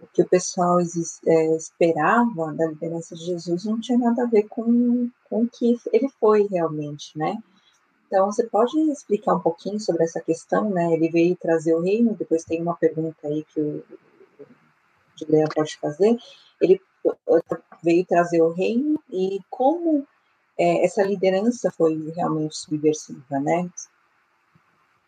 [0.00, 4.44] O que o pessoal é, esperava da liderança de Jesus não tinha nada a ver
[4.44, 7.36] com, com o que ele foi realmente, né?
[8.10, 10.92] Então, você pode explicar um pouquinho sobre essa questão, né?
[10.92, 13.84] Ele veio trazer o reino, depois tem uma pergunta aí que o
[15.16, 16.18] Juliana pode fazer.
[16.60, 16.80] Ele
[17.84, 20.04] veio trazer o reino e como
[20.58, 23.70] é, essa liderança foi realmente subversiva, né?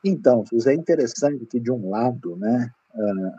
[0.05, 2.73] Então, é interessante que, de um lado, né,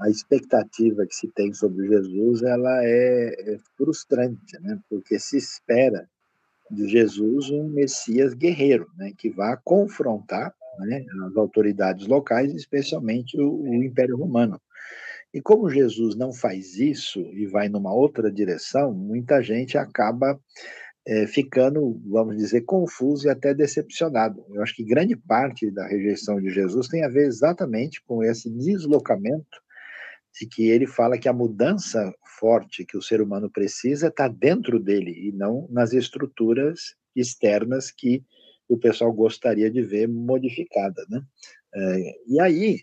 [0.01, 4.77] a expectativa que se tem sobre Jesus ela é, é frustrante, né?
[4.89, 6.09] Porque se espera
[6.69, 9.11] de Jesus um Messias guerreiro, né?
[9.17, 14.59] Que vá confrontar né, as autoridades locais, especialmente o, o Império Romano.
[15.33, 20.39] E como Jesus não faz isso e vai numa outra direção, muita gente acaba
[21.05, 24.45] é, ficando, vamos dizer, confuso e até decepcionado.
[24.53, 28.49] Eu acho que grande parte da rejeição de Jesus tem a ver exatamente com esse
[28.49, 29.61] deslocamento
[30.39, 32.13] de que ele fala que a mudança
[32.43, 38.21] forte que o ser humano precisa está dentro dele e não nas estruturas externas que
[38.67, 41.21] o pessoal gostaria de ver modificada, né?
[41.73, 42.79] É, e aí,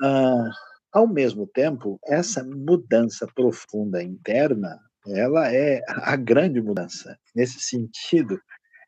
[0.00, 0.50] ah,
[0.92, 4.78] ao mesmo tempo, essa mudança profunda interna
[5.08, 7.18] ela é a grande mudança.
[7.34, 8.40] Nesse sentido,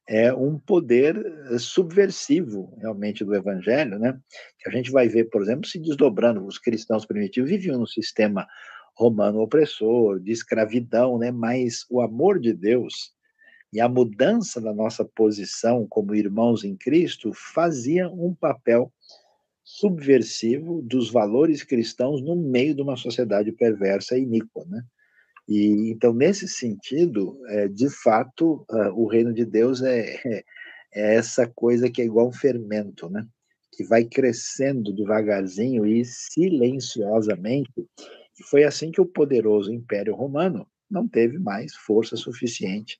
[0.09, 4.19] é um poder eh, subversivo realmente do evangelho, né?
[4.59, 6.45] Que a gente vai ver, por exemplo, se desdobrando.
[6.45, 8.47] Os cristãos primitivos viviam num sistema
[9.01, 11.31] romano opressor, de escravidão, né?
[11.31, 13.14] Mas o amor de Deus
[13.72, 18.93] e a mudança da nossa posição como irmãos em Cristo fazia um papel
[19.64, 24.82] subversivo dos valores cristãos no meio de uma sociedade perversa e iníqua, né?
[25.48, 30.44] E, então, nesse sentido, é, de fato, uh, o reino de Deus é, é,
[30.94, 33.27] é, essa coisa que é igual um fermento, né?
[33.72, 37.89] que vai crescendo devagarzinho e silenciosamente.
[38.41, 42.99] E foi assim que o poderoso Império Romano não teve mais força suficiente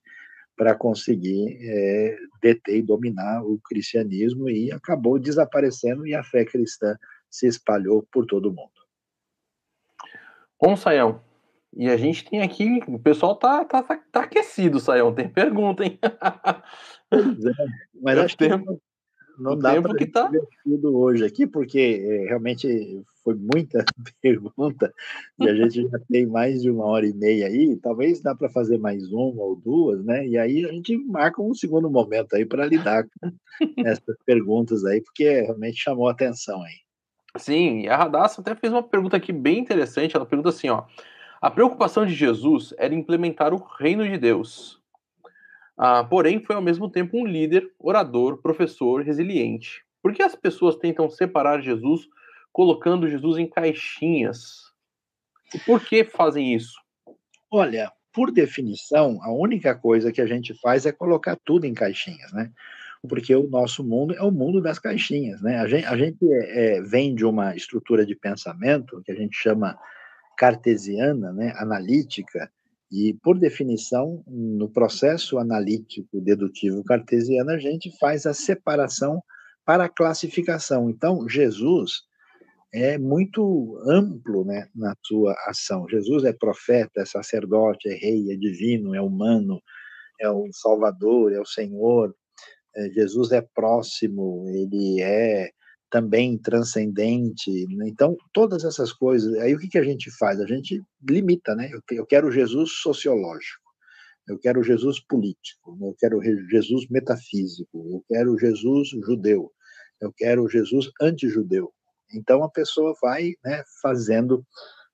[0.55, 6.95] para conseguir é, deter e dominar o cristianismo e acabou desaparecendo e a fé cristã
[7.31, 8.71] se espalhou por todo o mundo.
[10.61, 11.23] Bom, Saião,
[11.75, 15.15] e a gente tem aqui, o pessoal tá, tá, tá, tá aquecido, Saião.
[15.15, 15.99] Tem pergunta, hein?
[17.09, 17.53] Pois é,
[18.03, 18.83] mas acho tempo, que
[19.41, 20.31] não, não dá para que tá
[20.85, 23.85] hoje aqui, porque é, realmente foi muita
[24.21, 24.93] pergunta
[25.39, 27.77] e a gente já tem mais de uma hora e meia aí.
[27.77, 30.27] Talvez dá para fazer mais uma ou duas, né?
[30.27, 33.33] E aí a gente marca um segundo momento aí para lidar com
[33.87, 36.77] essas perguntas aí, porque realmente chamou a atenção aí.
[37.37, 40.17] Sim, e a Radassa até fez uma pergunta aqui bem interessante.
[40.17, 40.85] Ela pergunta assim, ó.
[41.41, 44.80] A preocupação de Jesus era implementar o reino de Deus.
[45.83, 49.83] Ah, porém, foi ao mesmo tempo um líder, orador, professor, resiliente.
[50.03, 52.03] Por que as pessoas tentam separar Jesus,
[52.53, 54.75] colocando Jesus em caixinhas?
[55.55, 56.79] E por que fazem isso?
[57.51, 62.31] Olha, por definição, a única coisa que a gente faz é colocar tudo em caixinhas,
[62.35, 62.53] né?
[63.09, 65.61] Porque o nosso mundo é o mundo das caixinhas, né?
[65.61, 69.79] A gente, a gente é, vem de uma estrutura de pensamento que a gente chama
[70.37, 72.51] cartesiana, né, analítica,
[72.91, 79.23] e, por definição, no processo analítico dedutivo cartesiano, a gente faz a separação
[79.65, 80.91] para a classificação.
[80.91, 82.03] Então, Jesus
[82.75, 85.89] é muito amplo né, na sua ação.
[85.89, 89.61] Jesus é profeta, é sacerdote, é rei, é divino, é humano,
[90.21, 92.15] é o Salvador, é o Senhor.
[92.75, 95.51] É, Jesus é próximo, ele é
[95.91, 97.67] também transcendente.
[97.77, 97.89] Né?
[97.89, 99.35] Então, todas essas coisas.
[99.39, 100.41] Aí o que, que a gente faz?
[100.41, 101.69] A gente limita, né?
[101.73, 103.69] Eu, eu quero Jesus sociológico,
[104.29, 109.51] eu quero Jesus político, eu quero Jesus metafísico, eu quero Jesus judeu,
[110.01, 111.73] eu quero Jesus antijudeu.
[112.15, 114.45] Então, a pessoa vai né, fazendo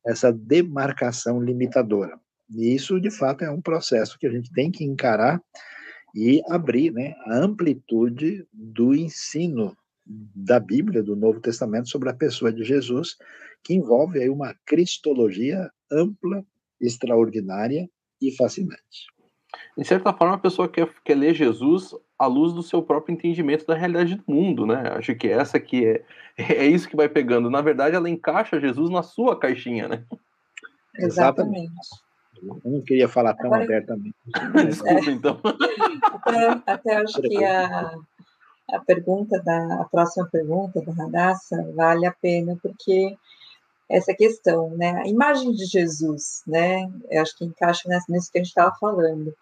[0.06, 2.18] essa demarcação limitadora.
[2.50, 5.40] E isso, de fato, é um processo que a gente tem que encarar
[6.14, 12.52] e abrir né, a amplitude do ensino da Bíblia, do Novo Testamento, sobre a pessoa
[12.52, 13.16] de Jesus,
[13.62, 16.44] que envolve aí uma cristologia ampla,
[16.80, 17.88] extraordinária
[18.20, 19.06] e fascinante.
[19.76, 23.66] De certa forma, a pessoa quer, quer ler Jesus à luz do seu próprio entendimento
[23.66, 24.92] da realidade do mundo, né?
[24.94, 26.04] Acho que essa que é,
[26.38, 27.50] é isso que vai pegando.
[27.50, 30.04] Na verdade, ela encaixa Jesus na sua caixinha, né?
[30.94, 31.72] Exatamente.
[32.42, 34.14] Eu não queria falar tão Agora, abertamente.
[34.66, 35.40] Desculpa, é, então.
[36.02, 37.98] Até, até acho que a,
[38.70, 43.16] a pergunta da a próxima pergunta da Radassa vale a pena porque
[43.88, 45.02] essa questão, né?
[45.02, 46.90] A imagem de Jesus, né?
[47.10, 49.34] Eu acho que encaixa nisso que a gente estava falando.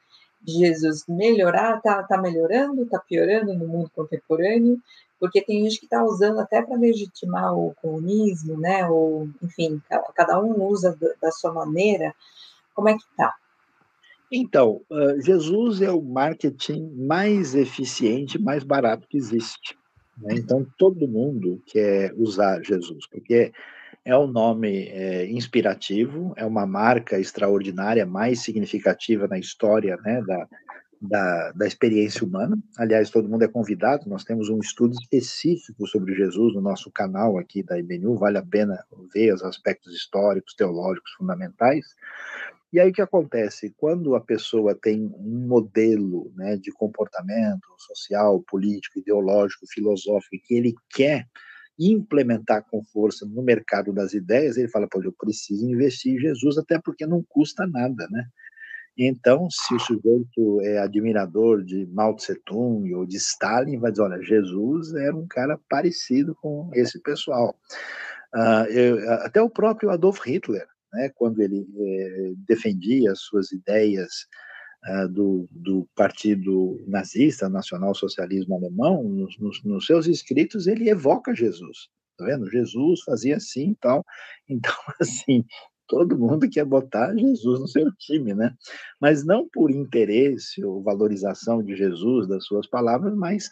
[0.43, 4.79] De Jesus melhorar, tá, tá melhorando, tá piorando no mundo contemporâneo,
[5.19, 8.87] porque tem gente que está usando até para legitimar o comunismo, né?
[8.87, 9.81] Ou, enfim,
[10.15, 12.15] cada um usa da sua maneira.
[12.75, 13.35] Como é que tá?
[14.37, 14.81] Então,
[15.25, 19.79] Jesus é o marketing mais eficiente, mais barato que existe.
[20.19, 20.35] Né?
[20.39, 23.53] Então, todo mundo quer usar Jesus, porque
[24.05, 30.49] é um nome é, inspirativo, é uma marca extraordinária, mais significativa na história né, da,
[31.01, 32.59] da, da experiência humana.
[32.77, 37.39] Aliás, todo mundo é convidado, nós temos um estudo específico sobre Jesus no nosso canal
[37.39, 38.85] aqui da IBNU, vale a pena
[39.15, 41.87] ver os aspectos históricos, teológicos fundamentais.
[42.75, 43.73] E aí o que acontece?
[43.77, 50.75] Quando a pessoa tem um modelo né, de comportamento social, político, ideológico, filosófico que ele
[50.91, 51.25] quer
[51.79, 56.59] implementar com força no mercado das ideias, ele fala, pô, eu preciso investir em Jesus,
[56.59, 58.27] até porque não custa nada, né?
[58.99, 64.03] Então, se o sujeito é admirador de Mao Tse Tung ou de Stalin, vai dizer,
[64.03, 67.55] olha, Jesus era um cara parecido com esse pessoal.
[68.35, 74.27] Uh, eu, até o próprio Adolf Hitler, né, quando ele eh, defendia as suas ideias
[74.89, 81.35] uh, do, do, partido nazista, Nacional Socialismo Alemão, nos, nos, nos, seus escritos ele evoca
[81.35, 82.51] Jesus, tá vendo?
[82.51, 84.05] Jesus fazia assim e tal.
[84.49, 85.45] Então, assim,
[85.89, 88.55] todo mundo quer botar Jesus no seu time, né?
[89.01, 93.51] Mas não por interesse ou valorização de Jesus, das suas palavras, mas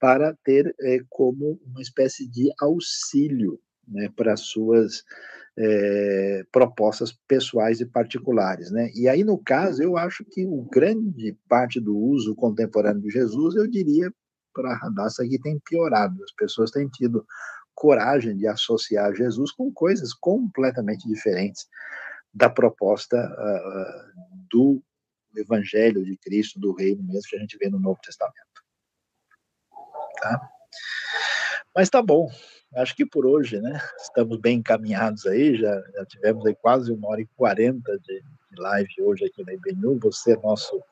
[0.00, 5.02] para ter é, como uma espécie de auxílio né, para as suas
[5.60, 8.90] é, propostas pessoais e particulares, né?
[8.94, 13.56] E aí, no caso, eu acho que o grande parte do uso contemporâneo de Jesus,
[13.56, 14.12] eu diria,
[14.54, 16.22] para a Radassa aqui tem piorado.
[16.22, 17.26] As pessoas têm tido
[17.74, 21.66] coragem de associar Jesus com coisas completamente diferentes
[22.32, 24.82] da proposta uh, do
[25.36, 28.36] Evangelho de Cristo, do Reino mesmo que a gente vê no Novo Testamento.
[30.20, 30.40] Tá?
[31.74, 32.28] Mas tá bom,
[32.76, 33.80] acho que por hoje, né?
[33.98, 38.60] Estamos bem encaminhados aí, já, já tivemos aí quase uma hora e quarenta de, de
[38.60, 39.98] live hoje aqui na IBNU.
[40.02, 40.82] Você é nosso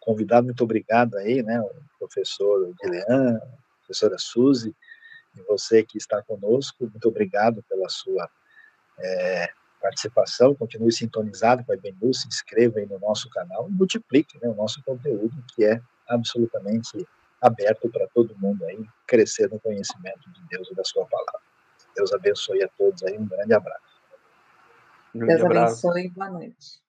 [0.00, 1.60] convidado, muito obrigado aí, né?
[1.60, 3.40] O professor Guilherme,
[3.80, 4.74] professora Suzy,
[5.36, 8.28] e você que está conosco, muito obrigado pela sua
[8.98, 9.48] é,
[9.80, 14.48] participação, continue sintonizado com a IBNU, se inscreva aí no nosso canal e multiplique né,
[14.48, 17.06] o nosso conteúdo, que é absolutamente
[17.46, 21.40] aberto para todo mundo aí crescer no conhecimento de Deus e da sua palavra.
[21.94, 23.96] Deus abençoe a todos aí, um grande abraço.
[25.14, 26.85] Deus abençoe boa noite.